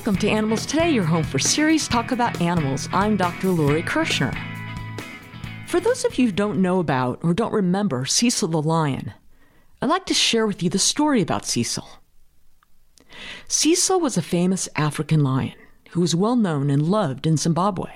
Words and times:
Welcome 0.00 0.16
to 0.20 0.30
Animals 0.30 0.64
Today, 0.64 0.88
your 0.88 1.04
home 1.04 1.24
for 1.24 1.38
serious 1.38 1.86
talk 1.86 2.10
about 2.10 2.40
animals. 2.40 2.88
I'm 2.90 3.18
Dr. 3.18 3.50
Lori 3.50 3.82
Kirschner. 3.82 4.32
For 5.66 5.78
those 5.78 6.06
of 6.06 6.18
you 6.18 6.28
who 6.28 6.32
don't 6.32 6.62
know 6.62 6.80
about 6.80 7.18
or 7.22 7.34
don't 7.34 7.52
remember 7.52 8.06
Cecil 8.06 8.48
the 8.48 8.62
lion, 8.62 9.12
I'd 9.82 9.90
like 9.90 10.06
to 10.06 10.14
share 10.14 10.46
with 10.46 10.62
you 10.62 10.70
the 10.70 10.78
story 10.78 11.20
about 11.20 11.44
Cecil. 11.44 11.86
Cecil 13.46 14.00
was 14.00 14.16
a 14.16 14.22
famous 14.22 14.70
African 14.74 15.22
lion 15.22 15.52
who 15.90 16.00
was 16.00 16.14
well 16.14 16.34
known 16.34 16.70
and 16.70 16.88
loved 16.88 17.26
in 17.26 17.36
Zimbabwe. 17.36 17.92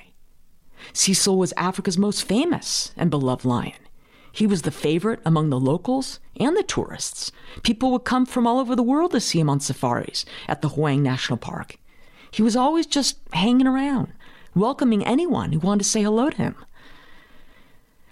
Cecil 0.93 1.39
was 1.39 1.55
Africa's 1.57 1.97
most 1.97 2.25
famous 2.25 2.93
and 2.99 3.11
beloved 3.11 3.47
lion. 3.47 3.73
He 4.31 4.47
was 4.47 4.61
the 4.61 4.71
favorite 4.71 5.21
among 5.25 5.49
the 5.49 5.59
locals 5.59 6.21
and 6.39 6.55
the 6.55 6.65
tourists. 6.65 7.33
People 7.63 7.93
would 7.93 8.05
come 8.05 8.27
from 8.27 8.47
all 8.47 8.59
over 8.59 8.77
the 8.77 8.83
world 8.83 9.13
to 9.13 9.23
see 9.23 9.41
him 9.41 9.49
on 9.49 9.61
safaris 9.61 10.27
at 10.47 10.61
the 10.61 10.69
Hwange 10.69 11.01
National 11.01 11.39
Park. 11.39 11.79
He 12.35 12.43
was 12.43 12.57
always 12.57 12.87
just 12.87 13.19
hanging 13.33 13.69
around, 13.69 14.13
welcoming 14.57 15.07
anyone 15.07 15.53
who 15.53 15.61
wanted 15.61 15.85
to 15.85 15.89
say 15.89 16.03
hello 16.03 16.31
to 16.31 16.37
him. 16.37 16.57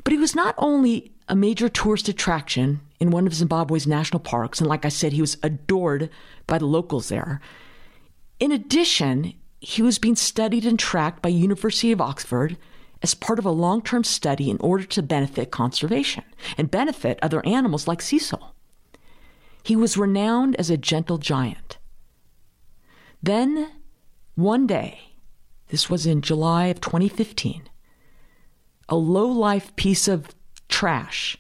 But 0.05 0.13
he 0.13 0.19
was 0.21 0.37
not 0.37 0.55
only 0.59 1.11
a 1.27 1.35
major 1.35 1.69
tourist 1.69 2.09
attraction 2.09 2.83
in 3.01 3.11
one 3.11 3.27
of 3.27 3.35
Zimbabwe's 3.35 3.85
national 3.85 4.21
parks, 4.21 4.61
and 4.61 4.69
like 4.69 4.85
I 4.85 4.91
said, 4.91 5.13
he 5.13 5.21
was 5.21 5.39
adored 5.43 6.09
by 6.47 6.59
the 6.59 6.67
locals 6.67 7.09
there. 7.09 7.41
In 8.39 8.53
addition, 8.53 9.35
he 9.59 9.83
was 9.83 9.99
being 9.99 10.15
studied 10.15 10.67
and 10.67 10.79
tracked 10.79 11.21
by 11.21 11.29
University 11.31 11.91
of 11.91 12.01
Oxford 12.01 12.57
as 13.03 13.15
part 13.15 13.41
of 13.41 13.45
a 13.45 13.51
long-term 13.51 14.05
study 14.05 14.51
in 14.51 14.59
order 14.61 14.85
to 14.85 15.03
benefit 15.03 15.51
conservation 15.51 16.23
and 16.57 16.71
benefit 16.71 17.19
other 17.23 17.45
animals 17.45 17.89
like 17.89 18.01
Cecil. 18.01 18.55
He 19.65 19.75
was 19.75 19.97
renowned 19.97 20.55
as 20.61 20.71
a 20.71 20.77
gentle 20.77 21.19
giant. 21.19 21.79
Then 23.21 23.82
one 24.43 24.67
day, 24.67 25.01
this 25.69 25.89
was 25.89 26.07
in 26.07 26.21
July 26.21 26.67
of 26.67 26.81
2015, 26.81 27.69
a 28.89 28.97
low 28.97 29.27
life 29.27 29.75
piece 29.77 30.09
of 30.09 30.35
trash, 30.69 31.39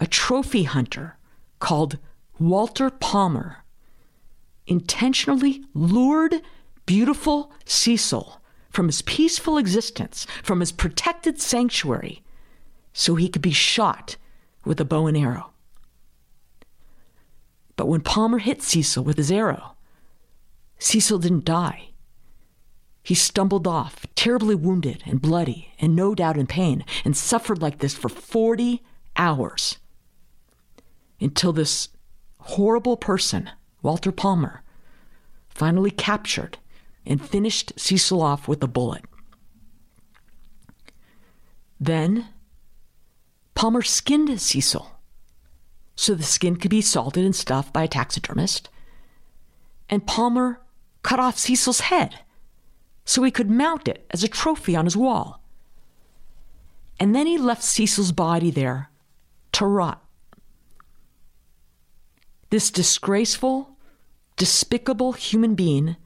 a 0.00 0.06
trophy 0.06 0.64
hunter 0.64 1.16
called 1.58 1.98
Walter 2.38 2.90
Palmer, 2.90 3.64
intentionally 4.66 5.64
lured 5.74 6.42
beautiful 6.86 7.52
Cecil 7.64 8.40
from 8.70 8.86
his 8.86 9.02
peaceful 9.02 9.56
existence, 9.56 10.26
from 10.42 10.60
his 10.60 10.72
protected 10.72 11.40
sanctuary, 11.40 12.22
so 12.92 13.14
he 13.14 13.28
could 13.28 13.42
be 13.42 13.52
shot 13.52 14.16
with 14.64 14.80
a 14.80 14.84
bow 14.84 15.06
and 15.06 15.16
arrow. 15.16 15.52
But 17.76 17.86
when 17.86 18.00
Palmer 18.00 18.38
hit 18.38 18.62
Cecil 18.62 19.04
with 19.04 19.16
his 19.16 19.30
arrow, 19.30 19.76
Cecil 20.78 21.18
didn't 21.18 21.44
die. 21.44 21.90
He 23.04 23.14
stumbled 23.14 23.66
off, 23.66 24.06
terribly 24.14 24.54
wounded 24.54 25.02
and 25.04 25.20
bloody, 25.20 25.74
and 25.78 25.94
no 25.94 26.14
doubt 26.14 26.38
in 26.38 26.46
pain, 26.46 26.86
and 27.04 27.14
suffered 27.14 27.60
like 27.60 27.78
this 27.78 27.94
for 27.94 28.08
40 28.08 28.82
hours. 29.14 29.76
Until 31.20 31.52
this 31.52 31.90
horrible 32.38 32.96
person, 32.96 33.50
Walter 33.82 34.10
Palmer, 34.10 34.62
finally 35.50 35.90
captured 35.90 36.56
and 37.04 37.22
finished 37.22 37.74
Cecil 37.76 38.22
off 38.22 38.48
with 38.48 38.62
a 38.62 38.66
bullet. 38.66 39.04
Then, 41.78 42.28
Palmer 43.54 43.82
skinned 43.82 44.40
Cecil 44.40 44.90
so 45.94 46.14
the 46.14 46.22
skin 46.22 46.56
could 46.56 46.70
be 46.70 46.80
salted 46.80 47.24
and 47.24 47.36
stuffed 47.36 47.72
by 47.72 47.84
a 47.84 47.88
taxidermist, 47.88 48.70
and 49.90 50.06
Palmer 50.06 50.60
cut 51.02 51.20
off 51.20 51.38
Cecil's 51.38 51.80
head 51.80 52.20
so 53.04 53.22
he 53.22 53.30
could 53.30 53.50
mount 53.50 53.88
it 53.88 54.06
as 54.10 54.24
a 54.24 54.28
trophy 54.28 54.74
on 54.74 54.84
his 54.84 54.96
wall. 54.96 55.40
And 56.98 57.14
then 57.14 57.26
he 57.26 57.38
left 57.38 57.62
Cecil's 57.62 58.12
body 58.12 58.50
there 58.50 58.90
to 59.52 59.66
rot. 59.66 60.02
This 62.50 62.70
disgraceful, 62.70 63.76
despicable 64.36 65.12
human 65.12 65.54
being, 65.54 65.96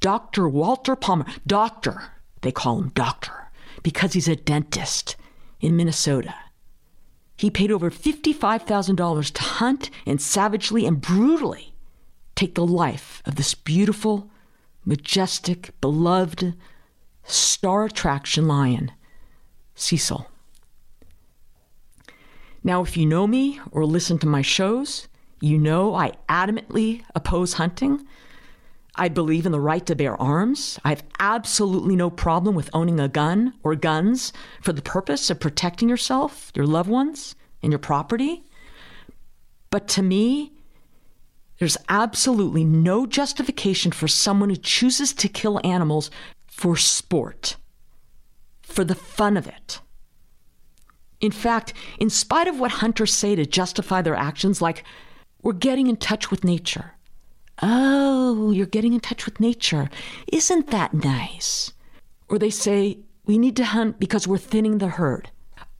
Dr. 0.00 0.48
Walter 0.48 0.94
Palmer, 0.94 1.24
doctor, 1.46 2.12
they 2.42 2.52
call 2.52 2.78
him 2.78 2.90
doctor, 2.90 3.50
because 3.82 4.12
he's 4.12 4.28
a 4.28 4.36
dentist 4.36 5.16
in 5.60 5.76
Minnesota. 5.76 6.34
He 7.36 7.50
paid 7.50 7.72
over 7.72 7.90
$55,000 7.90 9.32
to 9.32 9.42
hunt 9.42 9.90
and 10.06 10.20
savagely 10.20 10.86
and 10.86 11.00
brutally 11.00 11.74
take 12.34 12.54
the 12.54 12.66
life 12.66 13.22
of 13.24 13.36
this 13.36 13.54
beautiful, 13.54 14.30
majestic, 14.84 15.78
beloved, 15.80 16.54
star 17.24 17.84
attraction 17.84 18.46
lion, 18.46 18.92
Cecil. 19.74 20.28
Now, 22.62 22.82
if 22.82 22.96
you 22.96 23.04
know 23.04 23.26
me 23.26 23.60
or 23.70 23.84
listen 23.84 24.18
to 24.18 24.26
my 24.26 24.40
shows, 24.40 25.06
you 25.40 25.58
know 25.58 25.94
I 25.94 26.12
adamantly 26.28 27.02
oppose 27.14 27.54
hunting. 27.54 28.06
I 28.96 29.08
believe 29.08 29.44
in 29.44 29.52
the 29.52 29.60
right 29.60 29.84
to 29.86 29.94
bear 29.94 30.20
arms. 30.20 30.78
I 30.84 30.90
have 30.90 31.04
absolutely 31.18 31.96
no 31.96 32.08
problem 32.08 32.54
with 32.54 32.70
owning 32.72 33.00
a 33.00 33.08
gun 33.08 33.52
or 33.62 33.74
guns 33.74 34.32
for 34.62 34.72
the 34.72 34.80
purpose 34.80 35.28
of 35.28 35.40
protecting 35.40 35.88
yourself, 35.90 36.50
your 36.54 36.66
loved 36.66 36.88
ones, 36.88 37.34
and 37.62 37.70
your 37.70 37.80
property. 37.80 38.44
But 39.68 39.88
to 39.88 40.02
me, 40.02 40.53
there's 41.58 41.76
absolutely 41.88 42.64
no 42.64 43.06
justification 43.06 43.92
for 43.92 44.08
someone 44.08 44.50
who 44.50 44.56
chooses 44.56 45.12
to 45.14 45.28
kill 45.28 45.60
animals 45.64 46.10
for 46.46 46.76
sport, 46.76 47.56
for 48.62 48.84
the 48.84 48.94
fun 48.94 49.36
of 49.36 49.46
it. 49.46 49.80
In 51.20 51.32
fact, 51.32 51.72
in 51.98 52.10
spite 52.10 52.48
of 52.48 52.58
what 52.58 52.72
hunters 52.72 53.14
say 53.14 53.34
to 53.34 53.46
justify 53.46 54.02
their 54.02 54.16
actions, 54.16 54.60
like, 54.60 54.84
we're 55.42 55.52
getting 55.52 55.86
in 55.86 55.96
touch 55.96 56.30
with 56.30 56.44
nature. 56.44 56.92
Oh, 57.62 58.50
you're 58.50 58.66
getting 58.66 58.94
in 58.94 59.00
touch 59.00 59.24
with 59.24 59.40
nature. 59.40 59.88
Isn't 60.32 60.68
that 60.68 60.92
nice? 60.92 61.72
Or 62.28 62.38
they 62.38 62.50
say, 62.50 62.98
we 63.26 63.38
need 63.38 63.56
to 63.56 63.64
hunt 63.64 64.00
because 64.00 64.26
we're 64.26 64.38
thinning 64.38 64.78
the 64.78 64.88
herd. 64.88 65.30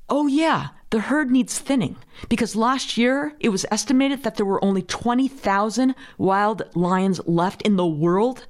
Oh, 0.08 0.26
yeah, 0.26 0.68
the 0.94 1.00
herd 1.00 1.28
needs 1.28 1.58
thinning 1.58 1.96
because 2.28 2.54
last 2.54 2.96
year 2.96 3.34
it 3.40 3.48
was 3.48 3.66
estimated 3.72 4.22
that 4.22 4.36
there 4.36 4.46
were 4.46 4.64
only 4.64 4.80
20,000 4.80 5.92
wild 6.18 6.62
lions 6.76 7.20
left 7.26 7.62
in 7.62 7.74
the 7.74 7.84
world. 7.84 8.46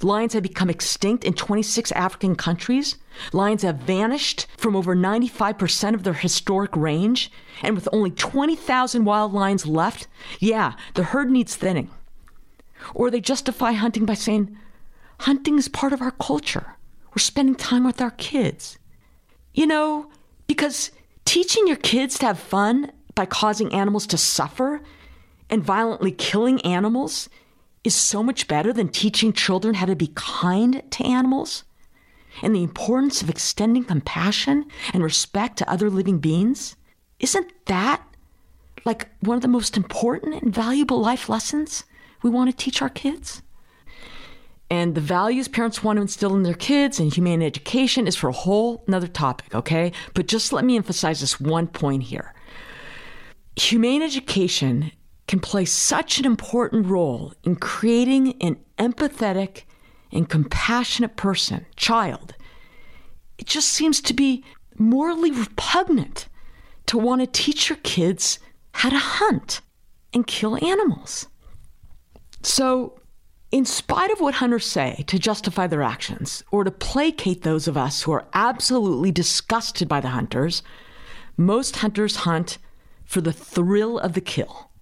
Lions 0.00 0.34
have 0.34 0.44
become 0.44 0.70
extinct 0.70 1.24
in 1.24 1.32
26 1.32 1.90
African 1.90 2.36
countries. 2.36 2.96
Lions 3.32 3.62
have 3.62 3.78
vanished 3.78 4.46
from 4.56 4.76
over 4.76 4.94
95% 4.94 5.94
of 5.94 6.04
their 6.04 6.12
historic 6.12 6.76
range. 6.76 7.32
And 7.60 7.74
with 7.74 7.88
only 7.90 8.12
20,000 8.12 9.04
wild 9.04 9.32
lions 9.32 9.66
left, 9.66 10.06
yeah, 10.38 10.74
the 10.94 11.02
herd 11.02 11.28
needs 11.28 11.56
thinning. 11.56 11.90
Or 12.94 13.10
they 13.10 13.20
justify 13.20 13.72
hunting 13.72 14.04
by 14.04 14.14
saying, 14.14 14.56
hunting 15.22 15.58
is 15.58 15.66
part 15.66 15.92
of 15.92 16.02
our 16.02 16.12
culture. 16.12 16.76
We're 17.10 17.18
spending 17.18 17.56
time 17.56 17.82
with 17.82 18.00
our 18.00 18.12
kids. 18.12 18.78
You 19.54 19.66
know, 19.66 20.12
because 20.46 20.92
Teaching 21.24 21.66
your 21.66 21.76
kids 21.76 22.18
to 22.18 22.26
have 22.26 22.38
fun 22.38 22.92
by 23.14 23.26
causing 23.26 23.72
animals 23.72 24.06
to 24.08 24.18
suffer 24.18 24.82
and 25.50 25.62
violently 25.62 26.12
killing 26.12 26.60
animals 26.62 27.28
is 27.82 27.94
so 27.94 28.22
much 28.22 28.48
better 28.48 28.72
than 28.72 28.88
teaching 28.88 29.32
children 29.32 29.74
how 29.74 29.86
to 29.86 29.96
be 29.96 30.10
kind 30.14 30.82
to 30.90 31.04
animals 31.04 31.64
and 32.42 32.54
the 32.54 32.62
importance 32.62 33.22
of 33.22 33.30
extending 33.30 33.84
compassion 33.84 34.64
and 34.92 35.02
respect 35.02 35.58
to 35.58 35.70
other 35.70 35.90
living 35.90 36.18
beings. 36.18 36.76
Isn't 37.20 37.52
that 37.66 38.02
like 38.84 39.08
one 39.20 39.36
of 39.36 39.42
the 39.42 39.48
most 39.48 39.76
important 39.76 40.42
and 40.42 40.54
valuable 40.54 41.00
life 41.00 41.28
lessons 41.28 41.84
we 42.22 42.30
want 42.30 42.50
to 42.50 42.56
teach 42.56 42.82
our 42.82 42.88
kids? 42.88 43.42
And 44.70 44.94
the 44.94 45.00
values 45.00 45.46
parents 45.46 45.84
want 45.84 45.98
to 45.98 46.02
instill 46.02 46.34
in 46.34 46.42
their 46.42 46.54
kids 46.54 46.98
and 46.98 47.12
humane 47.12 47.42
education 47.42 48.06
is 48.06 48.16
for 48.16 48.28
a 48.28 48.32
whole 48.32 48.82
another 48.86 49.06
topic, 49.06 49.54
okay? 49.54 49.92
But 50.14 50.26
just 50.26 50.52
let 50.52 50.64
me 50.64 50.76
emphasize 50.76 51.20
this 51.20 51.38
one 51.40 51.66
point 51.66 52.04
here. 52.04 52.34
Humane 53.56 54.02
education 54.02 54.90
can 55.28 55.40
play 55.40 55.64
such 55.64 56.18
an 56.18 56.24
important 56.24 56.86
role 56.86 57.34
in 57.44 57.56
creating 57.56 58.40
an 58.42 58.56
empathetic 58.78 59.62
and 60.12 60.28
compassionate 60.28 61.16
person, 61.16 61.66
child. 61.76 62.34
It 63.38 63.46
just 63.46 63.68
seems 63.68 64.00
to 64.02 64.14
be 64.14 64.44
morally 64.76 65.30
repugnant 65.30 66.28
to 66.86 66.98
want 66.98 67.20
to 67.20 67.26
teach 67.26 67.68
your 67.68 67.78
kids 67.78 68.38
how 68.72 68.90
to 68.90 68.98
hunt 68.98 69.60
and 70.12 70.26
kill 70.26 70.62
animals. 70.64 71.26
So, 72.42 73.00
in 73.54 73.64
spite 73.64 74.10
of 74.10 74.20
what 74.20 74.34
hunters 74.34 74.66
say 74.66 75.04
to 75.06 75.16
justify 75.16 75.68
their 75.68 75.80
actions 75.80 76.42
or 76.50 76.64
to 76.64 76.72
placate 76.72 77.42
those 77.42 77.68
of 77.68 77.76
us 77.76 78.02
who 78.02 78.10
are 78.10 78.26
absolutely 78.34 79.12
disgusted 79.12 79.86
by 79.86 80.00
the 80.00 80.08
hunters, 80.08 80.64
most 81.36 81.76
hunters 81.76 82.16
hunt 82.16 82.58
for 83.04 83.20
the 83.20 83.32
thrill 83.32 83.96
of 84.00 84.14
the 84.14 84.20
kill 84.20 84.72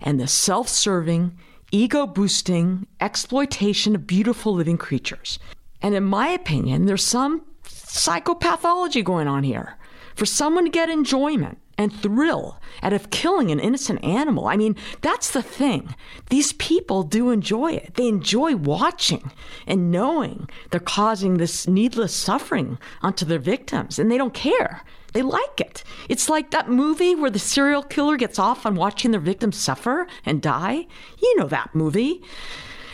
and 0.00 0.20
the 0.20 0.28
self 0.28 0.68
serving, 0.68 1.36
ego 1.72 2.06
boosting 2.06 2.86
exploitation 3.00 3.96
of 3.96 4.06
beautiful 4.06 4.54
living 4.54 4.78
creatures. 4.78 5.40
And 5.82 5.92
in 5.92 6.04
my 6.04 6.28
opinion, 6.28 6.86
there's 6.86 7.02
some 7.02 7.44
psychopathology 7.64 9.02
going 9.02 9.26
on 9.26 9.42
here. 9.42 9.76
For 10.14 10.26
someone 10.26 10.66
to 10.66 10.70
get 10.70 10.88
enjoyment 10.88 11.58
and 11.82 11.92
thrill 11.92 12.58
out 12.82 12.92
of 12.92 13.10
killing 13.10 13.50
an 13.50 13.60
innocent 13.60 14.02
animal. 14.04 14.46
I 14.46 14.56
mean, 14.56 14.76
that's 15.00 15.30
the 15.30 15.42
thing. 15.42 15.94
These 16.30 16.54
people 16.54 17.02
do 17.02 17.30
enjoy 17.30 17.72
it. 17.72 17.94
They 17.94 18.08
enjoy 18.08 18.56
watching 18.56 19.30
and 19.66 19.90
knowing 19.90 20.48
they're 20.70 20.80
causing 20.80 21.36
this 21.36 21.68
needless 21.68 22.14
suffering 22.14 22.78
onto 23.02 23.24
their 23.24 23.38
victims, 23.38 23.98
and 23.98 24.10
they 24.10 24.18
don't 24.18 24.34
care. 24.34 24.82
They 25.12 25.22
like 25.22 25.60
it. 25.60 25.84
It's 26.08 26.28
like 26.28 26.50
that 26.50 26.70
movie 26.70 27.14
where 27.14 27.30
the 27.30 27.38
serial 27.38 27.82
killer 27.82 28.16
gets 28.16 28.38
off 28.38 28.64
on 28.64 28.76
watching 28.76 29.10
their 29.10 29.20
victims 29.20 29.58
suffer 29.58 30.06
and 30.24 30.40
die. 30.40 30.86
You 31.20 31.36
know 31.36 31.48
that 31.48 31.74
movie. 31.74 32.22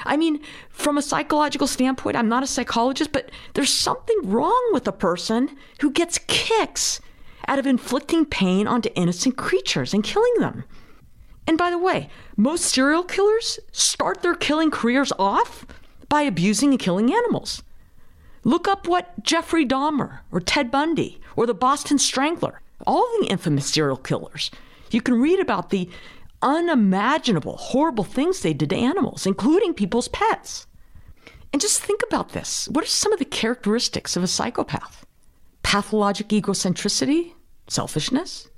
I 0.04 0.16
mean, 0.16 0.40
from 0.70 0.96
a 0.96 1.02
psychological 1.02 1.66
standpoint, 1.66 2.16
I'm 2.16 2.28
not 2.28 2.42
a 2.42 2.46
psychologist, 2.46 3.12
but 3.12 3.30
there's 3.54 3.72
something 3.72 4.16
wrong 4.24 4.70
with 4.72 4.88
a 4.88 4.92
person 4.92 5.56
who 5.80 5.90
gets 5.90 6.18
kicks 6.26 7.00
out 7.48 7.58
of 7.58 7.66
inflicting 7.66 8.24
pain 8.24 8.68
onto 8.68 8.90
innocent 8.94 9.36
creatures 9.36 9.92
and 9.92 10.04
killing 10.04 10.34
them. 10.38 10.64
And 11.46 11.56
by 11.56 11.70
the 11.70 11.78
way, 11.78 12.10
most 12.36 12.64
serial 12.66 13.02
killers 13.02 13.58
start 13.72 14.22
their 14.22 14.34
killing 14.34 14.70
careers 14.70 15.12
off 15.18 15.66
by 16.08 16.22
abusing 16.22 16.70
and 16.70 16.78
killing 16.78 17.12
animals. 17.12 17.62
Look 18.44 18.68
up 18.68 18.86
what 18.86 19.22
Jeffrey 19.24 19.66
Dahmer 19.66 20.20
or 20.30 20.40
Ted 20.40 20.70
Bundy 20.70 21.20
or 21.36 21.46
the 21.46 21.54
Boston 21.54 21.98
Strangler, 21.98 22.60
all 22.86 23.08
the 23.20 23.28
infamous 23.28 23.66
serial 23.66 23.96
killers. 23.96 24.50
You 24.90 25.00
can 25.00 25.20
read 25.20 25.40
about 25.40 25.70
the 25.70 25.88
unimaginable, 26.42 27.56
horrible 27.56 28.04
things 28.04 28.40
they 28.40 28.52
did 28.52 28.70
to 28.70 28.76
animals, 28.76 29.26
including 29.26 29.74
people's 29.74 30.08
pets. 30.08 30.66
And 31.52 31.60
just 31.62 31.82
think 31.82 32.02
about 32.06 32.30
this. 32.30 32.68
What 32.68 32.84
are 32.84 32.88
some 32.88 33.12
of 33.12 33.18
the 33.18 33.24
characteristics 33.24 34.16
of 34.16 34.22
a 34.22 34.28
psychopath? 34.28 35.06
Pathologic 35.62 36.28
egocentricity, 36.28 37.32
selfishness, 37.68 38.48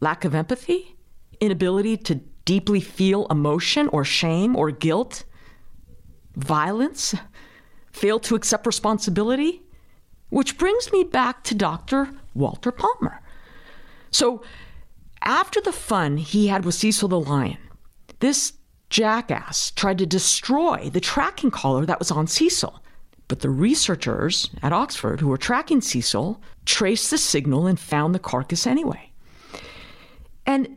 lack 0.00 0.24
of 0.24 0.34
empathy, 0.34 0.96
inability 1.40 1.96
to 1.96 2.16
deeply 2.44 2.80
feel 2.80 3.26
emotion 3.28 3.88
or 3.88 4.04
shame 4.04 4.56
or 4.56 4.70
guilt, 4.70 5.24
violence, 6.36 7.14
fail 7.92 8.18
to 8.20 8.34
accept 8.34 8.66
responsibility. 8.66 9.62
Which 10.30 10.56
brings 10.56 10.90
me 10.92 11.04
back 11.04 11.44
to 11.44 11.54
Dr. 11.54 12.08
Walter 12.34 12.72
Palmer. 12.72 13.20
So, 14.10 14.42
after 15.20 15.60
the 15.60 15.72
fun 15.72 16.16
he 16.16 16.48
had 16.48 16.64
with 16.64 16.74
Cecil 16.74 17.08
the 17.08 17.20
lion, 17.20 17.58
this 18.20 18.54
jackass 18.88 19.70
tried 19.72 19.98
to 19.98 20.06
destroy 20.06 20.90
the 20.90 21.00
tracking 21.00 21.50
collar 21.50 21.84
that 21.86 21.98
was 21.98 22.10
on 22.10 22.26
Cecil. 22.26 22.81
But 23.32 23.40
the 23.40 23.48
researchers 23.48 24.50
at 24.62 24.74
Oxford 24.74 25.20
who 25.20 25.28
were 25.28 25.38
tracking 25.38 25.80
Cecil 25.80 26.38
traced 26.66 27.10
the 27.10 27.16
signal 27.16 27.66
and 27.66 27.80
found 27.80 28.14
the 28.14 28.18
carcass 28.18 28.66
anyway. 28.66 29.10
And 30.44 30.76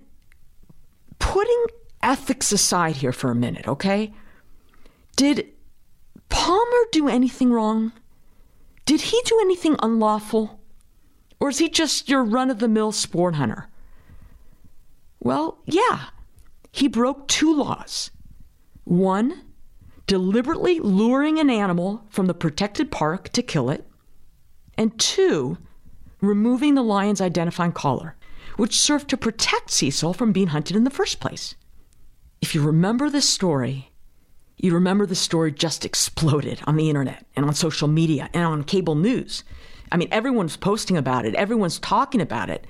putting 1.20 1.66
ethics 2.02 2.54
aside 2.54 2.96
here 2.96 3.12
for 3.12 3.30
a 3.30 3.36
minute, 3.36 3.68
okay? 3.68 4.14
Did 5.18 5.50
Palmer 6.30 6.86
do 6.94 7.10
anything 7.10 7.52
wrong? 7.52 7.92
Did 8.86 9.02
he 9.02 9.22
do 9.26 9.38
anything 9.42 9.76
unlawful? 9.84 10.62
Or 11.42 11.50
is 11.50 11.58
he 11.58 11.68
just 11.68 12.08
your 12.08 12.24
run 12.24 12.50
of 12.50 12.60
the 12.60 12.70
mill 12.70 12.94
sport 12.94 13.36
hunter? 13.36 13.68
Well, 15.20 15.58
yeah, 15.66 16.06
he 16.72 16.88
broke 16.88 17.28
two 17.28 17.54
laws. 17.54 18.12
One, 18.86 19.42
deliberately 20.08 20.80
luring 20.80 21.40
an 21.40 21.50
animal 21.50 22.06
from 22.10 22.28
the 22.28 22.34
protected 22.34 22.92
park 22.92 23.30
to 23.30 23.42
kill 23.42 23.70
it. 23.70 23.88
And 24.78 24.98
two, 25.00 25.58
removing 26.22 26.76
the 26.76 26.84
lion's 26.84 27.22
identifying 27.22 27.72
collar, 27.72 28.16
which 28.58 28.80
served 28.80 29.10
to 29.10 29.18
protect 29.18 29.72
Cecil 29.72 30.14
from 30.14 30.32
being 30.32 30.48
hunted 30.48 30.76
in 30.76 30.84
the 30.84 30.90
first 30.90 31.20
place. 31.20 31.56
If 32.42 32.54
you 32.54 32.62
remember 32.62 33.10
this 33.10 33.28
story, 33.28 33.92
you 34.58 34.74
remember 34.74 35.06
the 35.06 35.16
story 35.16 35.52
just 35.52 35.86
exploded 35.86 36.62
on 36.66 36.76
the 36.76 36.90
internet 36.90 37.26
and 37.36 37.46
on 37.46 37.54
social 37.54 37.88
media 37.88 38.30
and 38.34 38.46
on 38.46 38.64
cable 38.64 38.96
news. 38.96 39.44
I 39.92 39.98
mean, 39.98 40.08
everyone's 40.12 40.58
posting 40.58 40.98
about 40.98 41.26
it, 41.26 41.36
everyone's 41.36 41.80
talking 41.80 42.22
about 42.22 42.50
it. 42.50 42.66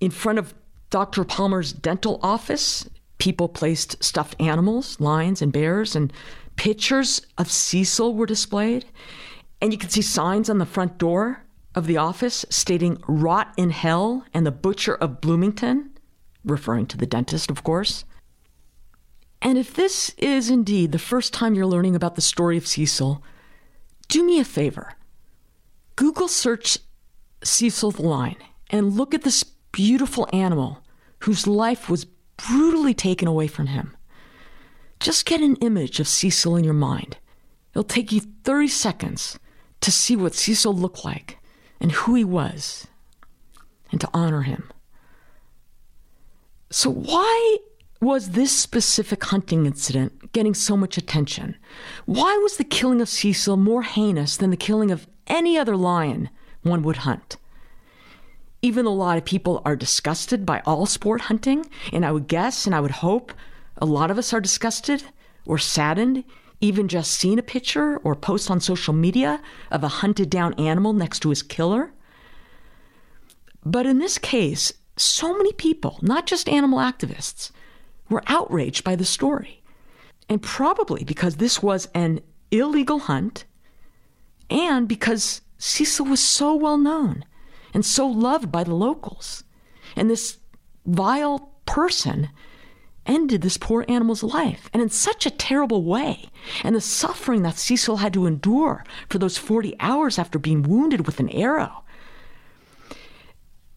In 0.00 0.10
front 0.10 0.38
of 0.38 0.54
Dr. 0.90 1.24
Palmer's 1.24 1.72
dental 1.72 2.18
office, 2.22 2.88
people 3.20 3.48
placed 3.48 4.02
stuffed 4.02 4.34
animals, 4.40 4.98
lions 4.98 5.40
and 5.40 5.52
bears, 5.52 5.94
and 5.94 6.12
pictures 6.56 7.24
of 7.38 7.50
Cecil 7.50 8.14
were 8.14 8.26
displayed. 8.26 8.86
And 9.60 9.72
you 9.72 9.78
could 9.78 9.92
see 9.92 10.02
signs 10.02 10.50
on 10.50 10.58
the 10.58 10.66
front 10.66 10.98
door 10.98 11.44
of 11.74 11.86
the 11.86 11.98
office 11.98 12.44
stating 12.50 13.00
rot 13.06 13.54
in 13.56 13.70
hell 13.70 14.24
and 14.34 14.44
the 14.44 14.50
butcher 14.50 14.94
of 14.96 15.20
Bloomington, 15.20 15.90
referring 16.44 16.86
to 16.86 16.96
the 16.96 17.06
dentist, 17.06 17.50
of 17.50 17.62
course. 17.62 18.04
And 19.42 19.56
if 19.56 19.74
this 19.74 20.10
is 20.18 20.50
indeed 20.50 20.92
the 20.92 20.98
first 20.98 21.32
time 21.32 21.54
you're 21.54 21.66
learning 21.66 21.94
about 21.94 22.14
the 22.14 22.20
story 22.20 22.56
of 22.56 22.66
Cecil, 22.66 23.22
do 24.08 24.24
me 24.24 24.40
a 24.40 24.44
favor. 24.44 24.94
Google 25.96 26.28
search 26.28 26.78
Cecil 27.44 27.92
the 27.92 28.02
lion 28.02 28.36
and 28.70 28.94
look 28.94 29.14
at 29.14 29.22
this 29.22 29.44
beautiful 29.72 30.28
animal 30.32 30.82
whose 31.20 31.46
life 31.46 31.88
was 31.88 32.06
brutally 32.48 32.94
taken 32.94 33.28
away 33.28 33.46
from 33.46 33.68
him. 33.68 33.96
Just 34.98 35.26
get 35.26 35.40
an 35.40 35.56
image 35.56 36.00
of 36.00 36.08
Cecil 36.08 36.56
in 36.56 36.64
your 36.64 36.74
mind. 36.74 37.16
It'll 37.72 37.84
take 37.84 38.12
you 38.12 38.20
30 38.44 38.68
seconds 38.68 39.38
to 39.80 39.90
see 39.90 40.16
what 40.16 40.34
Cecil 40.34 40.74
looked 40.74 41.04
like 41.04 41.38
and 41.80 41.92
who 41.92 42.14
he 42.14 42.24
was 42.24 42.86
and 43.90 44.00
to 44.00 44.08
honor 44.12 44.42
him. 44.42 44.70
So, 46.70 46.90
why 46.90 47.56
was 48.00 48.30
this 48.30 48.52
specific 48.56 49.24
hunting 49.24 49.66
incident 49.66 50.32
getting 50.32 50.54
so 50.54 50.76
much 50.76 50.96
attention? 50.96 51.56
Why 52.06 52.38
was 52.42 52.56
the 52.56 52.64
killing 52.64 53.00
of 53.00 53.08
Cecil 53.08 53.56
more 53.56 53.82
heinous 53.82 54.36
than 54.36 54.50
the 54.50 54.56
killing 54.56 54.90
of 54.90 55.08
any 55.26 55.58
other 55.58 55.76
lion 55.76 56.30
one 56.62 56.82
would 56.82 56.98
hunt? 56.98 57.36
Even 58.62 58.84
a 58.84 58.90
lot 58.90 59.16
of 59.16 59.24
people 59.24 59.62
are 59.64 59.76
disgusted 59.76 60.44
by 60.44 60.60
all 60.66 60.84
sport 60.84 61.22
hunting, 61.22 61.64
and 61.92 62.04
I 62.04 62.12
would 62.12 62.28
guess 62.28 62.66
and 62.66 62.74
I 62.74 62.80
would 62.80 62.90
hope 62.90 63.32
a 63.78 63.86
lot 63.86 64.10
of 64.10 64.18
us 64.18 64.32
are 64.34 64.40
disgusted 64.40 65.02
or 65.46 65.56
saddened, 65.56 66.24
even 66.60 66.86
just 66.86 67.12
seeing 67.12 67.38
a 67.38 67.42
picture 67.42 67.96
or 67.98 68.14
post 68.14 68.50
on 68.50 68.60
social 68.60 68.92
media 68.92 69.40
of 69.70 69.82
a 69.82 69.88
hunted 69.88 70.28
down 70.28 70.52
animal 70.54 70.92
next 70.92 71.20
to 71.20 71.30
his 71.30 71.42
killer. 71.42 71.92
But 73.64 73.86
in 73.86 73.98
this 73.98 74.18
case, 74.18 74.72
so 74.96 75.34
many 75.36 75.52
people, 75.54 75.98
not 76.02 76.26
just 76.26 76.48
animal 76.48 76.78
activists, 76.78 77.50
were 78.10 78.22
outraged 78.26 78.84
by 78.84 78.96
the 78.96 79.06
story. 79.06 79.62
And 80.28 80.42
probably 80.42 81.02
because 81.02 81.36
this 81.36 81.62
was 81.62 81.88
an 81.94 82.20
illegal 82.50 82.98
hunt 82.98 83.46
and 84.50 84.86
because 84.86 85.40
Cecil 85.58 86.06
was 86.06 86.20
so 86.22 86.54
well 86.54 86.76
known 86.76 87.24
and 87.74 87.84
so 87.84 88.06
loved 88.06 88.50
by 88.50 88.64
the 88.64 88.74
locals. 88.74 89.44
And 89.96 90.08
this 90.08 90.38
vile 90.86 91.52
person 91.66 92.30
ended 93.06 93.42
this 93.42 93.56
poor 93.56 93.84
animal's 93.88 94.22
life 94.22 94.68
and 94.72 94.82
in 94.82 94.90
such 94.90 95.26
a 95.26 95.30
terrible 95.30 95.84
way. 95.84 96.30
And 96.62 96.74
the 96.74 96.80
suffering 96.80 97.42
that 97.42 97.58
Cecil 97.58 97.98
had 97.98 98.12
to 98.14 98.26
endure 98.26 98.84
for 99.08 99.18
those 99.18 99.38
40 99.38 99.74
hours 99.80 100.18
after 100.18 100.38
being 100.38 100.62
wounded 100.62 101.06
with 101.06 101.20
an 101.20 101.30
arrow 101.30 101.84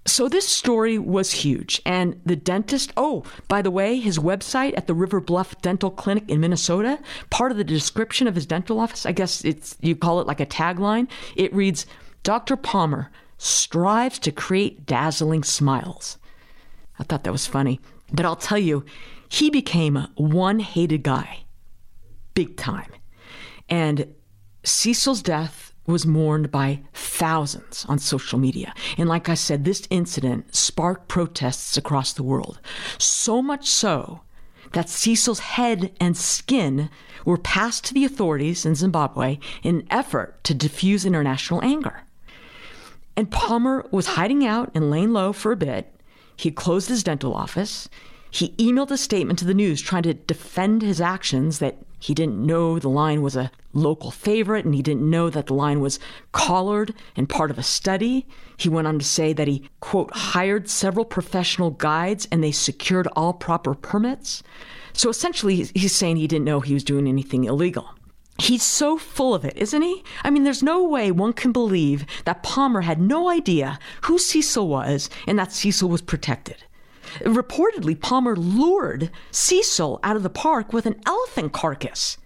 so 0.05 0.27
this 0.27 0.47
story 0.47 0.97
was 0.97 1.31
huge. 1.31 1.81
And 1.85 2.19
the 2.25 2.35
dentist, 2.35 2.91
oh, 2.97 3.23
by 3.47 3.62
the 3.62 3.71
way, 3.71 4.00
his 4.00 4.19
website 4.19 4.73
at 4.77 4.88
the 4.88 4.93
River 4.93 5.19
Bluff 5.19 5.59
Dental 5.62 5.91
Clinic 5.91 6.29
in 6.29 6.39
Minnesota, 6.39 7.00
part 7.29 7.51
of 7.51 7.57
the 7.57 7.63
description 7.63 8.27
of 8.27 8.35
his 8.35 8.45
dental 8.45 8.79
office, 8.79 9.05
I 9.05 9.12
guess 9.12 9.45
it's 9.45 9.77
you 9.81 9.95
call 9.95 10.19
it 10.19 10.27
like 10.27 10.39
a 10.39 10.45
tagline, 10.45 11.07
it 11.35 11.53
reads 11.53 11.85
Dr. 12.23 12.55
Palmer 12.55 13.12
strives 13.43 14.19
to 14.19 14.31
create 14.31 14.85
dazzling 14.85 15.43
smiles. 15.43 16.17
I 16.97 17.03
thought 17.03 17.25
that 17.25 17.31
was 17.33 17.45
funny. 17.45 17.79
But 18.12 18.25
I'll 18.25 18.38
tell 18.38 18.57
you, 18.57 18.85
he 19.27 19.50
became 19.50 20.07
one 20.15 20.59
hated 20.59 21.03
guy. 21.03 21.39
Big 22.35 22.55
time. 22.55 22.91
And 23.67 24.13
Cecil's 24.63 25.21
death 25.21 25.73
was 25.85 26.05
mourned 26.05 26.51
by 26.51 26.83
thousands 26.93 27.85
on 27.89 28.00
social 28.00 28.39
media. 28.39 28.73
And 28.97 29.09
like 29.09 29.27
I 29.27 29.33
said, 29.33 29.65
this 29.65 29.88
incident 29.89 30.55
sparked 30.55 31.09
protests 31.09 31.75
across 31.75 32.13
the 32.13 32.23
world. 32.23 32.62
So 32.97 33.41
much 33.41 33.67
so 33.67 34.21
that 34.71 34.89
Cecil's 34.89 35.39
head 35.39 35.91
and 36.00 36.15
skin 36.15 36.89
were 37.25 37.38
passed 37.38 37.83
to 37.85 37.93
the 37.93 38.05
authorities 38.05 38.65
in 38.65 38.75
Zimbabwe 38.75 39.39
in 39.63 39.81
an 39.81 39.88
effort 39.89 40.41
to 40.45 40.53
diffuse 40.53 41.05
international 41.05 41.62
anger. 41.62 42.03
And 43.15 43.32
Palmer 43.32 43.86
was 43.91 44.08
hiding 44.08 44.46
out 44.46 44.72
and 44.74 44.89
laying 44.89 45.13
low 45.13 45.34
for 45.34 45.51
a 45.51 45.58
bit. 45.58 45.93
He 46.36 46.51
closed 46.51 46.89
his 46.89 47.03
dental 47.03 47.34
office. 47.34 47.88
He 48.32 48.50
emailed 48.58 48.89
a 48.89 48.98
statement 48.98 49.38
to 49.39 49.46
the 49.46 49.53
news 49.53 49.82
trying 49.82 50.03
to 50.03 50.15
defend 50.15 50.82
his 50.82 51.00
actions 51.00 51.60
that 51.60 51.77
he 52.00 52.13
didn't 52.13 52.46
know 52.46 52.79
the 52.79 52.89
lion 52.89 53.22
was 53.22 53.36
a 53.36 53.51
local 53.72 54.12
favorite 54.12 54.65
and 54.65 54.75
he 54.75 54.82
didn't 54.82 55.10
know 55.10 55.29
that 55.29 55.46
the 55.46 55.53
lion 55.53 55.79
was 55.79 56.00
collared 56.32 56.93
and 57.15 57.29
part 57.29 57.51
of 57.51 57.58
a 57.58 57.63
study. 57.63 58.27
He 58.58 58.67
went 58.67 58.88
on 58.88 59.00
to 59.00 59.05
say 59.05 59.32
that 59.34 59.48
he, 59.48 59.70
quote, 59.79 60.12
hired 60.12 60.67
several 60.67 61.05
professional 61.05 61.72
guides 61.72 62.27
and 62.32 62.43
they 62.43 62.51
secured 62.51 63.08
all 63.15 63.34
proper 63.34 63.74
permits. 63.74 64.43
So 64.91 65.10
essentially, 65.10 65.63
he's 65.74 65.96
saying 65.96 66.17
he 66.17 66.27
didn't 66.27 66.46
know 66.46 66.60
he 66.60 66.74
was 66.74 66.84
doing 66.84 67.08
anything 67.08 67.46
illegal. 67.46 67.89
He's 68.43 68.63
so 68.63 68.97
full 68.97 69.33
of 69.33 69.45
it, 69.45 69.55
isn't 69.55 69.81
he? 69.81 70.03
I 70.21 70.29
mean, 70.29 70.43
there's 70.43 70.62
no 70.62 70.83
way 70.83 71.12
one 71.12 71.31
can 71.31 71.53
believe 71.53 72.05
that 72.25 72.43
Palmer 72.43 72.81
had 72.81 73.00
no 73.00 73.29
idea 73.29 73.79
who 74.01 74.17
Cecil 74.17 74.67
was 74.67 75.09
and 75.25 75.39
that 75.39 75.53
Cecil 75.53 75.88
was 75.88 76.01
protected. 76.01 76.57
Reportedly, 77.21 77.97
Palmer 77.97 78.35
lured 78.35 79.12
Cecil 79.31 80.01
out 80.03 80.17
of 80.17 80.23
the 80.23 80.29
park 80.29 80.73
with 80.73 80.85
an 80.85 81.00
elephant 81.05 81.53
carcass. 81.53 82.17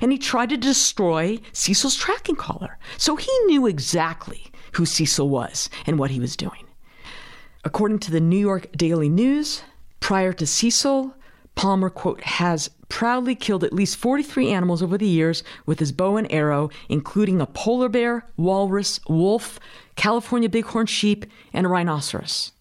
And 0.00 0.12
he 0.12 0.18
tried 0.18 0.50
to 0.50 0.56
destroy 0.56 1.40
Cecil's 1.52 1.96
tracking 1.96 2.36
collar. 2.36 2.78
So 2.96 3.16
he 3.16 3.36
knew 3.46 3.66
exactly 3.66 4.44
who 4.74 4.86
Cecil 4.86 5.28
was 5.28 5.68
and 5.84 5.98
what 5.98 6.12
he 6.12 6.20
was 6.20 6.36
doing. 6.36 6.64
According 7.64 7.98
to 8.00 8.12
the 8.12 8.20
New 8.20 8.38
York 8.38 8.70
Daily 8.76 9.08
News, 9.08 9.62
prior 9.98 10.32
to 10.34 10.46
Cecil, 10.46 11.12
Palmer, 11.56 11.90
quote, 11.90 12.22
has 12.22 12.70
proudly 12.88 13.34
killed 13.34 13.64
at 13.64 13.72
least 13.72 13.96
43 13.96 14.50
animals 14.50 14.82
over 14.82 14.96
the 14.96 15.08
years 15.08 15.42
with 15.64 15.80
his 15.80 15.90
bow 15.90 16.16
and 16.16 16.30
arrow, 16.30 16.70
including 16.88 17.40
a 17.40 17.46
polar 17.46 17.88
bear, 17.88 18.26
walrus, 18.36 19.00
wolf, 19.08 19.58
California 19.96 20.48
bighorn 20.48 20.86
sheep, 20.86 21.26
and 21.52 21.66
a 21.66 21.68
rhinoceros. 21.68 22.52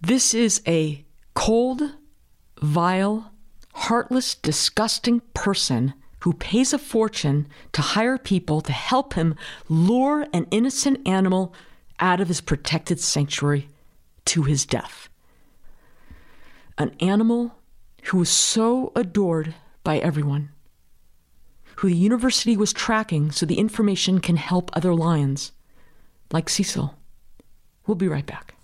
This 0.00 0.32
is 0.32 0.62
a 0.66 1.04
cold, 1.34 1.82
vile, 2.62 3.32
heartless, 3.74 4.36
disgusting 4.36 5.20
person 5.34 5.92
who 6.20 6.32
pays 6.32 6.72
a 6.72 6.78
fortune 6.78 7.48
to 7.72 7.82
hire 7.82 8.16
people 8.16 8.60
to 8.60 8.72
help 8.72 9.14
him 9.14 9.34
lure 9.68 10.26
an 10.32 10.46
innocent 10.52 11.06
animal 11.06 11.52
out 11.98 12.20
of 12.20 12.28
his 12.28 12.40
protected 12.40 13.00
sanctuary 13.00 13.68
to 14.24 14.44
his 14.44 14.64
death. 14.64 15.08
An 16.78 16.94
animal 17.00 17.54
who 18.04 18.18
was 18.18 18.28
so 18.28 18.92
adored 18.94 19.54
by 19.82 19.98
everyone, 19.98 20.50
who 21.76 21.88
the 21.88 21.96
university 21.96 22.56
was 22.56 22.72
tracking 22.72 23.30
so 23.30 23.46
the 23.46 23.58
information 23.58 24.20
can 24.20 24.36
help 24.36 24.70
other 24.72 24.94
lions, 24.94 25.52
like 26.32 26.48
Cecil. 26.48 26.94
We'll 27.86 27.94
be 27.94 28.08
right 28.08 28.26
back. 28.26 28.55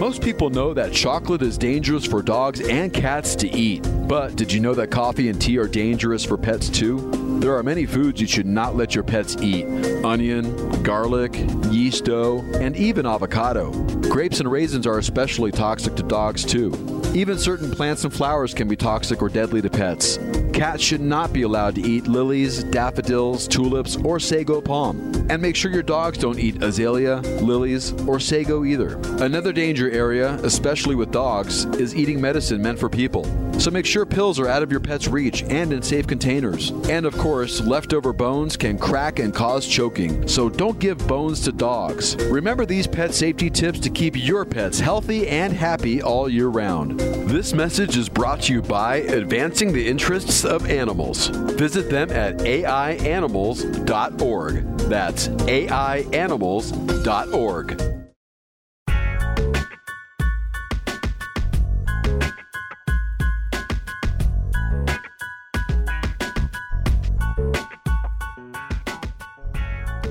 Most 0.00 0.22
people 0.22 0.48
know 0.48 0.72
that 0.72 0.92
chocolate 0.92 1.42
is 1.42 1.58
dangerous 1.58 2.06
for 2.06 2.22
dogs 2.22 2.60
and 2.60 2.92
cats 2.92 3.34
to 3.36 3.50
eat. 3.50 3.86
But 4.08 4.34
did 4.34 4.50
you 4.50 4.58
know 4.58 4.74
that 4.74 4.90
coffee 4.90 5.28
and 5.28 5.40
tea 5.40 5.58
are 5.58 5.68
dangerous 5.68 6.24
for 6.24 6.38
pets 6.38 6.68
too? 6.70 7.38
There 7.40 7.54
are 7.54 7.62
many 7.62 7.84
foods 7.84 8.20
you 8.20 8.26
should 8.26 8.46
not 8.46 8.76
let 8.76 8.94
your 8.94 9.04
pets 9.04 9.36
eat 9.42 9.66
onion, 10.04 10.82
garlic, 10.82 11.34
yeast 11.70 12.06
dough, 12.06 12.44
and 12.54 12.76
even 12.76 13.06
avocado. 13.06 13.70
Grapes 14.08 14.40
and 14.40 14.50
raisins 14.50 14.86
are 14.86 14.98
especially 14.98 15.52
toxic 15.52 15.94
to 15.96 16.02
dogs 16.02 16.44
too. 16.44 16.99
Even 17.12 17.38
certain 17.38 17.72
plants 17.72 18.04
and 18.04 18.14
flowers 18.14 18.54
can 18.54 18.68
be 18.68 18.76
toxic 18.76 19.20
or 19.20 19.28
deadly 19.28 19.60
to 19.60 19.68
pets. 19.68 20.18
Cats 20.52 20.80
should 20.80 21.00
not 21.00 21.32
be 21.32 21.42
allowed 21.42 21.74
to 21.74 21.80
eat 21.80 22.06
lilies, 22.06 22.62
daffodils, 22.62 23.48
tulips, 23.48 23.96
or 24.04 24.20
sago 24.20 24.60
palm. 24.60 25.12
And 25.28 25.42
make 25.42 25.56
sure 25.56 25.72
your 25.72 25.82
dogs 25.82 26.18
don't 26.18 26.38
eat 26.38 26.62
azalea, 26.62 27.16
lilies, 27.42 27.92
or 28.02 28.20
sago 28.20 28.64
either. 28.64 28.96
Another 29.24 29.52
danger 29.52 29.90
area, 29.90 30.34
especially 30.44 30.94
with 30.94 31.10
dogs, 31.10 31.64
is 31.80 31.96
eating 31.96 32.20
medicine 32.20 32.62
meant 32.62 32.78
for 32.78 32.88
people. 32.88 33.24
So 33.60 33.70
make 33.70 33.84
sure 33.84 34.06
pills 34.06 34.40
are 34.40 34.48
out 34.48 34.62
of 34.62 34.70
your 34.70 34.80
pet's 34.80 35.06
reach 35.06 35.42
and 35.42 35.74
in 35.74 35.82
safe 35.82 36.06
containers. 36.06 36.70
And 36.88 37.04
of 37.04 37.14
course, 37.18 37.60
leftover 37.60 38.14
bones 38.14 38.56
can 38.56 38.78
crack 38.78 39.18
and 39.18 39.34
cause 39.34 39.66
choking. 39.66 40.26
So 40.26 40.48
don't 40.48 40.78
give 40.78 41.06
bones 41.06 41.42
to 41.42 41.52
dogs. 41.52 42.16
Remember 42.16 42.64
these 42.64 42.86
pet 42.86 43.12
safety 43.12 43.50
tips 43.50 43.78
to 43.80 43.90
keep 43.90 44.16
your 44.16 44.46
pets 44.46 44.80
healthy 44.80 45.28
and 45.28 45.52
happy 45.52 46.00
all 46.00 46.26
year 46.26 46.48
round. 46.48 47.00
This 47.00 47.52
message 47.52 47.98
is 47.98 48.08
brought 48.08 48.40
to 48.42 48.54
you 48.54 48.62
by 48.62 48.96
Advancing 48.96 49.74
the 49.74 49.86
Interests 49.86 50.42
of 50.42 50.70
Animals. 50.70 51.26
Visit 51.28 51.90
them 51.90 52.10
at 52.10 52.38
aianimals.org. 52.38 54.78
That's 54.88 55.28
aianimals.org. 55.28 57.99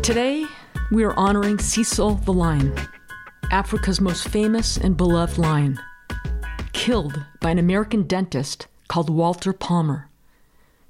Today, 0.10 0.48
we 0.90 1.04
are 1.04 1.14
honoring 1.14 1.60
Cecil 1.60 2.16
the 2.16 2.34
lion, 2.34 2.74
Africa's 3.52 4.02
most 4.02 4.28
famous 4.28 4.76
and 4.76 4.98
beloved 4.98 5.38
lion, 5.38 5.80
killed 6.74 7.24
by 7.40 7.52
an 7.52 7.60
American 7.60 8.08
dentist 8.08 8.66
called 8.88 9.12
Walter 9.12 9.54
Palmer, 9.54 10.10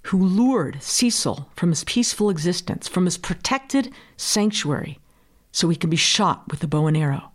who 0.03 0.23
lured 0.23 0.81
Cecil 0.81 1.49
from 1.53 1.71
his 1.71 1.83
peaceful 1.83 2.29
existence, 2.29 2.87
from 2.87 3.03
his 3.03 3.17
protected 3.17 3.91
sanctuary, 4.15 4.99
so 5.51 5.67
he 5.67 5.75
could 5.75 5.89
be 5.89 5.97
shot 5.97 6.49
with 6.49 6.63
a 6.63 6.67
bow 6.67 6.87
and 6.87 6.95
arrow. 6.95 7.31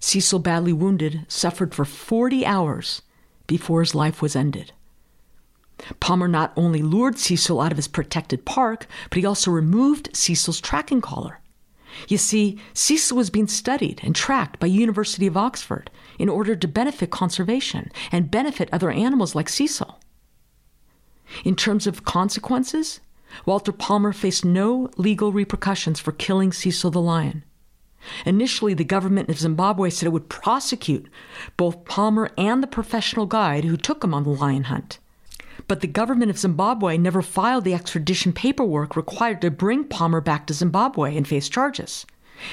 Cecil, 0.00 0.38
badly 0.38 0.72
wounded, 0.72 1.26
suffered 1.28 1.74
for 1.74 1.84
40 1.84 2.46
hours 2.46 3.02
before 3.46 3.80
his 3.80 3.94
life 3.94 4.22
was 4.22 4.34
ended. 4.34 4.72
Palmer 6.00 6.28
not 6.28 6.52
only 6.56 6.82
lured 6.82 7.18
Cecil 7.18 7.60
out 7.60 7.72
of 7.72 7.78
his 7.78 7.88
protected 7.88 8.44
park, 8.44 8.86
but 9.10 9.18
he 9.18 9.24
also 9.24 9.50
removed 9.50 10.10
Cecil's 10.14 10.60
tracking 10.60 11.00
collar. 11.00 11.40
You 12.08 12.18
see, 12.18 12.58
Cecil 12.74 13.16
was 13.16 13.30
being 13.30 13.48
studied 13.48 14.00
and 14.02 14.14
tracked 14.14 14.60
by 14.60 14.66
University 14.66 15.26
of 15.26 15.36
Oxford 15.36 15.90
in 16.18 16.28
order 16.28 16.54
to 16.54 16.68
benefit 16.68 17.10
conservation 17.10 17.90
and 18.12 18.30
benefit 18.30 18.68
other 18.72 18.90
animals 18.90 19.34
like 19.34 19.48
Cecil. 19.48 19.98
In 21.44 21.56
terms 21.56 21.86
of 21.86 22.04
consequences, 22.04 23.00
Walter 23.44 23.72
Palmer 23.72 24.12
faced 24.12 24.44
no 24.44 24.90
legal 24.96 25.32
repercussions 25.32 26.00
for 26.00 26.12
killing 26.12 26.52
Cecil 26.52 26.90
the 26.90 27.00
lion. 27.00 27.44
Initially, 28.24 28.74
the 28.74 28.84
government 28.84 29.28
of 29.28 29.38
Zimbabwe 29.38 29.90
said 29.90 30.06
it 30.06 30.12
would 30.12 30.28
prosecute 30.28 31.08
both 31.56 31.84
Palmer 31.84 32.30
and 32.38 32.62
the 32.62 32.68
professional 32.68 33.26
guide 33.26 33.64
who 33.64 33.76
took 33.76 34.02
him 34.04 34.14
on 34.14 34.22
the 34.22 34.30
lion 34.30 34.64
hunt. 34.64 34.98
But 35.68 35.82
the 35.82 35.86
government 35.86 36.30
of 36.30 36.38
Zimbabwe 36.38 36.96
never 36.96 37.20
filed 37.20 37.64
the 37.64 37.74
extradition 37.74 38.32
paperwork 38.32 38.96
required 38.96 39.42
to 39.42 39.50
bring 39.50 39.84
Palmer 39.84 40.22
back 40.22 40.46
to 40.46 40.54
Zimbabwe 40.54 41.14
and 41.14 41.28
face 41.28 41.48
charges, 41.48 42.06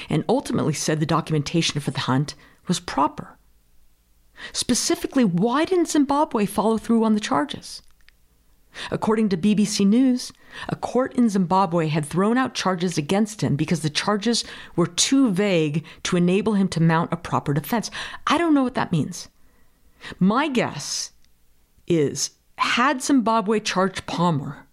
and 0.09 0.25
ultimately 0.27 0.73
said 0.73 0.99
the 0.99 1.05
documentation 1.05 1.79
for 1.79 1.91
the 1.91 2.01
hunt 2.01 2.35
was 2.67 2.81
proper. 2.81 3.37
Specifically, 4.51 5.23
why 5.23 5.63
didn't 5.63 5.89
Zimbabwe 5.89 6.45
follow 6.45 6.77
through 6.77 7.05
on 7.05 7.13
the 7.13 7.21
charges? 7.21 7.81
According 8.91 9.29
to 9.29 9.37
BBC 9.37 9.87
News, 9.87 10.33
a 10.67 10.75
court 10.75 11.13
in 11.15 11.29
Zimbabwe 11.29 11.87
had 11.87 12.05
thrown 12.05 12.37
out 12.37 12.53
charges 12.53 12.97
against 12.97 13.39
him 13.39 13.55
because 13.55 13.81
the 13.81 13.89
charges 13.89 14.43
were 14.75 14.87
too 14.87 15.31
vague 15.31 15.85
to 16.03 16.17
enable 16.17 16.55
him 16.55 16.67
to 16.67 16.83
mount 16.83 17.13
a 17.13 17.17
proper 17.17 17.53
defense. 17.53 17.89
I 18.27 18.37
don't 18.37 18.53
know 18.53 18.63
what 18.63 18.75
that 18.75 18.91
means. 18.91 19.29
My 20.19 20.49
guess 20.49 21.13
is 21.87 22.31
had 22.57 23.01
Zimbabwe 23.01 23.59
charged 23.59 24.05
Palmer, 24.05 24.65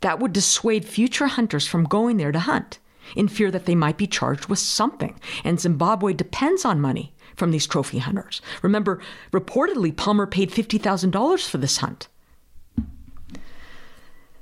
that 0.00 0.18
would 0.18 0.32
dissuade 0.32 0.84
future 0.84 1.26
hunters 1.26 1.66
from 1.66 1.84
going 1.84 2.16
there 2.16 2.32
to 2.32 2.38
hunt 2.38 2.78
in 3.16 3.28
fear 3.28 3.50
that 3.50 3.66
they 3.66 3.74
might 3.74 3.96
be 3.96 4.06
charged 4.06 4.46
with 4.46 4.58
something. 4.58 5.18
And 5.44 5.60
Zimbabwe 5.60 6.12
depends 6.12 6.64
on 6.64 6.80
money 6.80 7.14
from 7.36 7.50
these 7.50 7.66
trophy 7.66 7.98
hunters. 7.98 8.40
Remember, 8.62 9.00
reportedly, 9.32 9.96
Palmer 9.96 10.26
paid 10.26 10.50
$50,000 10.50 11.48
for 11.48 11.58
this 11.58 11.78
hunt. 11.78 12.08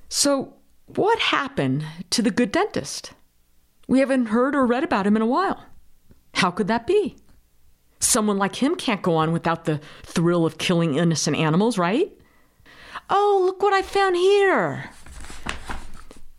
So, 0.08 0.54
what 0.86 1.18
happened 1.18 1.84
to 2.10 2.22
the 2.22 2.30
good 2.30 2.52
dentist? 2.52 3.12
We 3.88 4.00
haven't 4.00 4.26
heard 4.26 4.54
or 4.54 4.66
read 4.66 4.84
about 4.84 5.06
him 5.06 5.16
in 5.16 5.22
a 5.22 5.26
while. 5.26 5.64
How 6.34 6.50
could 6.50 6.68
that 6.68 6.86
be? 6.86 7.16
Someone 8.00 8.36
like 8.36 8.56
him 8.56 8.74
can't 8.74 9.00
go 9.00 9.14
on 9.14 9.32
without 9.32 9.64
the 9.64 9.80
thrill 10.02 10.44
of 10.44 10.58
killing 10.58 10.96
innocent 10.96 11.36
animals, 11.36 11.78
right? 11.78 12.12
Oh, 13.14 13.42
look 13.44 13.62
what 13.62 13.74
I 13.74 13.82
found 13.82 14.16
here. 14.16 14.90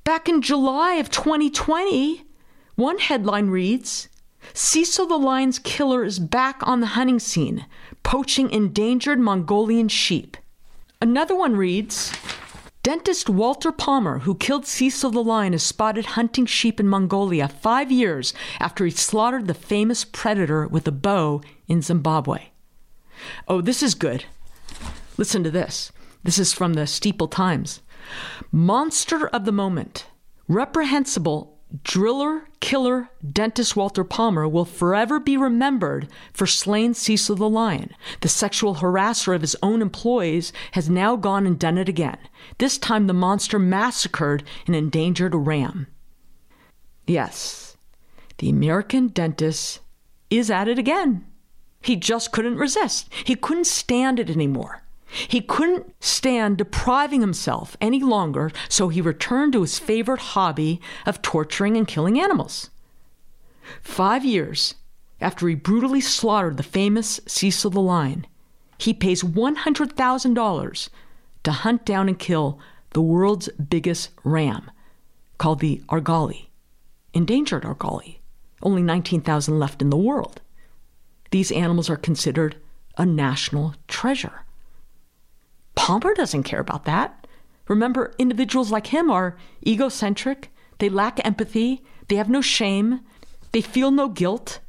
Back 0.04 0.28
in 0.28 0.42
July 0.42 0.96
of 0.96 1.12
2020, 1.12 2.26
one 2.74 2.98
headline 2.98 3.52
reads 3.52 4.10
Cecil 4.56 5.06
the 5.06 5.20
Lion's 5.20 5.60
killer 5.60 6.04
is 6.04 6.18
back 6.18 6.66
on 6.66 6.80
the 6.80 6.88
hunting 6.88 7.20
scene, 7.20 7.68
poaching 8.02 8.50
endangered 8.50 9.20
Mongolian 9.20 9.88
sheep. 9.88 10.36
Another 11.00 11.36
one 11.36 11.56
reads 11.56 12.12
Dentist 12.82 13.30
Walter 13.30 13.72
Palmer, 13.72 14.20
who 14.20 14.34
killed 14.34 14.66
Cecil 14.66 15.12
the 15.12 15.24
lion, 15.24 15.54
is 15.54 15.62
spotted 15.62 16.06
hunting 16.08 16.48
sheep 16.48 16.80
in 16.80 16.88
Mongolia 16.88 17.48
five 17.48 17.92
years 17.92 18.34
after 18.60 18.84
he 18.84 18.90
slaughtered 18.90 19.46
the 19.46 19.54
famous 19.54 20.04
predator 20.04 20.68
with 20.68 20.88
a 20.88 20.92
bow 20.92 21.40
in 21.68 21.84
Zimbabwe. 21.84 22.48
Oh, 23.48 23.62
this 23.62 23.84
is 23.84 23.94
good. 23.94 24.26
Listen 25.18 25.44
to 25.44 25.52
this. 25.52 25.92
This 26.24 26.40
is 26.40 26.54
from 26.54 26.74
the 26.74 26.88
Steeple 26.88 27.28
Times. 27.28 27.82
Monster 28.52 29.28
of 29.28 29.46
the 29.46 29.52
moment. 29.52 30.08
Reprehensible 30.48 31.54
driller 31.84 32.48
killer 32.60 33.10
dentist 33.30 33.76
Walter 33.76 34.04
Palmer 34.04 34.48
will 34.48 34.66
forever 34.66 35.20
be 35.20 35.36
remembered 35.36 36.08
for 36.32 36.46
slaying 36.46 36.94
Cecil 36.94 37.36
the 37.36 37.50
lion. 37.50 37.92
The 38.22 38.30
sexual 38.30 38.76
harasser 38.76 39.36
of 39.36 39.42
his 39.42 39.56
own 39.64 39.82
employees 39.82 40.54
has 40.74 40.90
now 40.90 41.16
gone 41.16 41.48
and 41.48 41.58
done 41.58 41.78
it 41.78 41.90
again. 41.90 42.20
This 42.58 42.78
time 42.78 43.08
the 43.08 43.14
monster 43.14 43.58
massacred 43.58 44.44
an 44.68 44.76
endangered 44.76 45.34
ram. 45.34 45.88
Yes, 47.08 47.76
the 48.38 48.50
American 48.50 49.08
dentist 49.08 49.80
is 50.30 50.50
at 50.52 50.68
it 50.68 50.80
again. 50.80 51.26
He 51.82 51.96
just 51.96 52.32
couldn't 52.32 52.58
resist. 52.58 53.10
He 53.26 53.36
couldn't 53.36 53.68
stand 53.68 54.20
it 54.20 54.30
anymore. 54.30 54.83
He 55.14 55.42
couldn't 55.42 55.94
stand 56.04 56.58
depriving 56.58 57.22
himself 57.22 57.78
any 57.80 58.02
longer, 58.02 58.52
so 58.68 58.90
he 58.90 59.00
returned 59.00 59.54
to 59.54 59.62
his 59.62 59.78
favorite 59.78 60.20
hobby 60.20 60.82
of 61.06 61.22
torturing 61.22 61.78
and 61.78 61.88
killing 61.88 62.20
animals. 62.20 62.72
Five 63.82 64.26
years 64.26 64.74
after 65.22 65.48
he 65.48 65.56
brutally 65.56 66.02
slaughtered 66.02 66.58
the 66.58 66.64
famous 66.64 67.20
Cecil 67.28 67.70
the 67.72 67.80
lion, 67.80 68.26
he 68.80 68.94
pays 68.94 69.22
$100,000 69.24 70.90
to 71.44 71.52
hunt 71.52 71.86
down 71.86 72.10
and 72.10 72.18
kill 72.18 72.60
the 72.92 73.02
world's 73.02 73.50
biggest 73.50 74.10
ram, 74.24 74.72
called 75.38 75.60
the 75.60 75.82
Argali, 75.90 76.48
endangered 77.14 77.64
Argali, 77.64 78.18
only 78.64 78.82
19,000 78.82 79.60
left 79.60 79.82
in 79.82 79.90
the 79.92 79.98
world. 79.98 80.42
These 81.32 81.52
animals 81.52 81.90
are 81.90 81.98
considered 81.98 82.56
a 82.98 83.06
national 83.06 83.76
treasure. 83.88 84.44
Palmer 85.76 86.14
doesn't 86.14 86.44
care 86.44 86.60
about 86.60 86.86
that. 86.86 87.28
Remember, 87.68 88.14
individuals 88.18 88.72
like 88.72 88.88
him 88.88 89.10
are 89.10 89.38
egocentric, 89.66 90.52
they 90.80 90.90
lack 90.90 91.26
empathy, 91.26 91.84
they 92.08 92.16
have 92.16 92.30
no 92.30 92.42
shame, 92.42 93.00
they 93.52 93.62
feel 93.62 93.92
no 93.92 94.10
guilt. 94.10 94.60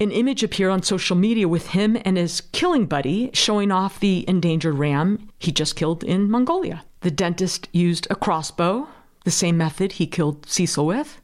An 0.00 0.10
image 0.10 0.42
appeared 0.42 0.72
on 0.72 0.82
social 0.82 1.16
media 1.16 1.46
with 1.46 1.68
him 1.68 1.98
and 2.04 2.16
his 2.16 2.40
killing 2.52 2.86
buddy 2.86 3.30
showing 3.34 3.70
off 3.70 4.00
the 4.00 4.24
endangered 4.26 4.74
ram 4.74 5.28
he 5.38 5.52
just 5.52 5.76
killed 5.76 6.02
in 6.02 6.30
Mongolia. 6.30 6.84
The 7.02 7.10
dentist 7.10 7.68
used 7.72 8.06
a 8.10 8.16
crossbow, 8.16 8.88
the 9.24 9.30
same 9.30 9.56
method 9.56 9.92
he 9.92 10.06
killed 10.06 10.46
Cecil 10.48 10.86
with. 10.86 11.20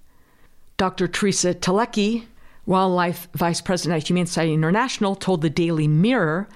Dr. 0.76 1.08
Teresa 1.08 1.54
Telecky, 1.54 2.26
wildlife 2.66 3.28
vice 3.32 3.61
president 3.61 4.02
at 4.02 4.06
Humane 4.06 4.26
Society 4.26 4.54
International, 4.54 5.16
told 5.16 5.40
the 5.40 5.50
Daily 5.50 5.88
Mirror 5.88 6.49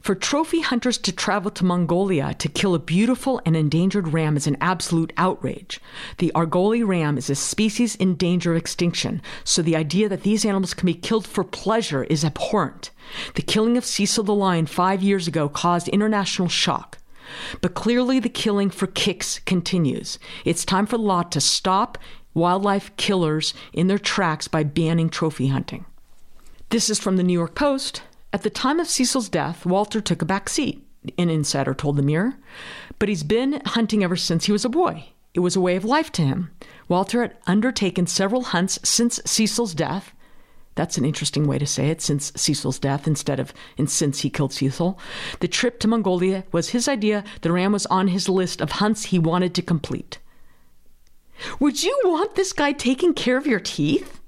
for 0.00 0.14
trophy 0.14 0.60
hunters 0.60 0.98
to 0.98 1.12
travel 1.12 1.50
to 1.50 1.64
Mongolia 1.64 2.34
to 2.34 2.48
kill 2.48 2.74
a 2.74 2.78
beautiful 2.78 3.40
and 3.44 3.54
endangered 3.54 4.12
ram 4.12 4.36
is 4.36 4.46
an 4.46 4.56
absolute 4.60 5.12
outrage. 5.16 5.80
The 6.18 6.32
Argali 6.34 6.86
ram 6.86 7.18
is 7.18 7.28
a 7.28 7.34
species 7.34 7.96
in 7.96 8.14
danger 8.14 8.52
of 8.52 8.56
extinction, 8.56 9.20
so 9.44 9.62
the 9.62 9.76
idea 9.76 10.08
that 10.08 10.22
these 10.22 10.44
animals 10.44 10.74
can 10.74 10.86
be 10.86 10.94
killed 10.94 11.26
for 11.26 11.44
pleasure 11.44 12.04
is 12.04 12.24
abhorrent. 12.24 12.90
The 13.34 13.42
killing 13.42 13.76
of 13.76 13.84
Cecil 13.84 14.24
the 14.24 14.34
lion 14.34 14.66
five 14.66 15.02
years 15.02 15.28
ago 15.28 15.48
caused 15.48 15.88
international 15.88 16.48
shock. 16.48 16.98
But 17.60 17.74
clearly, 17.74 18.18
the 18.18 18.28
killing 18.28 18.70
for 18.70 18.86
kicks 18.88 19.38
continues. 19.40 20.18
It's 20.44 20.64
time 20.64 20.86
for 20.86 20.96
the 20.96 21.04
law 21.04 21.22
to 21.24 21.40
stop 21.40 21.98
wildlife 22.34 22.94
killers 22.96 23.54
in 23.72 23.86
their 23.86 23.98
tracks 23.98 24.48
by 24.48 24.64
banning 24.64 25.10
trophy 25.10 25.48
hunting. 25.48 25.84
This 26.70 26.90
is 26.90 26.98
from 26.98 27.16
the 27.16 27.22
New 27.22 27.32
York 27.32 27.54
Post. 27.54 28.02
At 28.32 28.42
the 28.42 28.50
time 28.50 28.78
of 28.78 28.88
Cecil's 28.88 29.28
death, 29.28 29.66
Walter 29.66 30.00
took 30.00 30.22
a 30.22 30.26
back 30.26 30.48
seat, 30.48 30.86
an 31.18 31.30
insider 31.30 31.74
told 31.74 31.96
the 31.96 32.02
Mirror. 32.02 32.34
But 32.98 33.08
he's 33.08 33.24
been 33.24 33.60
hunting 33.66 34.04
ever 34.04 34.16
since 34.16 34.44
he 34.44 34.52
was 34.52 34.64
a 34.64 34.68
boy. 34.68 35.06
It 35.34 35.40
was 35.40 35.56
a 35.56 35.60
way 35.60 35.76
of 35.76 35.84
life 35.84 36.12
to 36.12 36.22
him. 36.22 36.50
Walter 36.88 37.22
had 37.22 37.36
undertaken 37.46 38.06
several 38.06 38.42
hunts 38.42 38.78
since 38.84 39.20
Cecil's 39.24 39.74
death. 39.74 40.12
That's 40.76 40.96
an 40.96 41.04
interesting 41.04 41.46
way 41.46 41.58
to 41.58 41.66
say 41.66 41.90
it, 41.90 42.00
since 42.00 42.32
Cecil's 42.36 42.78
death 42.78 43.06
instead 43.06 43.40
of 43.40 43.52
and 43.76 43.90
since 43.90 44.20
he 44.20 44.30
killed 44.30 44.52
Cecil. 44.52 44.98
The 45.40 45.48
trip 45.48 45.80
to 45.80 45.88
Mongolia 45.88 46.44
was 46.52 46.70
his 46.70 46.88
idea. 46.88 47.24
The 47.42 47.52
ram 47.52 47.72
was 47.72 47.86
on 47.86 48.08
his 48.08 48.28
list 48.28 48.60
of 48.60 48.72
hunts 48.72 49.06
he 49.06 49.18
wanted 49.18 49.54
to 49.54 49.62
complete. 49.62 50.18
Would 51.58 51.82
you 51.82 51.98
want 52.04 52.34
this 52.34 52.52
guy 52.52 52.72
taking 52.72 53.14
care 53.14 53.36
of 53.36 53.46
your 53.46 53.60
teeth? 53.60 54.19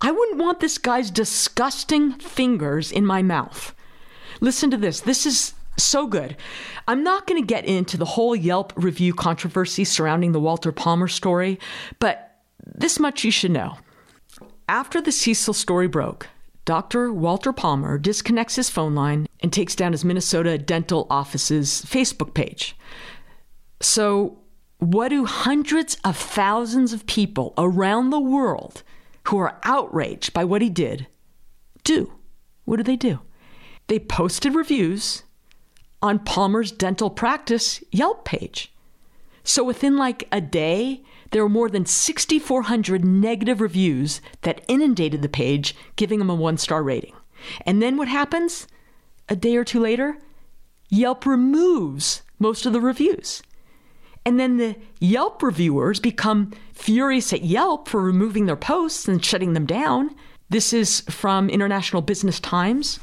I 0.00 0.10
wouldn't 0.10 0.38
want 0.38 0.60
this 0.60 0.78
guy's 0.78 1.10
disgusting 1.10 2.12
fingers 2.12 2.92
in 2.92 3.04
my 3.04 3.22
mouth. 3.22 3.74
Listen 4.40 4.70
to 4.70 4.76
this. 4.76 5.00
This 5.00 5.26
is 5.26 5.54
so 5.76 6.06
good. 6.06 6.36
I'm 6.86 7.02
not 7.02 7.26
going 7.26 7.40
to 7.40 7.46
get 7.46 7.64
into 7.64 7.96
the 7.96 8.04
whole 8.04 8.36
Yelp 8.36 8.72
review 8.76 9.14
controversy 9.14 9.84
surrounding 9.84 10.32
the 10.32 10.40
Walter 10.40 10.72
Palmer 10.72 11.08
story, 11.08 11.58
but 11.98 12.42
this 12.64 12.98
much 12.98 13.24
you 13.24 13.30
should 13.30 13.50
know. 13.50 13.78
After 14.68 15.00
the 15.00 15.12
Cecil 15.12 15.54
story 15.54 15.88
broke, 15.88 16.28
Dr. 16.64 17.12
Walter 17.12 17.52
Palmer 17.52 17.96
disconnects 17.96 18.56
his 18.56 18.68
phone 18.68 18.94
line 18.94 19.26
and 19.40 19.52
takes 19.52 19.74
down 19.74 19.92
his 19.92 20.04
Minnesota 20.04 20.58
dental 20.58 21.06
office's 21.08 21.82
Facebook 21.86 22.34
page. 22.34 22.76
So, 23.80 24.38
what 24.78 25.08
do 25.08 25.24
hundreds 25.24 25.96
of 26.04 26.16
thousands 26.16 26.92
of 26.92 27.06
people 27.06 27.54
around 27.56 28.10
the 28.10 28.20
world 28.20 28.82
who 29.28 29.38
are 29.38 29.58
outraged 29.62 30.32
by 30.32 30.44
what 30.44 30.62
he 30.62 30.70
did 30.70 31.06
do? 31.84 32.12
What 32.64 32.76
do 32.76 32.82
they 32.82 32.96
do? 32.96 33.20
They 33.86 33.98
posted 33.98 34.54
reviews 34.54 35.22
on 36.02 36.18
Palmer's 36.18 36.70
dental 36.70 37.10
practice 37.10 37.82
Yelp 37.90 38.24
page. 38.24 38.72
So 39.44 39.64
within 39.64 39.96
like 39.96 40.28
a 40.30 40.40
day, 40.40 41.02
there 41.30 41.42
were 41.42 41.48
more 41.48 41.70
than 41.70 41.86
6,400 41.86 43.04
negative 43.04 43.60
reviews 43.60 44.20
that 44.42 44.62
inundated 44.68 45.22
the 45.22 45.28
page, 45.28 45.74
giving 45.96 46.20
him 46.20 46.30
a 46.30 46.34
one 46.34 46.58
star 46.58 46.82
rating. 46.82 47.14
And 47.62 47.82
then 47.82 47.96
what 47.96 48.08
happens? 48.08 48.66
A 49.28 49.36
day 49.36 49.56
or 49.56 49.64
two 49.64 49.80
later, 49.80 50.18
Yelp 50.90 51.26
removes 51.26 52.22
most 52.38 52.66
of 52.66 52.72
the 52.72 52.80
reviews. 52.80 53.42
And 54.28 54.38
then 54.38 54.58
the 54.58 54.76
Yelp 55.00 55.42
reviewers 55.42 56.00
become 56.00 56.52
furious 56.74 57.32
at 57.32 57.44
Yelp 57.44 57.88
for 57.88 58.02
removing 58.02 58.44
their 58.44 58.56
posts 58.56 59.08
and 59.08 59.24
shutting 59.24 59.54
them 59.54 59.64
down. 59.64 60.14
This 60.50 60.74
is 60.74 61.00
from 61.08 61.48
International 61.48 62.02
Business 62.02 62.38
Times. 62.38 63.00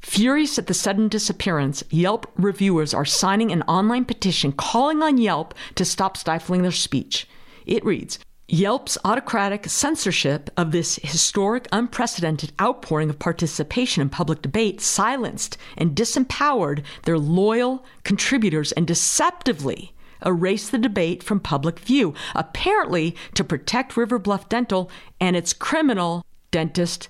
Furious 0.00 0.58
at 0.58 0.66
the 0.66 0.74
sudden 0.74 1.06
disappearance, 1.06 1.84
Yelp 1.90 2.28
reviewers 2.34 2.92
are 2.92 3.04
signing 3.04 3.52
an 3.52 3.62
online 3.68 4.04
petition 4.04 4.50
calling 4.50 5.00
on 5.00 5.16
Yelp 5.16 5.54
to 5.76 5.84
stop 5.84 6.16
stifling 6.16 6.62
their 6.62 6.72
speech. 6.72 7.28
It 7.64 7.84
reads 7.84 8.18
Yelp's 8.48 8.98
autocratic 9.04 9.68
censorship 9.68 10.50
of 10.56 10.72
this 10.72 10.96
historic, 11.04 11.68
unprecedented 11.70 12.50
outpouring 12.60 13.10
of 13.10 13.20
participation 13.20 14.02
in 14.02 14.08
public 14.08 14.42
debate 14.42 14.80
silenced 14.80 15.56
and 15.76 15.94
disempowered 15.94 16.82
their 17.04 17.16
loyal 17.16 17.84
contributors 18.02 18.72
and 18.72 18.88
deceptively 18.88 19.92
erase 20.24 20.68
the 20.68 20.78
debate 20.78 21.22
from 21.22 21.40
public 21.40 21.78
view, 21.78 22.14
apparently 22.34 23.16
to 23.34 23.44
protect 23.44 23.96
River 23.96 24.18
Bluff 24.18 24.48
Dental 24.48 24.90
and 25.20 25.36
its 25.36 25.52
criminal 25.52 26.24
dentist, 26.50 27.08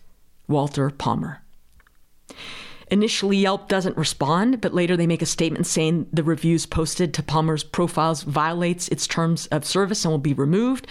Walter 0.49 0.91
Palmer. 0.91 1.43
Initially, 2.91 3.39
Yelp 3.39 3.69
doesn't 3.69 3.97
respond, 3.97 4.61
but 4.61 4.73
later 4.73 4.97
they 4.97 5.09
make 5.09 5.23
a 5.23 5.27
statement 5.27 5.67
saying 5.67 6.07
the 6.13 6.23
reviews 6.23 6.67
posted 6.67 7.13
to 7.15 7.23
Palmer's 7.23 7.65
profiles 7.65 8.23
violates 8.23 8.89
its 8.89 9.07
terms 9.07 9.47
of 9.49 9.65
service 9.65 10.05
and 10.05 10.13
will 10.13 10.19
be 10.19 10.35
removed. 10.35 10.87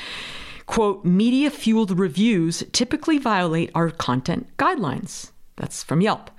Quote, 0.66 1.06
media 1.06 1.50
fueled 1.50 1.98
reviews 1.98 2.64
typically 2.74 3.18
violate 3.18 3.72
our 3.76 3.92
content 3.92 4.48
guidelines. 4.58 5.32
That's 5.56 5.84
from 5.84 6.02
Yelp. 6.02 6.32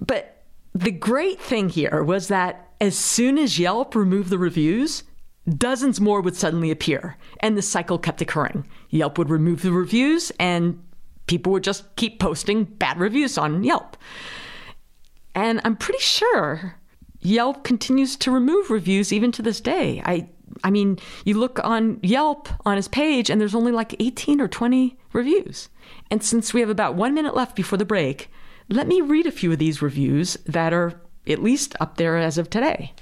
But 0.00 0.42
the 0.72 0.92
great 0.92 1.40
thing 1.40 1.68
here 1.68 2.04
was 2.04 2.28
that 2.28 2.63
as 2.80 2.96
soon 2.96 3.38
as 3.38 3.58
Yelp 3.58 3.94
removed 3.94 4.30
the 4.30 4.38
reviews, 4.38 5.04
dozens 5.48 6.00
more 6.00 6.20
would 6.20 6.36
suddenly 6.36 6.70
appear, 6.70 7.16
and 7.40 7.56
the 7.56 7.62
cycle 7.62 7.98
kept 7.98 8.20
occurring. 8.20 8.66
Yelp 8.90 9.18
would 9.18 9.30
remove 9.30 9.62
the 9.62 9.72
reviews, 9.72 10.32
and 10.38 10.82
people 11.26 11.52
would 11.52 11.64
just 11.64 11.96
keep 11.96 12.18
posting 12.18 12.64
bad 12.64 12.98
reviews 12.98 13.38
on 13.38 13.64
Yelp. 13.64 13.96
And 15.34 15.60
I'm 15.64 15.76
pretty 15.76 16.00
sure 16.00 16.76
Yelp 17.20 17.64
continues 17.64 18.16
to 18.16 18.30
remove 18.30 18.70
reviews 18.70 19.12
even 19.12 19.32
to 19.32 19.42
this 19.42 19.60
day. 19.60 20.02
I 20.04 20.28
I 20.62 20.70
mean, 20.70 20.98
you 21.24 21.38
look 21.38 21.58
on 21.64 21.98
Yelp 22.02 22.48
on 22.64 22.76
his 22.76 22.86
page 22.86 23.28
and 23.28 23.40
there's 23.40 23.54
only 23.56 23.72
like 23.72 24.00
18 24.00 24.40
or 24.40 24.46
20 24.46 24.96
reviews. 25.12 25.68
And 26.10 26.22
since 26.22 26.54
we 26.54 26.60
have 26.60 26.70
about 26.70 26.94
1 26.94 27.12
minute 27.12 27.34
left 27.34 27.56
before 27.56 27.76
the 27.76 27.84
break, 27.84 28.30
let 28.68 28.86
me 28.86 29.00
read 29.00 29.26
a 29.26 29.32
few 29.32 29.50
of 29.50 29.58
these 29.58 29.82
reviews 29.82 30.34
that 30.46 30.72
are 30.72 31.00
at 31.26 31.42
least 31.42 31.74
up 31.80 31.96
there 31.96 32.16
as 32.16 32.38
of 32.38 32.50
today. 32.50 32.92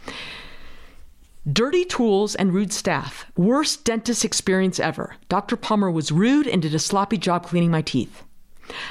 Dirty 1.51 1.85
tools 1.85 2.37
and 2.37 2.55
rude 2.55 2.73
staff. 2.73 3.27
Worst 3.37 3.85
dentist 3.85 4.25
experience 4.25 4.79
ever. 4.79 5.17
Dr. 5.29 5.57
Palmer 5.57 5.91
was 5.91 6.13
rude 6.13 6.47
and 6.47 6.63
did 6.63 6.75
a 6.75 6.79
sloppy 6.79 7.19
job 7.19 7.47
cleaning 7.47 7.71
my 7.71 7.83
teeth. 7.83 8.23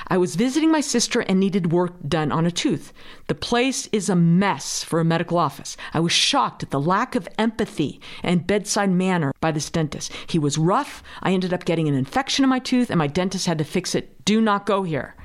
I 0.10 0.18
was 0.18 0.36
visiting 0.36 0.70
my 0.70 0.82
sister 0.82 1.22
and 1.22 1.40
needed 1.40 1.72
work 1.72 1.94
done 2.08 2.32
on 2.32 2.46
a 2.46 2.52
tooth. 2.52 2.92
The 3.28 3.36
place 3.36 3.88
is 3.94 4.10
a 4.10 4.16
mess 4.16 4.84
for 4.84 5.00
a 5.00 5.06
medical 5.06 5.38
office. 5.38 5.78
I 5.94 6.02
was 6.02 6.12
shocked 6.12 6.62
at 6.62 6.72
the 6.72 6.80
lack 6.80 7.16
of 7.16 7.28
empathy 7.40 8.02
and 8.22 8.46
bedside 8.46 8.92
manner 8.92 9.34
by 9.40 9.52
this 9.52 9.70
dentist. 9.70 10.12
He 10.28 10.38
was 10.38 10.58
rough. 10.58 11.02
I 11.24 11.32
ended 11.32 11.54
up 11.54 11.66
getting 11.66 11.88
an 11.88 11.96
infection 11.96 12.44
in 12.44 12.50
my 12.50 12.60
tooth, 12.60 12.90
and 12.90 13.00
my 13.00 13.08
dentist 13.08 13.46
had 13.46 13.58
to 13.60 13.64
fix 13.64 13.96
it. 13.96 14.26
Do 14.26 14.42
not 14.42 14.66
go 14.66 14.84
here. 14.84 15.16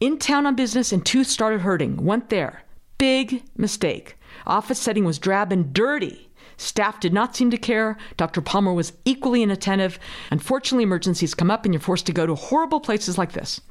In 0.00 0.18
town 0.18 0.46
on 0.46 0.56
business, 0.56 0.92
and 0.92 1.04
tooth 1.04 1.26
started 1.26 1.60
hurting. 1.60 2.02
Went 2.04 2.30
there. 2.30 2.62
Big 3.00 3.42
mistake. 3.56 4.18
Office 4.46 4.78
setting 4.78 5.06
was 5.06 5.18
drab 5.18 5.52
and 5.52 5.72
dirty. 5.72 6.30
Staff 6.58 7.00
did 7.00 7.14
not 7.14 7.34
seem 7.34 7.50
to 7.50 7.56
care. 7.56 7.96
Dr. 8.18 8.42
Palmer 8.42 8.74
was 8.74 8.92
equally 9.06 9.42
inattentive. 9.42 9.98
Unfortunately, 10.30 10.82
emergencies 10.82 11.34
come 11.34 11.50
up 11.50 11.64
and 11.64 11.72
you're 11.72 11.80
forced 11.80 12.04
to 12.04 12.12
go 12.12 12.26
to 12.26 12.34
horrible 12.34 12.78
places 12.78 13.16
like 13.16 13.32
this. 13.32 13.62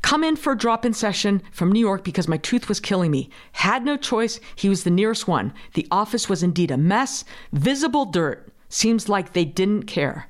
Come 0.00 0.24
in 0.24 0.36
for 0.36 0.54
a 0.54 0.58
drop 0.58 0.86
in 0.86 0.94
session 0.94 1.42
from 1.52 1.70
New 1.70 1.78
York 1.78 2.02
because 2.02 2.26
my 2.26 2.38
tooth 2.38 2.70
was 2.70 2.80
killing 2.80 3.10
me. 3.10 3.28
Had 3.52 3.84
no 3.84 3.98
choice. 3.98 4.40
He 4.56 4.70
was 4.70 4.84
the 4.84 4.90
nearest 4.90 5.28
one. 5.28 5.52
The 5.74 5.86
office 5.90 6.26
was 6.26 6.42
indeed 6.42 6.70
a 6.70 6.78
mess. 6.78 7.26
Visible 7.52 8.06
dirt. 8.06 8.50
Seems 8.70 9.10
like 9.10 9.34
they 9.34 9.44
didn't 9.44 9.82
care. 9.82 10.26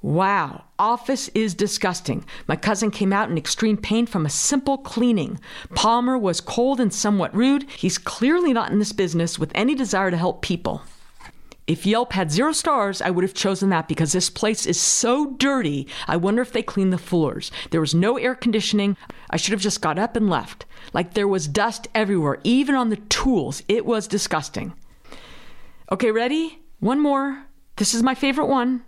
Wow, 0.00 0.64
office 0.78 1.28
is 1.34 1.54
disgusting. 1.54 2.24
My 2.46 2.54
cousin 2.54 2.90
came 2.92 3.12
out 3.12 3.30
in 3.30 3.36
extreme 3.36 3.76
pain 3.76 4.06
from 4.06 4.24
a 4.24 4.30
simple 4.30 4.78
cleaning. 4.78 5.40
Palmer 5.74 6.16
was 6.16 6.40
cold 6.40 6.78
and 6.78 6.94
somewhat 6.94 7.34
rude. 7.34 7.68
He's 7.70 7.98
clearly 7.98 8.52
not 8.52 8.70
in 8.70 8.78
this 8.78 8.92
business 8.92 9.38
with 9.38 9.50
any 9.56 9.74
desire 9.74 10.10
to 10.12 10.16
help 10.16 10.40
people. 10.40 10.82
If 11.66 11.84
Yelp 11.84 12.14
had 12.14 12.30
zero 12.30 12.52
stars, 12.52 13.02
I 13.02 13.10
would 13.10 13.24
have 13.24 13.34
chosen 13.34 13.68
that 13.70 13.88
because 13.88 14.12
this 14.12 14.30
place 14.30 14.64
is 14.64 14.80
so 14.80 15.32
dirty. 15.32 15.86
I 16.06 16.16
wonder 16.16 16.40
if 16.40 16.52
they 16.52 16.62
clean 16.62 16.90
the 16.90 16.96
floors. 16.96 17.50
There 17.70 17.80
was 17.80 17.94
no 17.94 18.16
air 18.16 18.34
conditioning. 18.34 18.96
I 19.28 19.36
should 19.36 19.52
have 19.52 19.60
just 19.60 19.82
got 19.82 19.98
up 19.98 20.16
and 20.16 20.30
left. 20.30 20.64
Like 20.94 21.12
there 21.12 21.28
was 21.28 21.46
dust 21.46 21.88
everywhere, 21.94 22.38
even 22.42 22.74
on 22.74 22.88
the 22.88 22.96
tools. 22.96 23.62
It 23.68 23.84
was 23.84 24.08
disgusting. 24.08 24.72
Okay, 25.92 26.10
ready? 26.10 26.60
One 26.80 27.00
more. 27.00 27.44
This 27.76 27.92
is 27.92 28.02
my 28.02 28.14
favorite 28.14 28.46
one. 28.46 28.84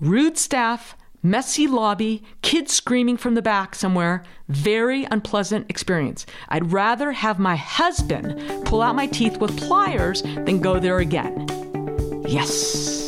Rude 0.00 0.36
staff, 0.36 0.94
messy 1.22 1.66
lobby, 1.66 2.22
kids 2.42 2.74
screaming 2.74 3.16
from 3.16 3.34
the 3.34 3.40
back 3.40 3.74
somewhere. 3.74 4.22
Very 4.46 5.04
unpleasant 5.10 5.70
experience. 5.70 6.26
I'd 6.50 6.70
rather 6.70 7.12
have 7.12 7.38
my 7.38 7.56
husband 7.56 8.66
pull 8.66 8.82
out 8.82 8.94
my 8.94 9.06
teeth 9.06 9.38
with 9.38 9.56
pliers 9.56 10.20
than 10.20 10.60
go 10.60 10.78
there 10.78 10.98
again. 10.98 11.46
Yes. 12.28 13.05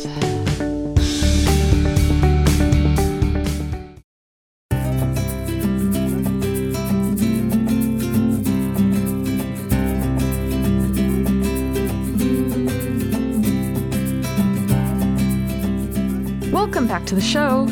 Welcome 16.69 16.87
back 16.87 17.07
to 17.07 17.15
the 17.15 17.19
show. 17.19 17.65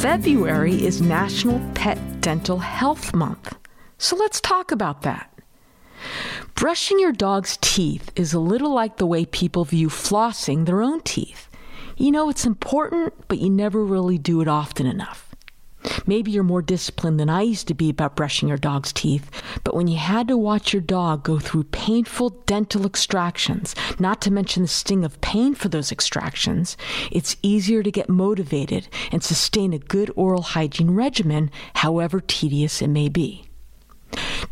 February 0.00 0.82
is 0.82 1.02
National 1.02 1.60
Pet 1.74 1.98
Dental 2.22 2.58
Health 2.58 3.14
Month. 3.14 3.54
So 3.98 4.16
let's 4.16 4.40
talk 4.40 4.72
about 4.72 5.02
that. 5.02 5.30
Brushing 6.54 6.98
your 6.98 7.12
dog's 7.12 7.58
teeth 7.60 8.10
is 8.16 8.32
a 8.32 8.40
little 8.40 8.72
like 8.72 8.96
the 8.96 9.04
way 9.04 9.26
people 9.26 9.66
view 9.66 9.88
flossing 9.88 10.64
their 10.64 10.80
own 10.80 11.02
teeth. 11.02 11.50
You 11.98 12.10
know, 12.10 12.30
it's 12.30 12.46
important, 12.46 13.12
but 13.28 13.38
you 13.38 13.50
never 13.50 13.84
really 13.84 14.16
do 14.16 14.40
it 14.40 14.48
often 14.48 14.86
enough. 14.86 15.27
Maybe 16.08 16.30
you're 16.30 16.42
more 16.42 16.62
disciplined 16.62 17.20
than 17.20 17.28
I 17.28 17.42
used 17.42 17.68
to 17.68 17.74
be 17.74 17.90
about 17.90 18.16
brushing 18.16 18.48
your 18.48 18.56
dog's 18.56 18.94
teeth, 18.94 19.30
but 19.62 19.74
when 19.76 19.88
you 19.88 19.98
had 19.98 20.26
to 20.28 20.38
watch 20.38 20.72
your 20.72 20.80
dog 20.80 21.22
go 21.22 21.38
through 21.38 21.64
painful 21.64 22.30
dental 22.46 22.86
extractions, 22.86 23.74
not 23.98 24.22
to 24.22 24.30
mention 24.30 24.62
the 24.62 24.68
sting 24.68 25.04
of 25.04 25.20
pain 25.20 25.54
for 25.54 25.68
those 25.68 25.92
extractions, 25.92 26.78
it's 27.12 27.36
easier 27.42 27.82
to 27.82 27.90
get 27.90 28.08
motivated 28.08 28.88
and 29.12 29.22
sustain 29.22 29.74
a 29.74 29.78
good 29.78 30.10
oral 30.16 30.40
hygiene 30.40 30.92
regimen, 30.92 31.50
however 31.74 32.20
tedious 32.20 32.80
it 32.80 32.88
may 32.88 33.10
be. 33.10 33.44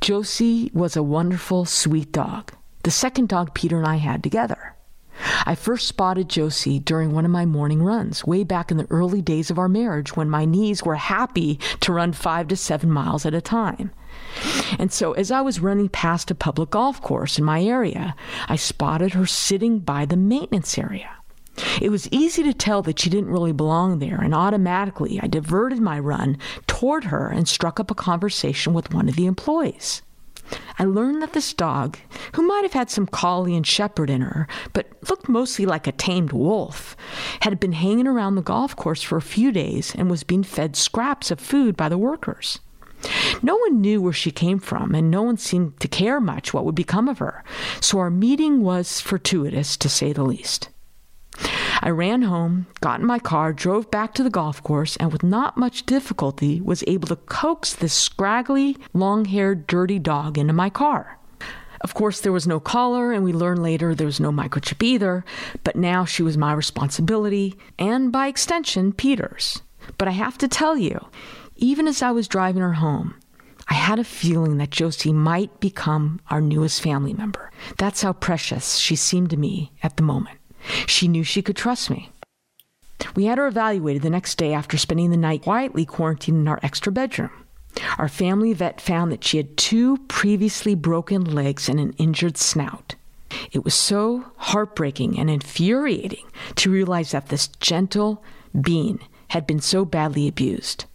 Josie 0.03 0.71
was 0.75 0.95
a 0.95 1.03
wonderful, 1.03 1.65
sweet 1.65 2.13
dog, 2.13 2.53
the 2.83 2.91
second 2.91 3.31
dog 3.31 3.55
Peter 3.55 3.79
and 3.79 3.87
I 3.87 3.97
had 3.97 4.23
together. 4.23 4.76
I 5.45 5.55
first 5.55 5.87
spotted 5.87 6.29
Josie 6.29 6.79
during 6.79 7.13
one 7.13 7.25
of 7.25 7.31
my 7.31 7.47
morning 7.47 7.83
runs, 7.83 8.25
way 8.25 8.45
back 8.45 8.71
in 8.71 8.77
the 8.77 8.87
early 8.91 9.23
days 9.23 9.51
of 9.51 9.59
our 9.59 9.69
marriage 9.69 10.17
when 10.17 10.29
my 10.29 10.45
knees 10.45 10.83
were 10.83 10.97
happy 10.97 11.59
to 11.81 11.93
run 11.93 12.13
five 12.13 12.49
to 12.49 12.57
seven 12.57 12.91
miles 12.91 13.25
at 13.27 13.35
a 13.35 13.41
time. 13.41 13.91
And 14.79 14.93
so, 14.93 15.13
as 15.13 15.31
I 15.31 15.41
was 15.41 15.61
running 15.61 15.89
past 15.89 16.31
a 16.31 16.35
public 16.35 16.71
golf 16.71 17.01
course 17.01 17.39
in 17.39 17.45
my 17.45 17.63
area, 17.63 18.15
I 18.49 18.57
spotted 18.57 19.15
her 19.15 19.27
sitting 19.27 19.79
by 19.79 20.05
the 20.05 20.17
maintenance 20.17 20.79
area. 20.79 21.11
It 21.81 21.91
was 21.91 22.09
easy 22.11 22.43
to 22.43 22.53
tell 22.53 22.83
that 22.83 22.99
she 22.99 23.09
didn't 23.09 23.31
really 23.31 23.53
belong 23.53 23.99
there, 23.99 24.21
and 24.21 24.35
automatically 24.35 25.19
I 25.23 25.27
diverted 25.27 25.81
my 25.81 25.99
run 25.99 26.39
toward 26.67 27.05
her 27.05 27.29
and 27.29 27.49
struck 27.49 27.81
up 27.81 27.91
a 27.91 27.95
conversation 27.95 28.75
with 28.75 28.93
one 28.93 29.09
of 29.09 29.17
the 29.17 29.27
employees. 29.27 30.03
I 30.79 30.85
learned 30.85 31.23
that 31.23 31.33
this 31.33 31.53
dog, 31.53 31.99
who 32.35 32.43
might 32.43 32.63
have 32.63 32.73
had 32.73 32.91
some 32.91 33.07
collie 33.07 33.57
and 33.57 33.67
shepherd 33.67 34.11
in 34.11 34.21
her, 34.21 34.47
but 34.73 34.91
looked 35.09 35.29
mostly 35.29 35.67
like 35.67 35.87
a 35.87 35.93
tamed 35.93 36.33
wolf, 36.33 36.97
had 37.41 37.59
been 37.59 37.73
hanging 37.73 38.07
around 38.07 38.35
the 38.35 38.43
golf 38.43 38.77
course 38.77 39.03
for 39.03 39.17
a 39.17 39.23
few 39.23 39.51
days 39.53 39.95
and 39.95 40.11
was 40.11 40.25
being 40.25 40.43
fed 40.43 40.77
scraps 40.77 41.31
of 41.31 41.41
food 41.41 41.77
by 41.77 41.89
the 41.89 41.99
workers. 41.99 42.61
No 43.43 43.57
one 43.57 43.81
knew 43.81 44.01
where 44.01 44.13
she 44.13 44.31
came 44.31 44.59
from, 44.59 44.95
and 44.95 45.11
no 45.11 45.23
one 45.23 45.37
seemed 45.37 45.79
to 45.81 45.89
care 45.89 46.21
much 46.21 46.53
what 46.53 46.65
would 46.65 46.75
become 46.75 47.09
of 47.09 47.19
her, 47.19 47.45
so 47.81 47.99
our 47.99 48.11
meeting 48.11 48.63
was 48.63 49.01
fortuitous, 49.01 49.77
to 49.77 49.89
say 49.89 50.13
the 50.13 50.25
least. 50.25 50.71
I 51.83 51.91
ran 51.91 52.23
home, 52.23 52.67
got 52.81 53.01
in 53.01 53.07
my 53.07 53.19
car, 53.19 53.53
drove 53.53 53.91
back 53.91 54.15
to 54.15 54.23
the 54.23 54.31
golf 54.31 54.63
course, 54.63 54.97
and 54.97 55.13
with 55.13 55.23
not 55.23 55.57
much 55.57 55.87
difficulty 55.87 56.61
was 56.61 56.83
able 56.87 57.09
to 57.09 57.17
coax 57.17 57.75
this 57.75 57.93
scraggly, 57.93 58.77
long 58.93 59.27
haired, 59.27 59.67
dirty 59.67 59.99
dog 59.99 60.39
into 60.39 60.53
my 60.53 60.71
car. 60.71 61.19
Of 61.83 61.95
course, 61.95 62.21
there 62.21 62.33
was 62.33 62.47
no 62.47 62.59
collar, 62.59 63.13
and 63.13 63.23
we 63.23 63.33
learned 63.33 63.63
later 63.63 63.95
there 63.95 64.07
was 64.07 64.21
no 64.21 64.33
microchip 64.33 64.83
either, 64.83 65.25
but 65.63 65.77
now 65.77 66.05
she 66.05 66.23
was 66.23 66.37
my 66.37 66.53
responsibility, 66.53 67.57
and 67.79 68.11
by 68.11 68.29
extension, 68.29 68.93
Peter's. 68.93 69.63
But 69.99 70.09
I 70.09 70.13
have 70.13 70.39
to 70.39 70.49
tell 70.49 70.77
you, 70.77 71.07
even 71.57 71.87
as 71.87 72.03
I 72.03 72.11
was 72.11 72.27
driving 72.27 72.63
her 72.63 72.75
home, 72.75 73.15
I 73.69 73.75
had 73.75 73.99
a 73.99 74.05
feeling 74.05 74.59
that 74.59 74.71
Josie 74.71 75.13
might 75.13 75.61
become 75.61 76.21
our 76.31 76.41
newest 76.41 76.81
family 76.81 77.13
member. 77.13 77.51
That's 77.79 78.03
how 78.03 78.13
precious 78.13 78.77
she 78.77 78.97
seemed 78.97 79.31
to 79.31 79.37
me 79.37 79.73
at 79.83 79.97
the 79.97 80.03
moment. 80.03 80.39
She 80.87 81.09
knew 81.09 81.25
she 81.25 81.43
could 81.43 81.57
trust 81.57 81.91
me. 81.91 82.11
We 83.15 83.25
had 83.27 83.39
her 83.39 83.47
evaluated 83.47 84.03
the 84.03 84.11
next 84.11 84.37
day 84.37 84.53
after 84.53 84.77
spending 84.77 85.11
the 85.11 85.17
night 85.17 85.43
quietly 85.43 85.85
quarantined 85.85 86.39
in 86.39 86.49
our 86.49 86.61
extra 86.63 86.93
bedroom. 86.93 87.31
Our 87.99 88.09
family 88.09 88.53
vet 88.53 88.81
found 88.81 89.13
that 89.13 89.25
she 89.25 89.37
had 89.37 89.57
two 89.57 89.99
previously 90.09 90.75
broken 90.75 91.25
legs 91.25 91.69
and 91.69 91.79
an 91.79 91.93
injured 91.99 92.37
snout. 92.37 92.95
It 93.53 93.65
was 93.65 93.75
so 93.75 94.25
heartbreaking 94.37 95.19
and 95.19 95.29
infuriating 95.29 96.25
to 96.57 96.71
realize 96.71 97.11
that 97.11 97.29
this 97.29 97.49
gentle 97.49 98.23
being 98.59 99.01
had 99.29 99.47
been 99.47 99.61
so 99.61 99.85
badly 99.85 100.29
abused. 100.29 100.87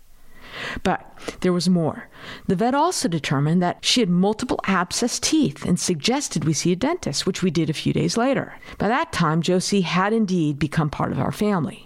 But 0.84 1.18
there 1.42 1.54
was 1.54 1.70
more. 1.70 2.10
The 2.48 2.56
vet 2.56 2.74
also 2.74 3.08
determined 3.08 3.62
that 3.62 3.84
she 3.84 4.00
had 4.00 4.10
multiple 4.10 4.60
abscess 4.66 5.20
teeth 5.20 5.66
and 5.66 5.80
suggested 5.80 6.46
we 6.46 6.54
see 6.54 6.72
a 6.72 6.76
dentist, 6.76 7.26
which 7.26 7.42
we 7.42 7.52
did 7.52 7.70
a 7.70 7.74
few 7.74 7.94
days 7.94 8.18
later. 8.18 8.60
By 8.78 8.88
that 8.88 9.12
time, 9.12 9.42
Josie 9.42 9.82
had 9.82 10.14
indeed 10.14 10.60
become 10.60 10.90
part 10.90 11.12
of 11.12 11.20
our 11.20 11.32
family. 11.32 11.86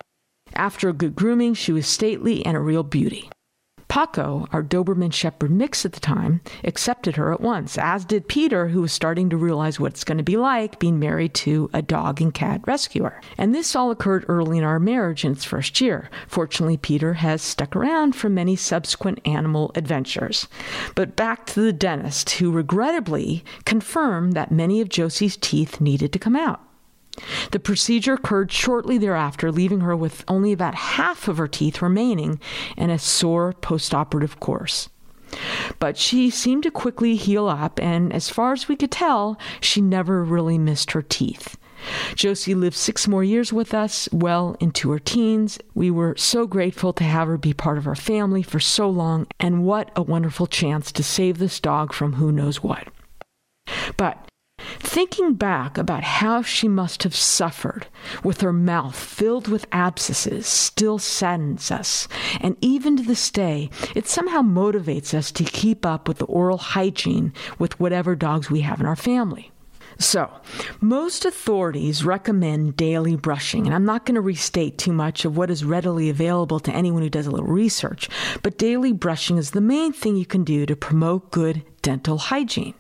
After 0.54 0.90
a 0.90 0.94
good 0.94 1.16
grooming, 1.16 1.54
she 1.54 1.72
was 1.72 1.88
stately 1.88 2.46
and 2.46 2.56
a 2.56 2.62
real 2.62 2.84
beauty. 2.84 3.30
Paco, 3.88 4.48
our 4.52 4.64
Doberman 4.64 5.14
Shepherd 5.14 5.52
mix 5.52 5.86
at 5.86 5.94
the 5.94 6.00
time, 6.00 6.42
accepted 6.64 7.16
her 7.16 7.32
at 7.32 7.40
once, 7.40 7.78
as 7.78 8.04
did 8.04 8.28
Peter, 8.28 8.68
who 8.68 8.82
was 8.82 8.92
starting 8.92 9.30
to 9.30 9.38
realize 9.38 9.80
what 9.80 9.94
it's 9.94 10.04
going 10.04 10.18
to 10.18 10.24
be 10.24 10.38
like 10.38 10.80
being 10.80 11.00
married 11.00 11.34
to 11.36 11.70
a 11.74 11.82
dog 11.82 12.22
and 12.22 12.34
cat 12.34 12.62
rescuer. 12.66 13.22
And 13.38 13.54
this 13.54 13.76
all 13.76 13.92
occurred 13.92 14.26
early 14.28 14.58
in 14.58 14.64
our 14.64 14.80
marriage 14.80 15.24
in 15.24 15.32
its 15.32 15.46
first 15.46 15.80
year. 15.80 16.10
Fortunately, 16.28 16.78
Peter 16.78 17.14
has 17.14 17.42
stuck 17.42 17.76
around 17.76 18.16
for 18.16 18.30
many 18.30 18.56
subsequent 18.56 19.20
animal 19.26 19.72
adventures. 19.76 20.48
But 20.96 21.16
back 21.16 21.46
to 21.48 21.62
the 21.62 21.74
dentist, 21.74 22.32
who 22.32 22.52
regrettably 22.52 23.44
confirmed 23.66 24.34
that 24.34 24.52
many 24.52 24.82
of 24.82 24.90
Josie's 24.90 25.38
teeth 25.38 25.80
needed 25.80 26.12
to 26.14 26.20
come 26.20 26.36
out. 26.36 26.65
The 27.52 27.60
procedure 27.60 28.14
occurred 28.14 28.52
shortly 28.52 28.98
thereafter, 28.98 29.52
leaving 29.52 29.82
her 29.82 29.96
with 29.96 30.24
only 30.28 30.52
about 30.52 30.76
half 30.76 31.28
of 31.28 31.38
her 31.38 31.48
teeth 31.48 31.82
remaining 31.82 32.40
and 32.78 32.92
a 32.92 33.00
sore 33.00 33.54
postoperative 33.54 34.40
course. 34.40 34.90
But 35.80 35.98
she 35.98 36.30
seemed 36.30 36.64
to 36.64 36.72
quickly 36.72 37.16
heal 37.16 37.48
up, 37.48 37.80
and 37.80 38.14
as 38.14 38.30
far 38.30 38.54
as 38.54 38.68
we 38.68 38.76
could 38.76 38.92
tell, 38.92 39.38
she 39.60 39.82
never 39.82 40.24
really 40.24 40.58
missed 40.58 40.92
her 40.92 41.02
teeth. 41.02 41.58
Josie 42.16 42.56
lived 42.56 42.76
six 42.76 43.08
more 43.08 43.24
years 43.24 43.54
with 43.54 43.74
us, 43.74 44.10
well 44.12 44.56
into 44.60 44.92
her 44.92 45.00
teens. 45.00 45.60
We 45.74 45.92
were 45.92 46.16
so 46.18 46.48
grateful 46.48 46.94
to 46.94 47.04
have 47.04 47.28
her 47.28 47.38
be 47.38 47.54
part 47.54 47.78
of 47.78 47.88
our 47.88 47.96
family 47.96 48.42
for 48.42 48.60
so 48.60 48.90
long, 48.90 49.28
and 49.40 49.66
what 49.66 49.92
a 49.96 50.02
wonderful 50.02 50.48
chance 50.48 50.92
to 50.94 51.04
save 51.04 51.38
this 51.38 51.60
dog 51.60 51.94
from 51.94 52.14
who 52.14 52.32
knows 52.32 52.64
what. 52.64 52.88
But 53.98 54.18
Thinking 54.80 55.34
back 55.34 55.78
about 55.78 56.04
how 56.04 56.42
she 56.42 56.68
must 56.68 57.04
have 57.04 57.16
suffered 57.16 57.88
with 58.24 58.42
her 58.42 58.54
mouth 58.54 58.96
filled 58.96 59.48
with 59.48 59.68
abscesses 59.72 60.48
still 60.48 61.00
saddens 61.00 61.72
us, 61.72 62.08
and 62.42 62.58
even 62.62 62.98
to 62.98 63.04
this 63.04 63.30
day, 63.30 63.70
it 63.96 64.08
somehow 64.08 64.42
motivates 64.42 65.14
us 65.14 65.32
to 65.34 65.44
keep 65.44 65.86
up 65.86 66.08
with 66.08 66.18
the 66.18 66.26
oral 66.26 66.58
hygiene 66.58 67.34
with 67.60 67.80
whatever 67.80 68.16
dogs 68.16 68.50
we 68.50 68.62
have 68.62 68.80
in 68.80 68.86
our 68.86 68.96
family. 68.96 69.52
So, 69.98 70.30
most 70.82 71.24
authorities 71.24 72.04
recommend 72.04 72.76
daily 72.76 73.16
brushing, 73.16 73.66
and 73.66 73.74
I'm 73.74 73.86
not 73.86 74.06
going 74.06 74.16
to 74.16 74.22
restate 74.22 74.78
too 74.78 74.92
much 74.92 75.24
of 75.24 75.38
what 75.38 75.50
is 75.50 75.64
readily 75.64 76.10
available 76.10 76.60
to 76.60 76.76
anyone 76.76 77.02
who 77.02 77.10
does 77.10 77.28
a 77.28 77.32
little 77.32 77.46
research, 77.46 78.10
but 78.44 78.58
daily 78.58 78.92
brushing 78.92 79.38
is 79.38 79.52
the 79.52 79.62
main 79.62 79.94
thing 79.94 80.18
you 80.18 80.26
can 80.26 80.44
do 80.44 80.66
to 80.66 80.76
promote 80.76 81.32
good 81.32 81.64
dental 81.82 82.18
hygiene. 82.18 82.74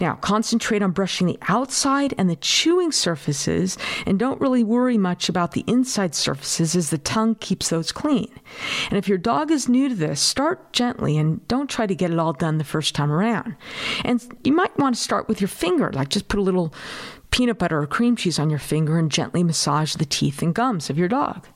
Now, 0.00 0.14
concentrate 0.14 0.82
on 0.82 0.92
brushing 0.92 1.26
the 1.26 1.38
outside 1.48 2.14
and 2.18 2.28
the 2.28 2.36
chewing 2.36 2.92
surfaces, 2.92 3.78
and 4.06 4.18
don't 4.18 4.40
really 4.40 4.64
worry 4.64 4.98
much 4.98 5.28
about 5.28 5.52
the 5.52 5.64
inside 5.66 6.14
surfaces 6.14 6.76
as 6.76 6.90
the 6.90 6.98
tongue 6.98 7.34
keeps 7.36 7.68
those 7.68 7.92
clean. 7.92 8.30
And 8.90 8.98
if 8.98 9.08
your 9.08 9.18
dog 9.18 9.50
is 9.50 9.68
new 9.68 9.88
to 9.88 9.94
this, 9.94 10.20
start 10.20 10.72
gently 10.72 11.16
and 11.16 11.46
don't 11.48 11.70
try 11.70 11.86
to 11.86 11.94
get 11.94 12.10
it 12.10 12.18
all 12.18 12.32
done 12.32 12.58
the 12.58 12.64
first 12.64 12.94
time 12.94 13.10
around. 13.10 13.56
And 14.04 14.22
you 14.44 14.52
might 14.52 14.76
want 14.78 14.94
to 14.94 15.00
start 15.00 15.28
with 15.28 15.40
your 15.40 15.48
finger, 15.48 15.90
like 15.92 16.08
just 16.08 16.28
put 16.28 16.38
a 16.38 16.42
little 16.42 16.72
peanut 17.30 17.58
butter 17.58 17.80
or 17.80 17.86
cream 17.86 18.16
cheese 18.16 18.38
on 18.38 18.50
your 18.50 18.58
finger 18.58 18.98
and 18.98 19.10
gently 19.10 19.42
massage 19.42 19.94
the 19.94 20.04
teeth 20.04 20.42
and 20.42 20.54
gums 20.54 20.88
of 20.90 20.98
your 20.98 21.08
dog. 21.08 21.46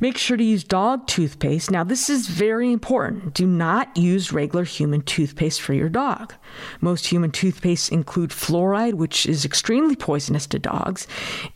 Make 0.00 0.16
sure 0.16 0.38
to 0.38 0.42
use 0.42 0.64
dog 0.64 1.06
toothpaste. 1.06 1.70
Now, 1.70 1.84
this 1.84 2.08
is 2.08 2.26
very 2.26 2.72
important. 2.72 3.34
Do 3.34 3.46
not 3.46 3.94
use 3.96 4.32
regular 4.32 4.64
human 4.64 5.02
toothpaste 5.02 5.60
for 5.60 5.74
your 5.74 5.90
dog. 5.90 6.34
Most 6.80 7.06
human 7.06 7.30
toothpastes 7.30 7.92
include 7.92 8.30
fluoride, 8.30 8.94
which 8.94 9.26
is 9.26 9.44
extremely 9.44 9.94
poisonous 9.94 10.46
to 10.48 10.58
dogs. 10.58 11.06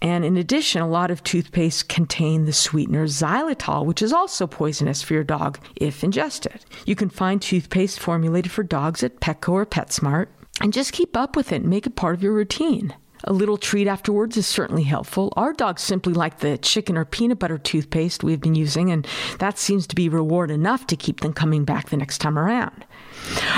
And 0.02 0.26
in 0.26 0.36
addition, 0.36 0.82
a 0.82 0.88
lot 0.88 1.10
of 1.10 1.24
toothpaste 1.24 1.88
contain 1.88 2.44
the 2.44 2.52
sweetener 2.52 3.06
xylitol, 3.06 3.86
which 3.86 4.02
is 4.02 4.12
also 4.12 4.46
poisonous 4.46 5.02
for 5.02 5.14
your 5.14 5.24
dog 5.24 5.58
if 5.76 6.04
ingested. 6.04 6.66
You 6.84 6.94
can 6.94 7.08
find 7.08 7.40
toothpaste 7.40 7.98
formulated 7.98 8.52
for 8.52 8.62
dogs 8.62 9.02
at 9.02 9.20
Petco 9.20 9.52
or 9.52 9.66
PetSmart. 9.66 10.26
And 10.60 10.72
just 10.72 10.92
keep 10.92 11.16
up 11.16 11.34
with 11.34 11.50
it 11.50 11.62
and 11.62 11.70
make 11.70 11.86
it 11.86 11.96
part 11.96 12.14
of 12.14 12.22
your 12.22 12.32
routine. 12.32 12.94
A 13.26 13.32
little 13.32 13.56
treat 13.56 13.86
afterwards 13.86 14.36
is 14.36 14.46
certainly 14.46 14.82
helpful. 14.82 15.32
Our 15.36 15.52
dogs 15.52 15.82
simply 15.82 16.12
like 16.12 16.40
the 16.40 16.58
chicken 16.58 16.96
or 16.96 17.04
peanut 17.04 17.38
butter 17.38 17.58
toothpaste 17.58 18.22
we've 18.22 18.40
been 18.40 18.54
using, 18.54 18.90
and 18.90 19.06
that 19.38 19.58
seems 19.58 19.86
to 19.86 19.94
be 19.94 20.08
reward 20.08 20.50
enough 20.50 20.86
to 20.88 20.96
keep 20.96 21.20
them 21.20 21.32
coming 21.32 21.64
back 21.64 21.88
the 21.88 21.96
next 21.96 22.18
time 22.18 22.38
around. 22.38 22.84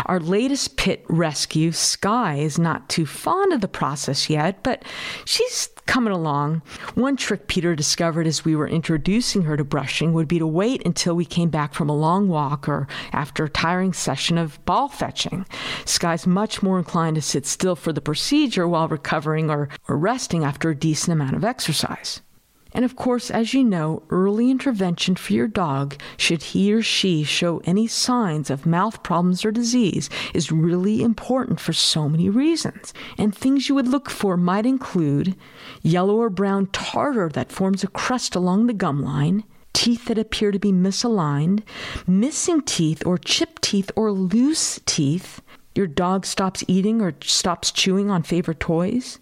Our 0.06 0.20
latest 0.20 0.76
pit 0.76 1.04
rescue, 1.08 1.72
Sky, 1.72 2.36
is 2.36 2.58
not 2.58 2.88
too 2.88 3.06
fond 3.06 3.52
of 3.52 3.60
the 3.60 3.68
process 3.68 4.30
yet, 4.30 4.62
but 4.62 4.84
she's 5.24 5.68
coming 5.86 6.12
along. 6.12 6.62
One 6.94 7.16
trick 7.16 7.46
Peter 7.46 7.74
discovered 7.74 8.26
as 8.26 8.44
we 8.44 8.54
were 8.54 8.68
introducing 8.68 9.42
her 9.42 9.56
to 9.56 9.64
brushing 9.64 10.12
would 10.12 10.28
be 10.28 10.38
to 10.38 10.46
wait 10.46 10.84
until 10.84 11.14
we 11.14 11.24
came 11.24 11.48
back 11.48 11.74
from 11.74 11.88
a 11.88 11.96
long 11.96 12.28
walk 12.28 12.68
or 12.68 12.86
after 13.12 13.44
a 13.44 13.50
tiring 13.50 13.92
session 13.92 14.38
of 14.38 14.64
ball 14.64 14.88
fetching. 14.88 15.46
Sky's 15.84 16.26
much 16.26 16.62
more 16.62 16.78
inclined 16.78 17.16
to 17.16 17.22
sit 17.22 17.46
still 17.46 17.76
for 17.76 17.92
the 17.92 18.00
procedure 18.00 18.68
while 18.68 18.88
recovering 18.88 19.50
or, 19.50 19.68
or 19.88 19.96
resting 19.96 20.44
after 20.44 20.70
a 20.70 20.74
decent 20.74 21.12
amount 21.12 21.36
of 21.36 21.44
exercise. 21.44 22.20
And 22.76 22.84
of 22.84 22.94
course, 22.94 23.30
as 23.30 23.54
you 23.54 23.64
know, 23.64 24.02
early 24.10 24.50
intervention 24.50 25.16
for 25.16 25.32
your 25.32 25.48
dog, 25.48 25.96
should 26.18 26.42
he 26.42 26.74
or 26.74 26.82
she 26.82 27.24
show 27.24 27.62
any 27.64 27.86
signs 27.86 28.50
of 28.50 28.66
mouth 28.66 29.02
problems 29.02 29.46
or 29.46 29.50
disease, 29.50 30.10
is 30.34 30.52
really 30.52 31.02
important 31.02 31.58
for 31.58 31.72
so 31.72 32.06
many 32.06 32.28
reasons. 32.28 32.92
And 33.16 33.34
things 33.34 33.70
you 33.70 33.74
would 33.76 33.88
look 33.88 34.10
for 34.10 34.36
might 34.36 34.66
include 34.66 35.36
yellow 35.82 36.16
or 36.16 36.28
brown 36.28 36.66
tartar 36.66 37.30
that 37.30 37.50
forms 37.50 37.82
a 37.82 37.88
crust 37.88 38.36
along 38.36 38.66
the 38.66 38.74
gum 38.74 39.02
line, 39.02 39.44
teeth 39.72 40.04
that 40.04 40.18
appear 40.18 40.50
to 40.50 40.58
be 40.58 40.70
misaligned, 40.70 41.62
missing 42.06 42.60
teeth 42.60 43.02
or 43.06 43.16
chipped 43.16 43.62
teeth 43.62 43.90
or 43.96 44.12
loose 44.12 44.80
teeth, 44.84 45.40
your 45.74 45.86
dog 45.86 46.26
stops 46.26 46.62
eating 46.68 47.00
or 47.00 47.14
stops 47.22 47.72
chewing 47.72 48.10
on 48.10 48.22
favorite 48.22 48.60
toys 48.60 49.18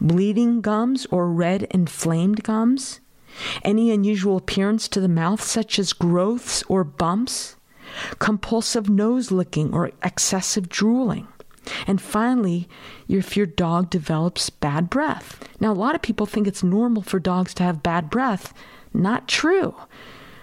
bleeding 0.00 0.60
gums 0.60 1.06
or 1.10 1.30
red 1.30 1.64
inflamed 1.70 2.42
gums, 2.42 3.00
any 3.62 3.90
unusual 3.90 4.36
appearance 4.36 4.88
to 4.88 5.00
the 5.00 5.08
mouth, 5.08 5.42
such 5.42 5.78
as 5.78 5.92
growths 5.92 6.62
or 6.68 6.84
bumps, 6.84 7.56
compulsive 8.18 8.88
nose 8.88 9.30
licking 9.30 9.72
or 9.72 9.90
excessive 10.02 10.68
drooling. 10.68 11.28
And 11.86 12.00
finally, 12.00 12.68
if 13.08 13.36
your 13.36 13.46
dog 13.46 13.90
develops 13.90 14.50
bad 14.50 14.88
breath. 14.88 15.46
Now, 15.60 15.72
a 15.72 15.74
lot 15.74 15.94
of 15.94 16.02
people 16.02 16.26
think 16.26 16.46
it's 16.46 16.62
normal 16.62 17.02
for 17.02 17.18
dogs 17.18 17.52
to 17.54 17.62
have 17.62 17.82
bad 17.82 18.10
breath. 18.10 18.54
Not 18.94 19.28
true. 19.28 19.74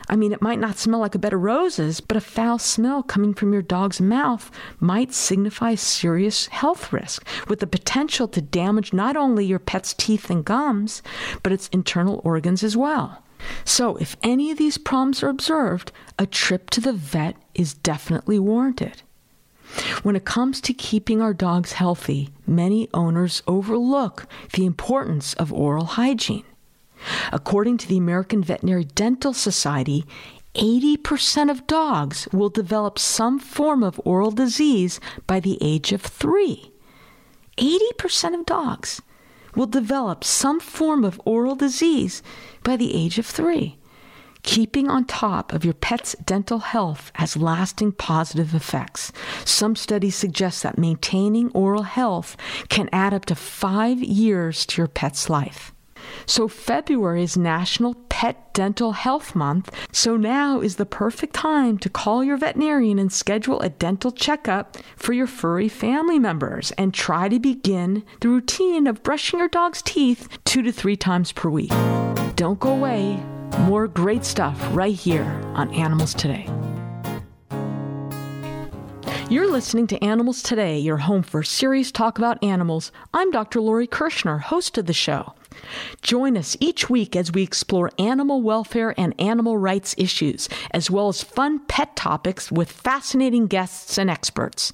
I 0.08 0.16
mean, 0.16 0.32
it 0.32 0.42
might 0.42 0.60
not 0.60 0.78
smell 0.78 1.00
like 1.00 1.16
a 1.16 1.20
bed 1.20 1.34
of 1.34 1.42
roses, 1.42 2.00
but 2.00 2.18
a 2.18 2.22
foul 2.22 2.60
smell 2.60 3.02
coming 3.04 3.34
from 3.34 3.54
your 3.54 3.62
dog's 3.62 4.00
mouth 4.00 4.52
might 4.80 5.14
signify 5.14 5.76
serious 5.76 6.48
health 6.48 6.94
risk 6.94 7.26
with 7.48 7.60
the 7.60 7.68
potential 7.68 8.28
to 8.30 8.42
damage 8.42 8.94
not 8.94 9.16
only 9.16 9.46
your 9.46 9.60
pet's 9.60 9.94
teeth 9.94 10.30
and 10.30 10.46
gums, 10.46 11.02
but 11.42 11.52
its 11.52 11.70
internal 11.70 12.22
organs 12.24 12.64
as 12.64 12.78
well. 12.78 13.24
So, 13.64 13.96
if 13.98 14.16
any 14.24 14.52
of 14.52 14.58
these 14.58 14.78
problems 14.78 15.22
are 15.22 15.30
observed, 15.30 15.92
a 16.18 16.26
trip 16.26 16.70
to 16.72 16.82
the 16.82 16.94
vet 16.94 17.36
is 17.54 17.74
definitely 17.74 18.40
warranted. 18.40 19.02
When 20.04 20.16
it 20.16 20.26
comes 20.26 20.62
to 20.62 20.74
keeping 20.74 21.22
our 21.22 21.34
dogs 21.34 21.74
healthy, 21.74 22.30
many 22.48 22.88
owners 22.94 23.44
overlook 23.48 24.28
the 24.54 24.66
importance 24.66 25.34
of 25.34 25.52
oral 25.52 25.86
hygiene. 25.86 26.46
According 27.32 27.78
to 27.78 27.88
the 27.88 27.98
American 27.98 28.44
Veterinary 28.44 28.86
Dental 28.86 29.34
Society, 29.34 30.06
80% 30.56 31.52
of 31.52 31.68
dogs 31.68 32.28
will 32.32 32.50
develop 32.50 32.98
some 32.98 33.40
form 33.40 33.84
of 33.84 34.00
oral 34.06 34.32
disease 34.32 35.00
by 35.28 35.40
the 35.40 35.58
age 35.62 35.92
of 35.92 36.02
three. 36.02 36.72
80% 37.58 38.40
of 38.40 38.46
dogs 38.46 39.02
will 39.56 39.68
develop 39.68 40.24
some 40.24 40.60
form 40.60 41.04
of 41.04 41.22
oral 41.26 41.56
disease 41.56 42.22
by 42.64 42.76
the 42.76 42.96
age 42.96 43.18
of 43.18 43.26
three. 43.26 43.78
Keeping 44.44 44.90
on 44.90 45.06
top 45.06 45.52
of 45.54 45.66
your 45.66 45.74
pet's 45.74 46.14
dental 46.24 46.60
health 46.60 47.12
has 47.16 47.36
lasting 47.36 47.94
positive 47.94 48.54
effects. 48.54 49.12
Some 49.44 49.76
studies 49.76 50.16
suggest 50.16 50.62
that 50.62 50.78
maintaining 50.78 51.50
oral 51.52 51.84
health 51.84 52.38
can 52.70 52.88
add 52.94 53.14
up 53.14 53.26
to 53.26 53.36
five 53.36 54.04
years 54.04 54.66
to 54.68 54.82
your 54.82 54.88
pet's 54.88 55.32
life. 55.32 55.74
So, 56.26 56.48
February 56.48 57.24
is 57.24 57.38
National 57.38 57.96
Pet 58.10 58.54
Dental 58.54 58.94
Health 58.94 59.36
Month. 59.36 59.72
So, 59.92 60.16
now 60.18 60.62
is 60.62 60.76
the 60.76 60.86
perfect 60.86 61.34
time 61.34 61.78
to 61.80 61.90
call 61.90 62.24
your 62.24 62.38
veterinarian 62.38 63.00
and 63.00 63.12
schedule 63.12 63.60
a 63.62 63.70
dental 63.70 64.12
checkup 64.12 64.78
for 64.96 65.14
your 65.14 65.28
furry 65.28 65.70
family 65.70 66.20
members 66.20 66.72
and 66.78 66.94
try 66.94 67.30
to 67.30 67.40
begin 67.40 68.04
the 68.22 68.30
routine 68.30 68.88
of 68.88 69.04
brushing 69.04 69.40
your 69.40 69.50
dog's 69.50 69.82
teeth 69.82 70.28
two 70.46 70.62
to 70.62 70.72
three 70.72 70.96
times 70.96 71.32
per 71.32 71.50
week. 71.50 71.72
Don't 72.36 72.60
go 72.60 72.74
away. 72.74 73.24
More 73.60 73.88
great 73.88 74.26
stuff 74.26 74.60
right 74.72 74.96
here 74.96 75.24
on 75.54 75.74
Animals 75.74 76.14
Today. 76.14 76.50
You're 79.28 79.50
listening 79.50 79.88
to 79.88 80.04
Animals 80.04 80.44
Today, 80.44 80.78
your 80.78 80.98
home 80.98 81.24
for 81.24 81.42
serious 81.42 81.92
talk 81.92 82.20
about 82.20 82.44
animals. 82.44 82.92
I'm 83.12 83.32
Dr. 83.32 83.60
Lori 83.60 83.88
Kirschner, 83.88 84.38
host 84.38 84.78
of 84.78 84.86
the 84.86 84.94
show. 84.94 85.34
Join 86.02 86.38
us 86.38 86.58
each 86.60 86.90
week 86.90 87.16
as 87.16 87.32
we 87.32 87.44
explore 87.44 87.92
animal 87.98 88.42
welfare 88.42 88.94
and 88.98 89.20
animal 89.20 89.58
rights 89.58 89.96
issues, 89.98 90.50
as 90.72 90.92
well 90.92 91.08
as 91.08 91.24
fun 91.24 91.60
pet 91.68 91.96
topics 91.96 92.52
with 92.52 92.72
fascinating 92.72 93.48
guests 93.48 93.98
and 93.98 94.10
experts. 94.10 94.72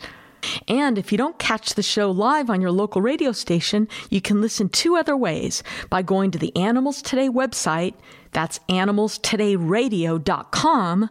And 0.67 0.97
if 0.97 1.11
you 1.11 1.17
don't 1.17 1.39
catch 1.39 1.73
the 1.73 1.83
show 1.83 2.11
live 2.11 2.49
on 2.49 2.61
your 2.61 2.71
local 2.71 3.01
radio 3.01 3.31
station, 3.31 3.87
you 4.09 4.21
can 4.21 4.41
listen 4.41 4.69
two 4.69 4.95
other 4.95 5.17
ways 5.17 5.63
by 5.89 6.01
going 6.01 6.31
to 6.31 6.39
the 6.39 6.55
Animals 6.55 7.01
Today 7.01 7.29
website, 7.29 7.93
that's 8.31 8.59
animalstodayradio.com, 8.69 11.09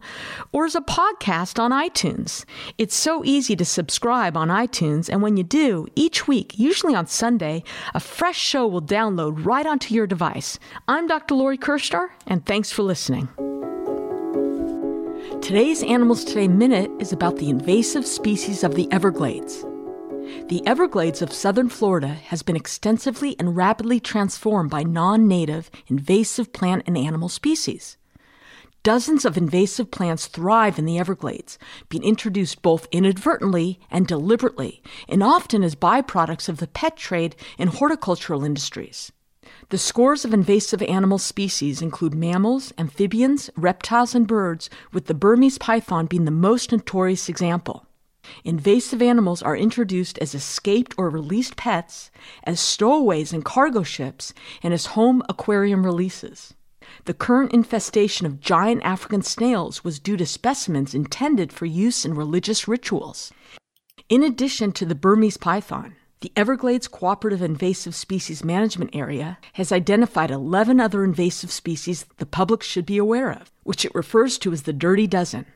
or 0.52 0.64
as 0.64 0.74
a 0.74 0.80
podcast 0.80 1.58
on 1.58 1.70
iTunes. 1.70 2.44
It's 2.78 2.94
so 2.94 3.22
easy 3.24 3.54
to 3.56 3.64
subscribe 3.64 4.36
on 4.36 4.48
iTunes, 4.48 5.08
and 5.08 5.22
when 5.22 5.36
you 5.36 5.44
do, 5.44 5.86
each 5.94 6.26
week, 6.26 6.58
usually 6.58 6.94
on 6.94 7.06
Sunday, 7.06 7.62
a 7.94 8.00
fresh 8.00 8.38
show 8.38 8.66
will 8.66 8.82
download 8.82 9.44
right 9.44 9.66
onto 9.66 9.94
your 9.94 10.06
device. 10.06 10.58
I'm 10.88 11.06
Dr. 11.06 11.34
Lori 11.34 11.58
Kirschner, 11.58 12.10
and 12.26 12.46
thanks 12.46 12.72
for 12.72 12.82
listening. 12.82 13.28
Today's 15.50 15.82
Animals 15.82 16.22
Today 16.22 16.46
Minute 16.46 16.92
is 17.00 17.12
about 17.12 17.38
the 17.38 17.50
invasive 17.50 18.06
species 18.06 18.62
of 18.62 18.76
the 18.76 18.86
Everglades. 18.92 19.64
The 20.46 20.62
Everglades 20.64 21.22
of 21.22 21.32
southern 21.32 21.68
Florida 21.68 22.06
has 22.06 22.44
been 22.44 22.54
extensively 22.54 23.34
and 23.36 23.56
rapidly 23.56 23.98
transformed 23.98 24.70
by 24.70 24.84
non 24.84 25.26
native 25.26 25.68
invasive 25.88 26.52
plant 26.52 26.84
and 26.86 26.96
animal 26.96 27.28
species. 27.28 27.96
Dozens 28.84 29.24
of 29.24 29.36
invasive 29.36 29.90
plants 29.90 30.28
thrive 30.28 30.78
in 30.78 30.84
the 30.84 31.00
Everglades, 31.00 31.58
being 31.88 32.04
introduced 32.04 32.62
both 32.62 32.86
inadvertently 32.92 33.80
and 33.90 34.06
deliberately, 34.06 34.80
and 35.08 35.20
often 35.20 35.64
as 35.64 35.74
byproducts 35.74 36.48
of 36.48 36.58
the 36.58 36.68
pet 36.68 36.96
trade 36.96 37.34
and 37.58 37.70
horticultural 37.70 38.44
industries. 38.44 39.10
The 39.70 39.78
scores 39.78 40.24
of 40.24 40.34
invasive 40.34 40.82
animal 40.82 41.18
species 41.18 41.80
include 41.80 42.12
mammals, 42.12 42.72
amphibians, 42.76 43.50
reptiles, 43.56 44.16
and 44.16 44.26
birds, 44.26 44.68
with 44.92 45.06
the 45.06 45.14
Burmese 45.14 45.58
python 45.58 46.06
being 46.06 46.24
the 46.24 46.32
most 46.32 46.72
notorious 46.72 47.28
example. 47.28 47.86
Invasive 48.42 49.00
animals 49.00 49.44
are 49.44 49.56
introduced 49.56 50.18
as 50.18 50.34
escaped 50.34 50.96
or 50.98 51.08
released 51.08 51.56
pets, 51.56 52.10
as 52.42 52.58
stowaways 52.58 53.32
in 53.32 53.42
cargo 53.42 53.84
ships, 53.84 54.34
and 54.60 54.74
as 54.74 54.86
home 54.86 55.22
aquarium 55.28 55.86
releases. 55.86 56.52
The 57.04 57.14
current 57.14 57.52
infestation 57.52 58.26
of 58.26 58.40
giant 58.40 58.82
African 58.82 59.22
snails 59.22 59.84
was 59.84 60.00
due 60.00 60.16
to 60.16 60.26
specimens 60.26 60.96
intended 60.96 61.52
for 61.52 61.66
use 61.66 62.04
in 62.04 62.14
religious 62.14 62.66
rituals. 62.66 63.32
In 64.08 64.24
addition 64.24 64.72
to 64.72 64.84
the 64.84 64.96
Burmese 64.96 65.36
python, 65.36 65.94
the 66.20 66.32
Everglades 66.36 66.86
Cooperative 66.86 67.40
Invasive 67.40 67.94
Species 67.94 68.44
Management 68.44 68.90
Area 68.94 69.38
has 69.54 69.72
identified 69.72 70.30
11 70.30 70.78
other 70.78 71.02
invasive 71.02 71.50
species 71.50 72.04
the 72.18 72.26
public 72.26 72.62
should 72.62 72.84
be 72.84 72.98
aware 72.98 73.30
of, 73.30 73.50
which 73.62 73.86
it 73.86 73.94
refers 73.94 74.36
to 74.38 74.52
as 74.52 74.64
the 74.64 74.72
Dirty 74.74 75.06
Dozen. 75.06 75.46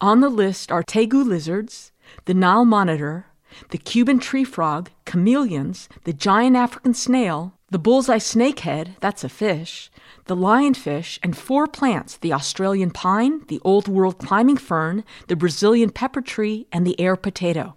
On 0.00 0.20
the 0.20 0.30
list 0.30 0.72
are 0.72 0.82
tegu 0.82 1.26
lizards, 1.26 1.92
the 2.24 2.32
Nile 2.32 2.64
monitor, 2.64 3.26
the 3.68 3.76
Cuban 3.76 4.18
tree 4.18 4.44
frog, 4.44 4.88
chameleons, 5.04 5.90
the 6.04 6.14
giant 6.14 6.56
African 6.56 6.94
snail, 6.94 7.52
the 7.70 7.78
bullseye 7.78 8.16
snakehead, 8.16 8.98
that's 9.00 9.24
a 9.24 9.28
fish, 9.28 9.90
the 10.24 10.36
lionfish, 10.36 11.18
and 11.22 11.36
four 11.36 11.66
plants 11.66 12.16
the 12.16 12.32
Australian 12.32 12.90
pine, 12.90 13.44
the 13.48 13.60
Old 13.62 13.88
World 13.88 14.16
climbing 14.16 14.56
fern, 14.56 15.04
the 15.28 15.36
Brazilian 15.36 15.90
pepper 15.90 16.22
tree, 16.22 16.66
and 16.72 16.86
the 16.86 16.98
air 16.98 17.14
potato. 17.14 17.74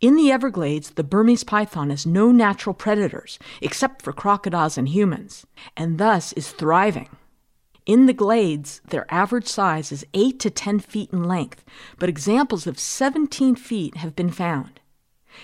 In 0.00 0.16
the 0.16 0.30
Everglades, 0.30 0.90
the 0.90 1.04
Burmese 1.04 1.44
python 1.44 1.90
has 1.90 2.06
no 2.06 2.32
natural 2.32 2.74
predators 2.74 3.38
except 3.60 4.02
for 4.02 4.12
crocodiles 4.12 4.76
and 4.76 4.88
humans, 4.88 5.46
and 5.76 5.98
thus 5.98 6.32
is 6.32 6.50
thriving. 6.50 7.08
In 7.86 8.06
the 8.06 8.12
glades, 8.14 8.80
their 8.88 9.06
average 9.12 9.46
size 9.46 9.92
is 9.92 10.06
8 10.14 10.40
to 10.40 10.50
10 10.50 10.80
feet 10.80 11.10
in 11.12 11.24
length, 11.24 11.64
but 11.98 12.08
examples 12.08 12.66
of 12.66 12.78
17 12.78 13.56
feet 13.56 13.98
have 13.98 14.16
been 14.16 14.30
found. 14.30 14.80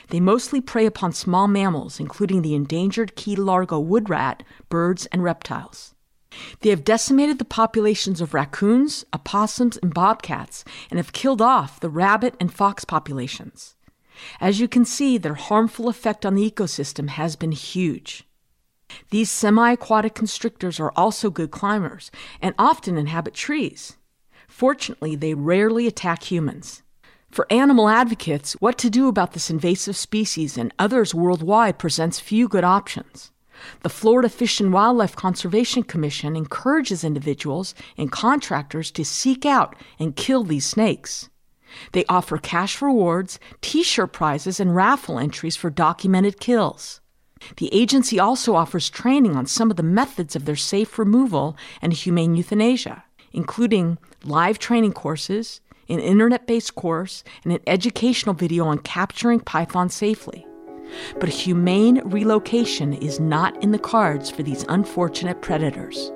They 0.09 0.21
mostly 0.21 0.61
prey 0.61 0.87
upon 0.87 1.13
small 1.13 1.49
mammals, 1.49 2.01
including 2.01 2.43
the 2.43 2.55
endangered 2.55 3.17
Key 3.17 3.37
Largo 3.37 3.79
wood 3.79 4.09
rat, 4.09 4.43
birds, 4.69 5.07
and 5.07 5.23
reptiles. 5.23 5.95
They 6.61 6.71
have 6.71 6.85
decimated 6.85 7.39
the 7.39 7.45
populations 7.45 8.21
of 8.21 8.35
raccoons, 8.35 9.05
opossums, 9.13 9.77
and 9.79 9.93
bobcats, 9.93 10.65
and 10.91 10.99
have 10.99 11.13
killed 11.13 11.43
off 11.43 11.81
the 11.81 11.91
rabbit 11.91 12.35
and 12.41 12.53
fox 12.53 12.85
populations. 12.85 13.75
As 14.41 14.61
you 14.61 14.69
can 14.69 14.85
see, 14.85 15.19
their 15.19 15.35
harmful 15.35 15.89
effect 15.89 16.27
on 16.27 16.35
the 16.35 16.51
ecosystem 16.51 17.09
has 17.09 17.37
been 17.37 17.53
huge. 17.53 18.25
These 19.11 19.31
semi 19.31 19.73
aquatic 19.73 20.15
constrictors 20.15 20.81
are 20.81 20.93
also 20.97 21.31
good 21.31 21.51
climbers 21.51 22.11
and 22.43 22.55
often 22.59 22.99
inhabit 22.99 23.35
trees. 23.35 23.97
Fortunately, 24.49 25.15
they 25.15 25.35
rarely 25.35 25.87
attack 25.87 26.25
humans. 26.25 26.83
For 27.31 27.47
animal 27.51 27.89
advocates, 27.89 28.55
what 28.55 28.77
to 28.79 28.91
do 28.91 29.07
about 29.07 29.33
this 29.33 29.51
invasive 29.51 29.97
species 29.97 30.59
and 30.59 30.75
others 30.79 31.15
worldwide 31.15 31.79
presents 31.79 32.19
few 32.19 32.49
good 32.49 32.65
options. 32.65 33.31
The 33.83 33.89
Florida 33.89 34.29
Fish 34.29 34.61
and 34.61 34.73
Wildlife 34.73 35.15
Conservation 35.15 35.85
Commission 35.85 36.35
encourages 36.35 37.05
individuals 37.05 37.75
and 37.97 38.11
contractors 38.11 38.91
to 38.91 39.05
seek 39.05 39.47
out 39.47 39.77
and 39.99 40.17
kill 40.17 40.43
these 40.43 40.67
snakes. 40.67 41.30
They 41.93 42.05
offer 42.09 42.39
cash 42.39 42.81
rewards, 42.81 43.39
t 43.61 43.83
shirt 43.83 44.13
prizes, 44.13 44.61
and 44.61 44.75
raffle 44.75 45.19
entries 45.19 45.57
for 45.57 45.71
documented 45.71 46.41
kills. 46.41 47.01
The 47.57 47.73
agency 47.75 48.19
also 48.21 48.55
offers 48.55 48.91
training 48.91 49.37
on 49.37 49.47
some 49.47 49.71
of 49.71 49.77
the 49.77 49.83
methods 49.83 50.37
of 50.37 50.45
their 50.45 50.57
safe 50.57 50.99
removal 50.99 51.57
and 51.81 51.93
humane 51.93 52.35
euthanasia, 52.35 53.05
including 53.33 53.99
live 54.25 54.59
training 54.59 54.93
courses, 54.93 55.61
an 55.89 56.01
internet 56.01 56.47
based 56.47 56.75
course, 56.75 57.25
and 57.45 57.53
an 57.53 57.61
educational 57.67 58.35
video 58.35 58.67
on 58.67 58.79
capturing 58.79 59.41
pythons 59.41 59.95
safely. 59.95 60.47
But 61.19 61.29
humane 61.29 62.03
relocation 62.05 62.93
is 62.93 63.21
not 63.21 63.61
in 63.63 63.71
the 63.73 63.79
cards 63.79 64.31
for 64.31 64.43
these 64.43 64.65
unfortunate 64.69 65.41
predators. 65.41 66.13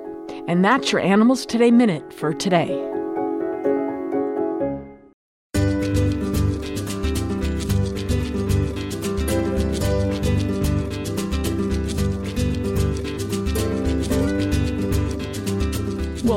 And 0.47 0.63
that's 0.63 0.91
your 0.91 1.01
Animals 1.01 1.45
Today 1.45 1.71
Minute 1.71 2.13
for 2.13 2.33
today. 2.33 3.04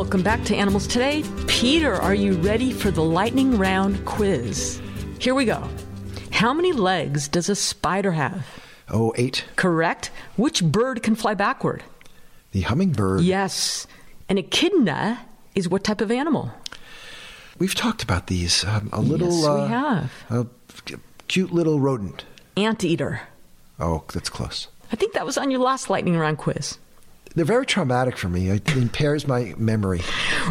Welcome 0.09 0.23
back 0.23 0.43
to 0.45 0.57
Animals 0.57 0.87
Today. 0.87 1.23
Peter, 1.49 1.93
are 1.93 2.15
you 2.15 2.33
ready 2.39 2.73
for 2.73 2.91
the 2.91 3.03
lightning 3.03 3.59
round 3.59 4.07
quiz? 4.07 4.81
Here 5.19 5.35
we 5.35 5.45
go. 5.45 5.69
How 6.31 6.55
many 6.55 6.73
legs 6.73 7.29
does 7.29 7.51
a 7.51 7.55
spider 7.55 8.13
have? 8.13 8.47
Oh, 8.89 9.13
eight. 9.19 9.45
Correct. 9.57 10.11
Which 10.37 10.65
bird 10.65 11.03
can 11.03 11.15
fly 11.15 11.35
backward? 11.35 11.83
The 12.53 12.63
hummingbird. 12.63 13.21
Yes. 13.21 13.87
An 14.31 14.39
echidna 14.39 15.27
is 15.55 15.69
what 15.69 15.85
type 15.85 16.01
of 16.01 16.11
animal? 16.11 16.53
We've 17.59 17.75
talked 17.75 18.03
about 18.03 18.29
these. 18.29 18.65
Um, 18.65 18.89
a 18.95 19.03
little. 19.03 19.31
Yes, 19.31 19.43
we 19.43 19.47
uh, 19.47 19.67
have. 19.67 20.13
A 20.31 20.47
cute 21.29 21.53
little 21.53 21.81
rodent. 21.81 22.25
Anteater. 22.57 23.21
Oh, 23.79 24.05
that's 24.15 24.31
close. 24.31 24.69
I 24.91 24.97
think 24.97 25.13
that 25.13 25.27
was 25.27 25.37
on 25.37 25.51
your 25.51 25.61
last 25.61 25.91
lightning 25.91 26.17
round 26.17 26.39
quiz. 26.39 26.79
They're 27.35 27.45
very 27.45 27.67
traumatic 27.67 28.17
for 28.17 28.29
me. 28.29 28.49
It 28.51 28.69
impairs 28.77 29.27
my 29.29 29.55
memory. 29.59 30.01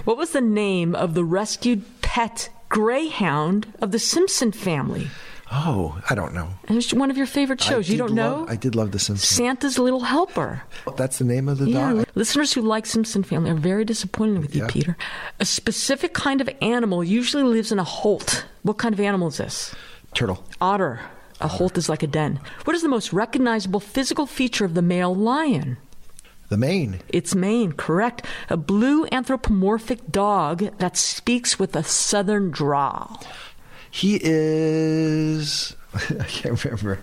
What 0.05 0.17
was 0.17 0.31
the 0.31 0.41
name 0.41 0.95
of 0.95 1.13
the 1.15 1.23
rescued 1.23 1.83
pet 2.01 2.49
greyhound 2.69 3.71
of 3.81 3.91
the 3.91 3.99
Simpson 3.99 4.51
family? 4.51 5.07
Oh, 5.51 5.97
I 6.09 6.15
don't 6.15 6.33
know. 6.33 6.49
It 6.67 6.73
was 6.73 6.93
one 6.93 7.09
of 7.09 7.15
your 7.17 7.25
favorite 7.25 7.61
shows. 7.61 7.89
You 7.89 7.97
don't 7.97 8.13
know? 8.13 8.45
I 8.49 8.57
did 8.57 8.75
love 8.75 8.91
The 8.91 8.99
Simpsons. 8.99 9.29
Santa's 9.29 9.79
Little 9.79 10.01
Helper. 10.01 10.61
That's 10.97 11.19
the 11.19 11.23
name 11.23 11.47
of 11.47 11.57
the 11.57 11.69
Yeah, 11.69 11.93
dog. 11.93 12.05
listeners 12.15 12.51
who 12.51 12.61
like 12.61 12.85
Simpson 12.85 13.23
Family 13.23 13.49
are 13.51 13.55
very 13.55 13.85
disappointed 13.85 14.39
with 14.39 14.53
you, 14.55 14.63
Yeah. 14.63 14.67
Peter. 14.67 14.97
A 15.39 15.45
specific 15.45 16.13
kind 16.13 16.41
of 16.41 16.49
animal 16.61 17.01
usually 17.01 17.43
lives 17.43 17.71
in 17.71 17.79
a 17.79 17.85
holt. 17.85 18.45
What 18.63 18.77
kind 18.77 18.93
of 18.93 18.99
animal 18.99 19.29
is 19.29 19.37
this? 19.37 19.73
Turtle. 20.13 20.43
Otter. 20.59 20.99
A 21.39 21.47
holt 21.47 21.77
is 21.77 21.87
like 21.87 22.03
a 22.03 22.07
den. 22.07 22.41
What 22.65 22.75
is 22.75 22.81
the 22.81 22.89
most 22.89 23.13
recognizable 23.13 23.79
physical 23.79 24.25
feature 24.25 24.65
of 24.65 24.73
the 24.73 24.81
male 24.81 25.15
lion? 25.15 25.77
The 26.49 26.57
mane. 26.57 27.01
Its 27.09 27.35
mane, 27.35 27.73
correct. 27.73 28.25
A 28.49 28.55
blue 28.57 29.05
anthropomorphic 29.11 30.11
dog 30.11 30.77
that 30.77 30.95
speaks 30.95 31.59
with 31.59 31.75
a 31.75 31.83
southern 31.83 32.51
drawl. 32.51 33.21
He 33.91 34.19
is. 34.21 35.75
I 35.93 36.23
can't 36.23 36.63
remember. 36.63 36.99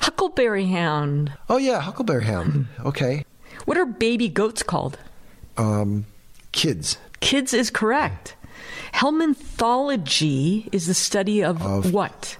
Huckleberry 0.00 0.66
hound. 0.66 1.32
Oh 1.48 1.58
yeah, 1.58 1.80
Huckleberry 1.80 2.24
Hound. 2.24 2.66
Okay. 2.84 3.24
What 3.66 3.76
are 3.76 3.84
baby 3.86 4.28
goats 4.28 4.62
called? 4.62 4.98
Um, 5.56 6.06
kids. 6.52 6.96
Kids 7.20 7.52
is 7.52 7.70
correct. 7.70 8.34
Helminthology 8.94 10.68
is 10.72 10.86
the 10.86 10.94
study 10.94 11.42
of, 11.44 11.60
Of- 11.62 11.92
what? 11.92 12.36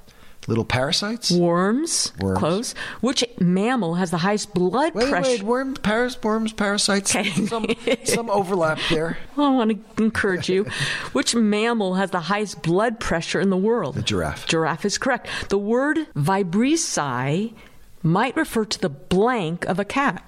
Little 0.48 0.64
parasites. 0.64 1.30
Worms. 1.30 2.14
Worms. 2.18 2.38
Close. 2.38 2.74
Which 3.02 3.22
mammal 3.38 3.96
has 3.96 4.11
the 4.11 4.16
highest 4.16 4.54
blood 4.54 4.94
Wait, 4.94 5.11
pressure? 5.11 5.28
wait, 5.28 5.42
worms, 5.42 5.78
paras, 5.80 6.22
worms, 6.22 6.55
parasites. 6.55 7.14
Okay. 7.14 7.30
Some, 7.46 7.66
some 8.05 8.30
overlap 8.30 8.78
there. 8.88 9.18
I 9.36 9.40
want 9.51 9.96
to 9.96 10.03
encourage 10.03 10.49
you. 10.49 10.64
Which 11.12 11.34
mammal 11.34 11.96
has 11.96 12.12
the 12.12 12.20
highest 12.20 12.62
blood 12.62 12.99
pressure 12.99 13.38
in 13.38 13.51
the 13.51 13.59
world? 13.59 13.94
The 13.96 14.03
giraffe. 14.03 14.46
Giraffe 14.46 14.86
is 14.86 14.96
correct. 14.96 15.28
The 15.51 15.59
word 15.59 15.99
vibrissae 16.16 17.53
might 18.03 18.34
refer 18.34 18.64
to 18.64 18.80
the 18.80 18.88
blank 18.88 19.66
of 19.66 19.78
a 19.78 19.84
cat. 19.84 20.24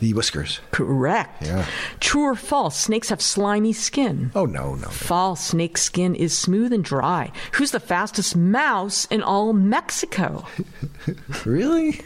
The 0.00 0.12
whiskers. 0.12 0.60
Correct. 0.72 1.42
Yeah. 1.42 1.64
True 2.00 2.22
or 2.24 2.34
false? 2.34 2.76
Snakes 2.78 3.08
have 3.08 3.22
slimy 3.22 3.72
skin. 3.72 4.30
Oh 4.34 4.44
no, 4.44 4.74
no. 4.74 4.88
False. 4.88 5.40
Snake 5.40 5.78
skin 5.78 6.14
is 6.14 6.36
smooth 6.36 6.72
and 6.72 6.84
dry. 6.84 7.32
Who's 7.52 7.70
the 7.70 7.80
fastest 7.80 8.36
mouse 8.36 9.06
in 9.06 9.22
all 9.22 9.52
Mexico? 9.52 10.44
Really? 11.44 12.00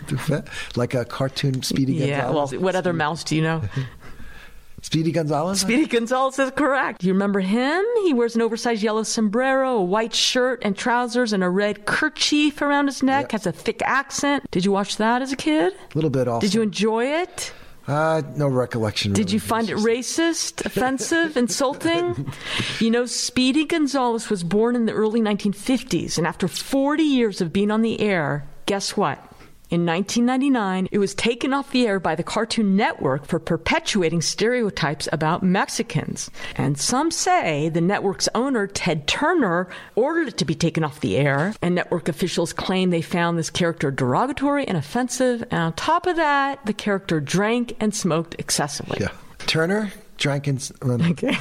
Like 0.76 0.92
a 0.94 1.04
cartoon 1.06 1.62
Speedy 1.62 1.94
Yeah. 1.94 2.24
Well, 2.30 2.40
Gonzales? 2.46 2.62
what 2.62 2.74
other 2.76 2.92
mouse 2.92 3.24
do 3.24 3.34
you 3.34 3.40
know? 3.42 3.62
Speedy 4.82 5.12
Gonzales? 5.12 5.60
Speedy 5.60 5.86
Gonzales 5.86 6.38
is 6.38 6.50
correct. 6.52 7.02
You 7.04 7.12
remember 7.12 7.40
him? 7.40 7.84
He 8.02 8.14
wears 8.14 8.34
an 8.34 8.40
oversized 8.42 8.82
yellow 8.82 9.02
sombrero, 9.02 9.76
a 9.76 9.82
white 9.84 10.14
shirt 10.14 10.60
and 10.64 10.76
trousers, 10.76 11.32
and 11.34 11.44
a 11.44 11.50
red 11.50 11.84
kerchief 11.86 12.62
around 12.62 12.86
his 12.86 13.02
neck. 13.02 13.24
Yep. 13.24 13.32
Has 13.32 13.46
a 13.46 13.52
thick 13.52 13.82
accent. 13.84 14.50
Did 14.50 14.64
you 14.64 14.72
watch 14.72 14.96
that 14.96 15.20
as 15.22 15.32
a 15.32 15.36
kid? 15.36 15.72
A 15.74 15.94
little 15.94 16.08
bit 16.10 16.28
also. 16.28 16.40
Did 16.46 16.54
you 16.54 16.62
enjoy 16.62 17.04
it? 17.06 17.52
Uh, 17.90 18.22
no 18.36 18.46
recollection. 18.46 19.12
Did 19.12 19.26
really. 19.26 19.34
you 19.34 19.40
find 19.40 19.68
it 19.68 19.76
racist, 19.78 20.64
offensive, 20.64 21.36
insulting? 21.36 22.32
You 22.78 22.90
know, 22.90 23.04
Speedy 23.04 23.66
Gonzales 23.66 24.30
was 24.30 24.42
born 24.44 24.74
in 24.76 24.86
the 24.86 24.92
early 24.92 25.20
1950s, 25.20 26.16
and 26.16 26.26
after 26.26 26.48
40 26.48 27.02
years 27.02 27.40
of 27.40 27.52
being 27.52 27.70
on 27.70 27.82
the 27.82 28.00
air, 28.00 28.46
guess 28.66 28.96
what? 28.96 29.29
In 29.70 29.86
1999, 29.86 30.88
it 30.90 30.98
was 30.98 31.14
taken 31.14 31.52
off 31.54 31.70
the 31.70 31.86
air 31.86 32.00
by 32.00 32.16
the 32.16 32.24
Cartoon 32.24 32.74
Network 32.74 33.24
for 33.24 33.38
perpetuating 33.38 34.20
stereotypes 34.20 35.08
about 35.12 35.44
Mexicans. 35.44 36.28
And 36.56 36.76
some 36.76 37.12
say 37.12 37.68
the 37.68 37.80
network's 37.80 38.28
owner, 38.34 38.66
Ted 38.66 39.06
Turner, 39.06 39.68
ordered 39.94 40.26
it 40.26 40.38
to 40.38 40.44
be 40.44 40.56
taken 40.56 40.82
off 40.82 40.98
the 40.98 41.16
air, 41.16 41.54
and 41.62 41.76
network 41.76 42.08
officials 42.08 42.52
claim 42.52 42.90
they 42.90 43.00
found 43.00 43.38
this 43.38 43.48
character 43.48 43.92
derogatory 43.92 44.66
and 44.66 44.76
offensive. 44.76 45.42
And 45.52 45.60
on 45.60 45.72
top 45.74 46.08
of 46.08 46.16
that, 46.16 46.66
the 46.66 46.72
character 46.72 47.20
drank 47.20 47.76
and 47.78 47.94
smoked 47.94 48.34
excessively. 48.40 48.98
Yeah. 49.00 49.12
Turner 49.46 49.92
drank 50.18 50.48
and. 50.48 50.70
um, 50.82 51.00
Okay. 51.12 51.34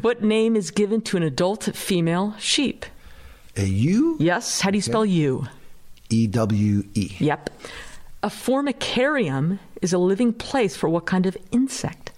What 0.00 0.22
name 0.22 0.56
is 0.56 0.70
given 0.70 1.02
to 1.02 1.18
an 1.18 1.22
adult 1.22 1.64
female 1.64 2.34
sheep? 2.38 2.86
A 3.56 3.64
U 3.66 4.16
Yes. 4.18 4.62
How 4.62 4.70
do 4.70 4.78
you 4.78 4.82
spell 4.82 5.04
you? 5.04 5.46
E 6.10 6.26
W 6.26 6.82
E. 6.94 7.16
Yep. 7.18 7.50
A 8.22 8.28
formicarium 8.28 9.58
is 9.82 9.92
a 9.92 9.98
living 9.98 10.32
place 10.32 10.76
for 10.76 10.88
what 10.88 11.06
kind 11.06 11.26
of 11.26 11.36
insect? 11.52 12.12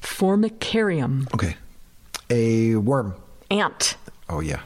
Formicarium. 0.00 1.32
Okay. 1.34 1.56
A 2.30 2.76
worm. 2.76 3.14
Ant. 3.50 3.96
Oh, 4.28 4.40
yeah. 4.40 4.60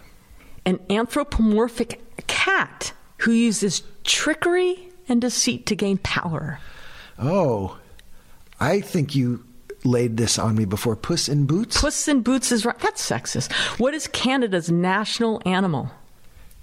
An 0.65 0.79
anthropomorphic 0.91 2.01
cat 2.27 2.93
who 3.19 3.33
uses 3.33 3.83
trickery 4.05 4.91
and 5.09 5.21
deceit 5.21 5.67
to 5.67 5.75
gain 5.75 5.99
power. 5.99 6.61
Oh, 7.19 7.79
I 8.61 8.81
think 8.81 9.17
you 9.17 9.45
laid 9.85 10.17
this 10.17 10.39
on 10.39 10.55
me 10.55 10.65
before. 10.65 10.95
Puss 10.95 11.29
in 11.29 11.47
Boots? 11.47 11.81
Puss 11.81 12.07
in 12.07 12.21
Boots 12.23 12.53
is 12.53 12.65
right. 12.65 12.79
That's 12.79 13.05
sexist. 13.09 13.53
What 13.81 13.95
is 13.95 14.07
Canada's 14.09 14.71
national 14.71 15.43
animal? 15.45 15.91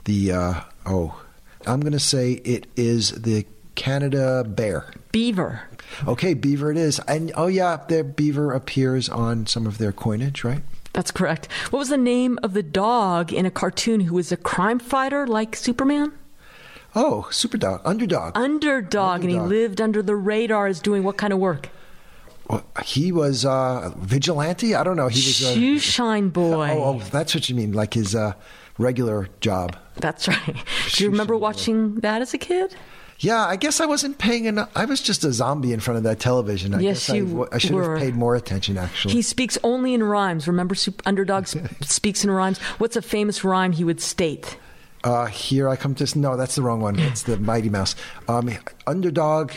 The, 0.06 0.32
uh, 0.32 0.62
oh, 0.86 1.20
I'm 1.68 1.80
going 1.82 1.94
to 1.94 2.00
say 2.00 2.34
it 2.44 2.68
is 2.76 3.12
the 3.12 3.46
Canada 3.76 4.44
bear. 4.48 4.92
Beaver. 5.12 5.64
Okay, 6.08 6.34
beaver 6.34 6.72
it 6.72 6.78
is. 6.78 7.00
And, 7.08 7.32
oh, 7.36 7.48
yeah, 7.48 7.78
their 7.88 8.04
beaver 8.04 8.52
appears 8.54 9.10
on 9.10 9.46
some 9.46 9.68
of 9.68 9.78
their 9.78 9.92
coinage, 9.92 10.44
right? 10.44 10.62
That's 10.94 11.12
correct. 11.12 11.52
What 11.72 11.80
was 11.80 11.90
the 11.90 11.98
name 11.98 12.40
of 12.42 12.54
the 12.54 12.64
dog 12.64 13.34
in 13.34 13.46
a 13.46 13.52
cartoon 13.52 14.02
who 14.02 14.16
was 14.16 14.32
a 14.32 14.38
crime 14.38 14.80
fighter 14.80 15.28
like 15.28 15.56
Superman? 15.56 16.14
Oh, 16.96 17.28
Superdog, 17.30 17.82
Underdog. 17.84 18.38
Underdog, 18.38 19.22
and 19.22 19.30
he 19.30 19.38
lived 19.38 19.82
under 19.82 20.02
the 20.02 20.16
radar 20.16 20.68
as 20.68 20.80
doing 20.80 21.04
what 21.04 21.18
kind 21.18 21.34
of 21.34 21.40
work? 21.40 21.68
Well, 22.50 22.64
he 22.84 23.12
was 23.12 23.44
uh, 23.44 23.92
vigilante. 23.98 24.76
I 24.76 24.84
don't 24.84 24.96
know. 24.96 25.10
He 25.10 25.18
was 25.18 25.42
a 25.42 25.54
Shoe 25.54 25.80
shine 25.80 26.30
boy. 26.30 26.70
Oh, 26.72 26.84
oh, 26.84 27.00
that's 27.12 27.36
what 27.36 27.50
you 27.50 27.56
mean, 27.56 27.74
like 27.74 27.96
his 27.96 28.16
uh, 28.16 28.34
regular 28.78 29.30
job. 29.42 29.76
That's 29.96 30.28
right. 30.28 30.56
Do 30.94 31.04
you 31.04 31.10
remember 31.10 31.36
watching 31.38 31.96
that 31.96 32.22
as 32.22 32.34
a 32.34 32.38
kid? 32.38 32.76
Yeah, 33.20 33.46
I 33.46 33.56
guess 33.56 33.80
I 33.80 33.86
wasn't 33.86 34.18
paying 34.18 34.44
enough. 34.44 34.70
I 34.76 34.84
was 34.84 35.00
just 35.02 35.24
a 35.24 35.32
zombie 35.32 35.72
in 35.72 35.80
front 35.80 35.98
of 36.00 36.04
that 36.04 36.20
television. 36.20 36.74
I 36.74 36.82
Yes, 36.82 37.08
guess 37.08 37.16
you 37.16 37.46
I, 37.50 37.56
I 37.56 37.58
should 37.60 37.72
were. 37.72 37.92
have 37.92 38.00
paid 38.00 38.14
more 38.16 38.36
attention. 38.36 38.78
Actually, 38.78 39.14
He 39.14 39.22
speaks 39.22 39.58
only 39.64 39.94
in 39.94 40.04
rhymes. 40.04 40.50
Remember, 40.50 40.76
Underdog 41.06 41.48
speaks 41.82 42.26
in 42.26 42.32
rhymes. 42.32 42.60
What's 42.78 42.98
a 42.98 43.02
famous 43.02 43.44
rhyme 43.46 43.72
he 43.72 43.86
would 43.86 44.02
state? 44.02 44.58
uh, 45.06 45.28
here 45.28 45.70
I 45.70 45.76
come 45.78 45.96
to. 45.96 46.20
No, 46.20 46.36
that's 46.36 46.56
the 46.56 46.62
wrong 46.64 46.82
one. 46.82 47.00
It's 47.00 47.24
the 47.24 47.38
Mighty 47.38 47.70
Mouse. 47.70 47.96
Um, 48.28 48.50
underdog. 48.88 49.52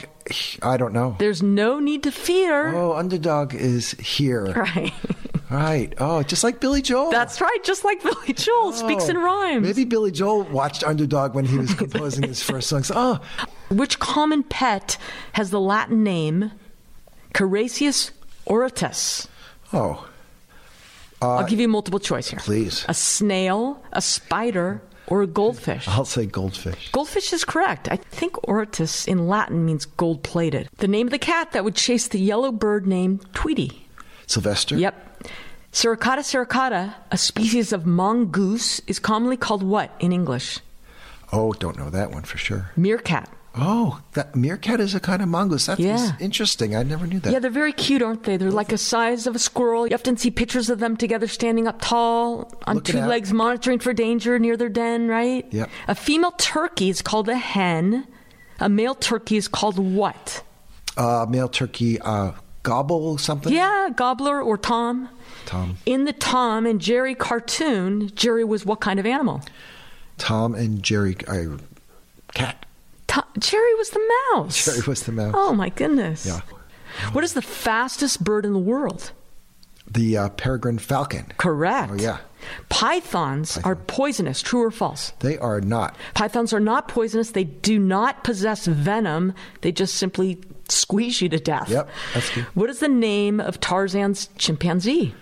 I 0.62 0.76
don't 0.76 0.92
know. 0.92 1.16
There's 1.18 1.42
no 1.42 1.78
need 1.80 2.02
to 2.04 2.12
fear. 2.12 2.68
Oh, 2.74 2.92
underdog 2.94 3.54
is 3.54 3.92
here. 3.92 4.46
Right. 4.56 4.92
Right. 5.50 5.94
Oh, 5.96 6.22
just 6.22 6.44
like 6.44 6.60
Billy 6.60 6.82
Joel. 6.82 7.10
That's 7.10 7.40
right. 7.40 7.58
Just 7.64 7.82
like 7.82 8.02
Billy 8.02 8.34
Joel 8.34 8.72
speaks 8.72 9.04
oh, 9.06 9.10
in 9.10 9.16
Oh, 9.16 9.22
rhymes. 9.22 9.66
Maybe 9.66 9.86
Billy 9.86 10.10
Joel 10.10 10.42
watched 10.42 10.84
Underdog 10.84 11.34
when 11.34 11.46
he 11.46 11.56
was 11.56 11.72
composing 11.72 12.24
his 12.24 12.42
first 12.42 12.68
songs. 12.70 12.92
Oh, 12.94 13.18
Which 13.70 13.98
common 13.98 14.42
pet 14.42 14.98
has 15.32 15.48
the 15.48 15.58
Latin 15.60 16.02
name 16.04 16.52
Carassius 17.32 18.10
auratus? 18.46 19.26
oh, 19.72 20.06
uh, 21.22 21.36
I'll 21.36 21.46
give 21.46 21.60
you 21.60 21.68
multiple 21.68 21.98
choice 21.98 22.28
here. 22.28 22.38
please. 22.40 22.84
A 22.86 22.92
snail, 22.94 23.82
a 23.92 24.02
spider, 24.02 24.82
or 25.08 25.22
a 25.22 25.26
goldfish? 25.26 25.86
I'll 25.88 26.04
say 26.04 26.26
goldfish. 26.26 26.90
Goldfish 26.92 27.32
is 27.32 27.44
correct. 27.44 27.88
I 27.90 27.96
think 27.96 28.34
auratus 28.46 29.08
in 29.08 29.26
Latin 29.26 29.64
means 29.64 29.84
gold 29.84 30.22
plated. 30.22 30.68
The 30.78 30.88
name 30.88 31.08
of 31.08 31.10
the 31.10 31.18
cat 31.18 31.52
that 31.52 31.64
would 31.64 31.74
chase 31.74 32.08
the 32.08 32.20
yellow 32.20 32.52
bird 32.52 32.86
named 32.86 33.26
Tweety. 33.34 33.88
Sylvester. 34.26 34.76
Yep. 34.76 35.22
Suricata 35.72 36.20
suricata, 36.20 36.94
a 37.10 37.18
species 37.18 37.72
of 37.72 37.86
mongoose, 37.86 38.80
is 38.86 38.98
commonly 38.98 39.36
called 39.36 39.62
what 39.62 39.90
in 40.00 40.12
English? 40.12 40.60
Oh, 41.32 41.52
don't 41.52 41.76
know 41.76 41.90
that 41.90 42.10
one 42.10 42.22
for 42.22 42.38
sure. 42.38 42.70
Meerkat. 42.76 43.28
Oh, 43.60 44.00
that 44.12 44.36
meerkat 44.36 44.78
is 44.80 44.94
a 44.94 45.00
kind 45.00 45.20
of 45.20 45.28
mongoose. 45.28 45.66
That's 45.66 45.80
Yeah. 45.80 46.12
interesting. 46.20 46.76
I 46.76 46.82
never 46.84 47.06
knew 47.06 47.18
that. 47.20 47.32
Yeah, 47.32 47.38
they're 47.40 47.50
very 47.50 47.72
cute, 47.72 48.02
aren't 48.02 48.22
they? 48.24 48.36
They're 48.36 48.50
like 48.52 48.68
the 48.68 48.78
size 48.78 49.26
of 49.26 49.34
a 49.34 49.38
squirrel. 49.38 49.86
You 49.86 49.94
often 49.94 50.16
see 50.16 50.30
pictures 50.30 50.70
of 50.70 50.78
them 50.78 50.96
together 50.96 51.26
standing 51.26 51.66
up 51.66 51.80
tall 51.80 52.52
on 52.66 52.76
Looking 52.76 52.92
two 52.94 52.98
out. 53.00 53.08
legs, 53.08 53.32
monitoring 53.32 53.78
for 53.80 53.92
danger 53.92 54.38
near 54.38 54.56
their 54.56 54.68
den, 54.68 55.08
right? 55.08 55.44
Yep. 55.50 55.70
A 55.88 55.94
female 55.94 56.32
turkey 56.32 56.88
is 56.88 57.02
called 57.02 57.28
a 57.28 57.36
hen. 57.36 58.06
A 58.60 58.68
male 58.68 58.94
turkey 58.94 59.36
is 59.36 59.48
called 59.48 59.78
what? 59.78 60.42
Uh, 60.96 61.26
male 61.28 61.48
turkey, 61.48 62.00
uh, 62.00 62.32
gobble 62.62 63.18
something. 63.18 63.52
Yeah, 63.52 63.88
gobbler 63.94 64.40
or 64.42 64.56
tom. 64.58 65.08
Tom, 65.46 65.78
In 65.86 66.04
the 66.04 66.12
Tom 66.12 66.66
and 66.66 66.78
Jerry 66.80 67.14
cartoon, 67.14 68.10
Jerry 68.14 68.44
was 68.44 68.66
what 68.66 68.80
kind 68.80 69.00
of 69.00 69.06
animal? 69.06 69.40
Tom 70.18 70.54
and 70.54 70.82
Jerry. 70.82 71.16
Uh, 71.26 71.56
cat. 72.34 72.66
To- 73.08 73.24
Jerry 73.38 73.74
was 73.74 73.90
the 73.90 74.12
mouse. 74.34 74.64
Jerry 74.66 74.80
was 74.86 75.02
the 75.04 75.12
mouse. 75.12 75.34
Oh 75.36 75.52
my 75.52 75.68
goodness. 75.70 76.24
Yeah. 76.26 76.40
What 77.12 77.24
is 77.24 77.34
the 77.34 77.42
fastest 77.42 78.24
bird 78.24 78.44
in 78.44 78.52
the 78.52 78.58
world? 78.58 79.12
The 79.90 80.16
uh, 80.18 80.28
peregrine 80.30 80.78
falcon. 80.78 81.32
Correct. 81.38 81.92
Oh 81.92 81.94
yeah, 81.96 82.18
Pythons 82.68 83.56
are 83.64 83.74
poisonous, 83.76 84.42
true 84.42 84.62
or 84.62 84.70
false? 84.70 85.12
they 85.20 85.38
are 85.38 85.60
not. 85.60 85.96
Pythons 86.14 86.52
are 86.52 86.60
not 86.60 86.88
poisonous. 86.88 87.30
They 87.30 87.44
do 87.44 87.78
not 87.78 88.22
possess 88.24 88.66
venom. 88.66 89.32
They 89.62 89.72
just 89.72 89.94
simply 89.94 90.40
squeeze 90.68 91.22
you 91.22 91.28
to 91.30 91.38
death. 91.38 91.70
Yep, 91.70 91.88
that's 92.14 92.34
good. 92.34 92.44
What 92.54 92.68
is 92.68 92.80
the 92.80 92.88
name 92.88 93.40
of 93.40 93.60
Tarzan's 93.60 94.28
chimpanzee? 94.36 95.14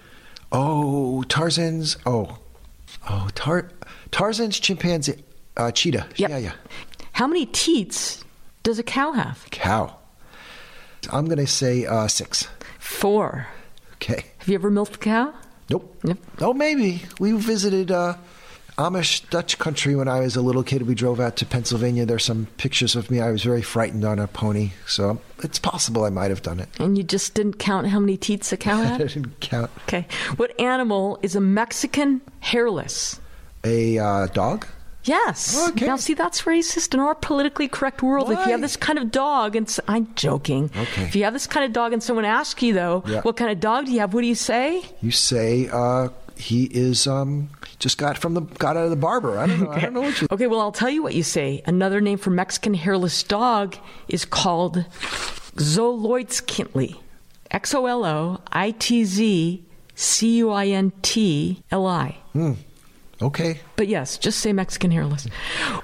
Oh, 0.50 1.22
Tarzan's. 1.24 1.96
Oh, 2.04 2.38
oh, 3.08 3.28
Tar, 3.34 3.70
Tarzan's 4.10 4.58
chimpanzee. 4.58 5.22
Uh, 5.56 5.70
cheetah. 5.70 6.06
Yep. 6.16 6.30
Yeah, 6.30 6.38
yeah. 6.38 6.52
How 7.16 7.26
many 7.26 7.46
teats 7.46 8.22
does 8.62 8.78
a 8.78 8.82
cow 8.82 9.12
have? 9.12 9.46
Cow. 9.50 9.96
I'm 11.10 11.24
gonna 11.24 11.46
say 11.46 11.86
uh, 11.86 12.08
six. 12.08 12.46
Four. 12.78 13.46
Okay. 13.94 14.26
Have 14.36 14.48
you 14.48 14.54
ever 14.54 14.70
milked 14.70 14.96
a 14.96 14.98
cow? 14.98 15.34
Nope. 15.70 15.98
Yep. 16.04 16.18
Oh, 16.42 16.52
maybe. 16.52 17.04
We 17.18 17.32
visited 17.32 17.90
uh, 17.90 18.16
Amish 18.76 19.30
Dutch 19.30 19.58
country 19.58 19.96
when 19.96 20.08
I 20.08 20.20
was 20.20 20.36
a 20.36 20.42
little 20.42 20.62
kid. 20.62 20.82
We 20.82 20.94
drove 20.94 21.18
out 21.18 21.36
to 21.36 21.46
Pennsylvania. 21.46 22.04
There's 22.04 22.22
some 22.22 22.48
pictures 22.58 22.94
of 22.94 23.10
me. 23.10 23.18
I 23.18 23.30
was 23.30 23.42
very 23.42 23.62
frightened 23.62 24.04
on 24.04 24.18
a 24.18 24.26
pony, 24.26 24.72
so 24.86 25.18
it's 25.42 25.58
possible 25.58 26.04
I 26.04 26.10
might 26.10 26.28
have 26.28 26.42
done 26.42 26.60
it. 26.60 26.68
And 26.78 26.98
you 26.98 27.02
just 27.02 27.32
didn't 27.32 27.58
count 27.58 27.86
how 27.86 27.98
many 27.98 28.18
teats 28.18 28.52
a 28.52 28.58
cow 28.58 28.78
I 28.94 28.98
didn't 28.98 29.40
count. 29.40 29.70
Okay. 29.84 30.06
What 30.36 30.60
animal 30.60 31.18
is 31.22 31.34
a 31.34 31.40
Mexican 31.40 32.20
hairless? 32.40 33.18
A 33.64 33.98
uh, 33.98 34.26
dog? 34.26 34.66
Yes. 35.06 35.68
Okay. 35.70 35.86
Now, 35.86 35.96
see, 35.96 36.14
that's 36.14 36.42
racist 36.42 36.92
in 36.94 37.00
our 37.00 37.14
politically 37.14 37.68
correct 37.68 38.02
world. 38.02 38.30
If 38.30 38.38
you 38.46 38.52
have 38.52 38.60
this 38.60 38.76
kind 38.76 38.98
of 38.98 39.10
dog, 39.10 39.56
and 39.56 39.78
I'm 39.88 40.12
joking. 40.16 40.70
Okay. 40.76 41.04
If 41.04 41.16
you 41.16 41.24
have 41.24 41.32
this 41.32 41.46
kind 41.46 41.64
of 41.64 41.72
dog, 41.72 41.92
and 41.92 42.02
someone 42.02 42.24
asks 42.24 42.60
you 42.62 42.72
though, 42.74 43.02
Yeah. 43.06 43.20
what 43.22 43.36
kind 43.36 43.50
of 43.50 43.60
dog 43.60 43.86
do 43.86 43.92
you 43.92 44.00
have? 44.00 44.12
What 44.14 44.20
do 44.22 44.26
you 44.26 44.34
say? 44.34 44.82
You 45.00 45.10
say 45.12 45.68
uh, 45.72 46.08
he 46.36 46.64
is 46.64 47.06
um, 47.06 47.48
just 47.78 47.98
got 47.98 48.18
from 48.18 48.34
the 48.34 48.40
got 48.42 48.76
out 48.76 48.84
of 48.84 48.90
the 48.90 48.96
barber. 48.96 49.38
I 49.38 49.46
don't 49.46 49.60
know. 49.60 49.70
I 49.70 49.80
don't 49.80 49.94
know 49.94 50.00
what 50.02 50.20
you. 50.20 50.26
Okay. 50.32 50.46
Well, 50.48 50.60
I'll 50.60 50.72
tell 50.72 50.90
you 50.90 51.02
what 51.02 51.14
you 51.14 51.22
say. 51.22 51.62
Another 51.66 52.00
name 52.00 52.18
for 52.18 52.30
Mexican 52.30 52.74
hairless 52.74 53.22
dog 53.22 53.76
is 54.08 54.24
called 54.24 54.84
Xoloitzcuintli. 55.54 56.96
X 57.50 57.74
O 57.74 57.86
L 57.86 58.04
O 58.04 58.40
I 58.52 58.72
T 58.72 59.04
Z 59.04 59.64
C 59.94 60.36
U 60.38 60.50
I 60.50 60.66
N 60.66 60.92
T 61.02 61.62
L 61.70 61.86
I. 61.86 62.16
Okay. 63.22 63.60
But 63.76 63.88
yes, 63.88 64.18
just 64.18 64.40
say 64.40 64.52
Mexican 64.52 64.90
hairless. 64.90 65.26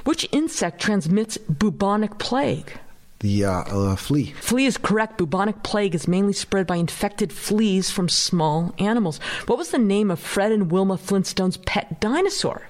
Which 0.04 0.28
insect 0.32 0.80
transmits 0.80 1.38
bubonic 1.38 2.18
plague? 2.18 2.78
The 3.20 3.44
uh, 3.44 3.50
uh, 3.52 3.96
flea. 3.96 4.32
Flea 4.32 4.66
is 4.66 4.76
correct. 4.76 5.16
Bubonic 5.16 5.62
plague 5.62 5.94
is 5.94 6.08
mainly 6.08 6.32
spread 6.32 6.66
by 6.66 6.76
infected 6.76 7.32
fleas 7.32 7.90
from 7.90 8.08
small 8.08 8.74
animals. 8.78 9.18
What 9.46 9.58
was 9.58 9.70
the 9.70 9.78
name 9.78 10.10
of 10.10 10.18
Fred 10.18 10.50
and 10.50 10.70
Wilma 10.72 10.98
Flintstone's 10.98 11.56
pet 11.58 12.00
dinosaur? 12.00 12.66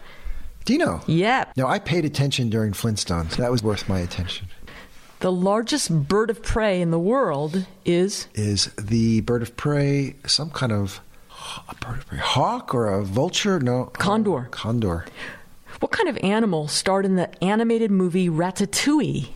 Dino. 0.64 1.00
Yep. 1.06 1.56
No, 1.56 1.66
I 1.66 1.78
paid 1.78 2.04
attention 2.04 2.50
during 2.50 2.72
Flintstones. 2.72 3.36
That 3.36 3.50
was 3.50 3.62
worth 3.62 3.88
my 3.88 3.98
attention. 4.00 4.48
The 5.20 5.32
largest 5.32 6.08
bird 6.08 6.30
of 6.30 6.42
prey 6.42 6.80
in 6.80 6.90
the 6.90 6.98
world 6.98 7.66
is 7.84 8.26
Is 8.34 8.66
the 8.74 9.22
bird 9.22 9.42
of 9.42 9.56
prey 9.56 10.16
some 10.26 10.50
kind 10.50 10.72
of 10.72 11.00
a 11.68 11.74
bird 11.76 12.04
prey 12.06 12.18
hawk 12.18 12.74
or 12.74 12.88
a 12.88 13.04
vulture? 13.04 13.58
No, 13.60 13.84
Condor. 13.86 14.46
Oh, 14.46 14.50
condor. 14.50 15.04
what 15.80 15.92
kind 15.92 16.08
of 16.08 16.16
animal 16.18 16.68
starred 16.68 17.04
in 17.04 17.16
the 17.16 17.28
animated 17.44 17.90
movie 17.90 18.28
Ratatouille? 18.28 19.28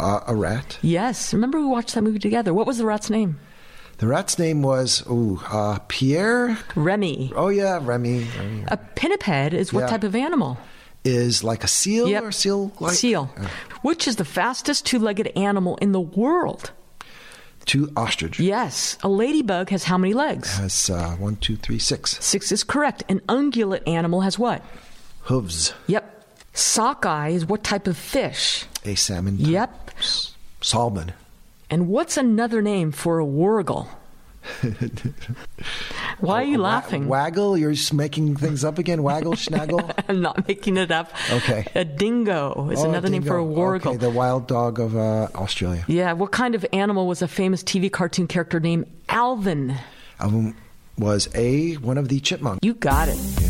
Uh, 0.00 0.20
a 0.26 0.34
rat. 0.34 0.78
Yes, 0.82 1.32
remember 1.32 1.58
we 1.60 1.66
watched 1.66 1.94
that 1.94 2.02
movie 2.02 2.18
together. 2.18 2.52
What 2.52 2.66
was 2.66 2.78
the 2.78 2.86
rat's 2.86 3.08
name? 3.10 3.38
The 3.98 4.06
rat's 4.08 4.36
name 4.38 4.62
was 4.62 5.04
ooh, 5.08 5.40
uh, 5.48 5.78
Pierre. 5.86 6.58
Remy. 6.74 7.32
Oh 7.36 7.48
yeah, 7.48 7.78
Remy. 7.80 8.26
Remy. 8.36 8.64
A 8.68 8.76
pinniped 8.76 9.52
is 9.54 9.72
what 9.72 9.82
Yeah. 9.82 9.86
type 9.88 10.02
of 10.04 10.16
animal? 10.16 10.58
Is 11.04 11.44
like 11.44 11.62
a 11.64 11.68
seal 11.68 12.08
Yep. 12.08 12.22
or 12.24 12.32
seal 12.32 12.72
like 12.80 12.94
Seal. 12.94 13.26
Which 13.82 14.08
is 14.08 14.16
the 14.16 14.24
fastest 14.24 14.86
two-legged 14.86 15.28
animal 15.36 15.76
in 15.76 15.92
the 15.92 16.00
world? 16.00 16.72
Two 17.64 17.90
ostrich. 17.96 18.38
Yes. 18.40 18.98
A 19.02 19.08
ladybug 19.08 19.70
has 19.70 19.84
how 19.84 19.96
many 19.98 20.14
legs? 20.14 20.56
Has 20.58 20.90
uh, 20.90 21.12
one, 21.12 21.36
two, 21.36 21.56
three, 21.56 21.78
six 21.78 22.18
Six 22.24 22.50
is 22.52 22.64
correct. 22.64 23.04
An 23.08 23.20
ungulate 23.28 23.86
animal 23.86 24.20
has 24.22 24.38
what? 24.38 24.64
hooves. 25.26 25.72
Yep. 25.86 26.08
Sockeye 26.52 27.28
is 27.30 27.46
what 27.46 27.62
type 27.62 27.86
of 27.86 27.96
fish? 27.96 28.64
A 28.84 28.94
salmon. 28.96 29.36
Yep. 29.38 29.90
S- 29.98 30.34
Salmon. 30.60 31.12
And 31.70 31.88
what's 31.88 32.16
another 32.16 32.60
name 32.60 32.90
for 32.92 33.20
a 33.20 33.24
wargle? 33.24 33.88
Why 36.20 36.42
are 36.42 36.46
you 36.46 36.58
laughing? 36.58 37.08
waggle? 37.08 37.56
You're 37.56 37.72
just 37.72 37.92
making 37.94 38.36
things 38.36 38.64
up 38.64 38.78
again? 38.78 39.02
Waggle, 39.02 39.36
snaggle? 39.36 39.90
I'm 40.08 40.20
not 40.20 40.46
making 40.48 40.76
it 40.76 40.90
up. 40.90 41.10
Okay. 41.30 41.66
A 41.74 41.84
dingo 41.84 42.68
is 42.70 42.80
Oh, 42.80 42.88
another 42.88 43.08
name 43.08 43.22
for 43.22 43.38
a 43.38 43.42
dingo. 43.42 43.56
wargle. 43.56 43.86
Okay, 43.86 43.96
the 43.96 44.10
wild 44.10 44.46
dog 44.46 44.78
of 44.80 44.96
uh, 44.96 45.28
Australia. 45.34 45.84
yeah. 45.88 46.12
What 46.12 46.32
kind 46.32 46.54
of 46.54 46.64
animal 46.72 47.06
was 47.06 47.22
a 47.22 47.28
famous 47.28 47.62
TV 47.62 47.90
cartoon 47.90 48.26
character 48.26 48.60
named 48.60 48.86
Alvin? 49.08 49.74
Alvin 50.20 50.54
was 50.98 51.28
a 51.34 51.74
one 51.74 51.98
of 51.98 52.08
the 52.08 52.20
chipmunks. 52.20 52.58
You 52.62 52.74
got 52.74 53.08
it. 53.08 53.16
Yeah. 53.40 53.48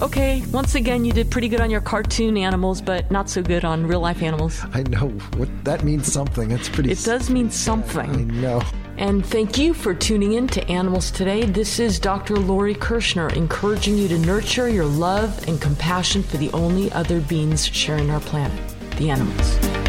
Okay, 0.00 0.44
once 0.52 0.76
again, 0.76 1.04
you 1.04 1.12
did 1.12 1.28
pretty 1.28 1.48
good 1.48 1.60
on 1.60 1.70
your 1.70 1.80
cartoon 1.80 2.36
animals, 2.36 2.80
but 2.80 3.10
not 3.10 3.28
so 3.28 3.42
good 3.42 3.64
on 3.64 3.84
real 3.84 3.98
life 3.98 4.22
animals. 4.22 4.62
I 4.72 4.84
know 4.84 5.08
what 5.36 5.48
that 5.64 5.82
means. 5.82 6.12
Something. 6.12 6.52
It's 6.52 6.68
pretty. 6.68 6.92
It 6.92 7.02
does 7.02 7.28
mean 7.30 7.50
something. 7.50 8.08
I 8.08 8.22
know. 8.40 8.62
And 8.98 9.24
thank 9.24 9.56
you 9.56 9.74
for 9.74 9.94
tuning 9.94 10.32
in 10.32 10.48
to 10.48 10.68
Animals 10.68 11.12
Today. 11.12 11.44
This 11.44 11.78
is 11.78 12.00
Dr. 12.00 12.34
Lori 12.34 12.74
Kirschner 12.74 13.28
encouraging 13.28 13.96
you 13.96 14.08
to 14.08 14.18
nurture 14.18 14.68
your 14.68 14.86
love 14.86 15.46
and 15.46 15.60
compassion 15.60 16.20
for 16.20 16.36
the 16.36 16.50
only 16.50 16.90
other 16.90 17.20
beings 17.20 17.64
sharing 17.64 18.10
our 18.10 18.18
planet, 18.18 18.60
the 18.96 19.08
animals. 19.10 19.87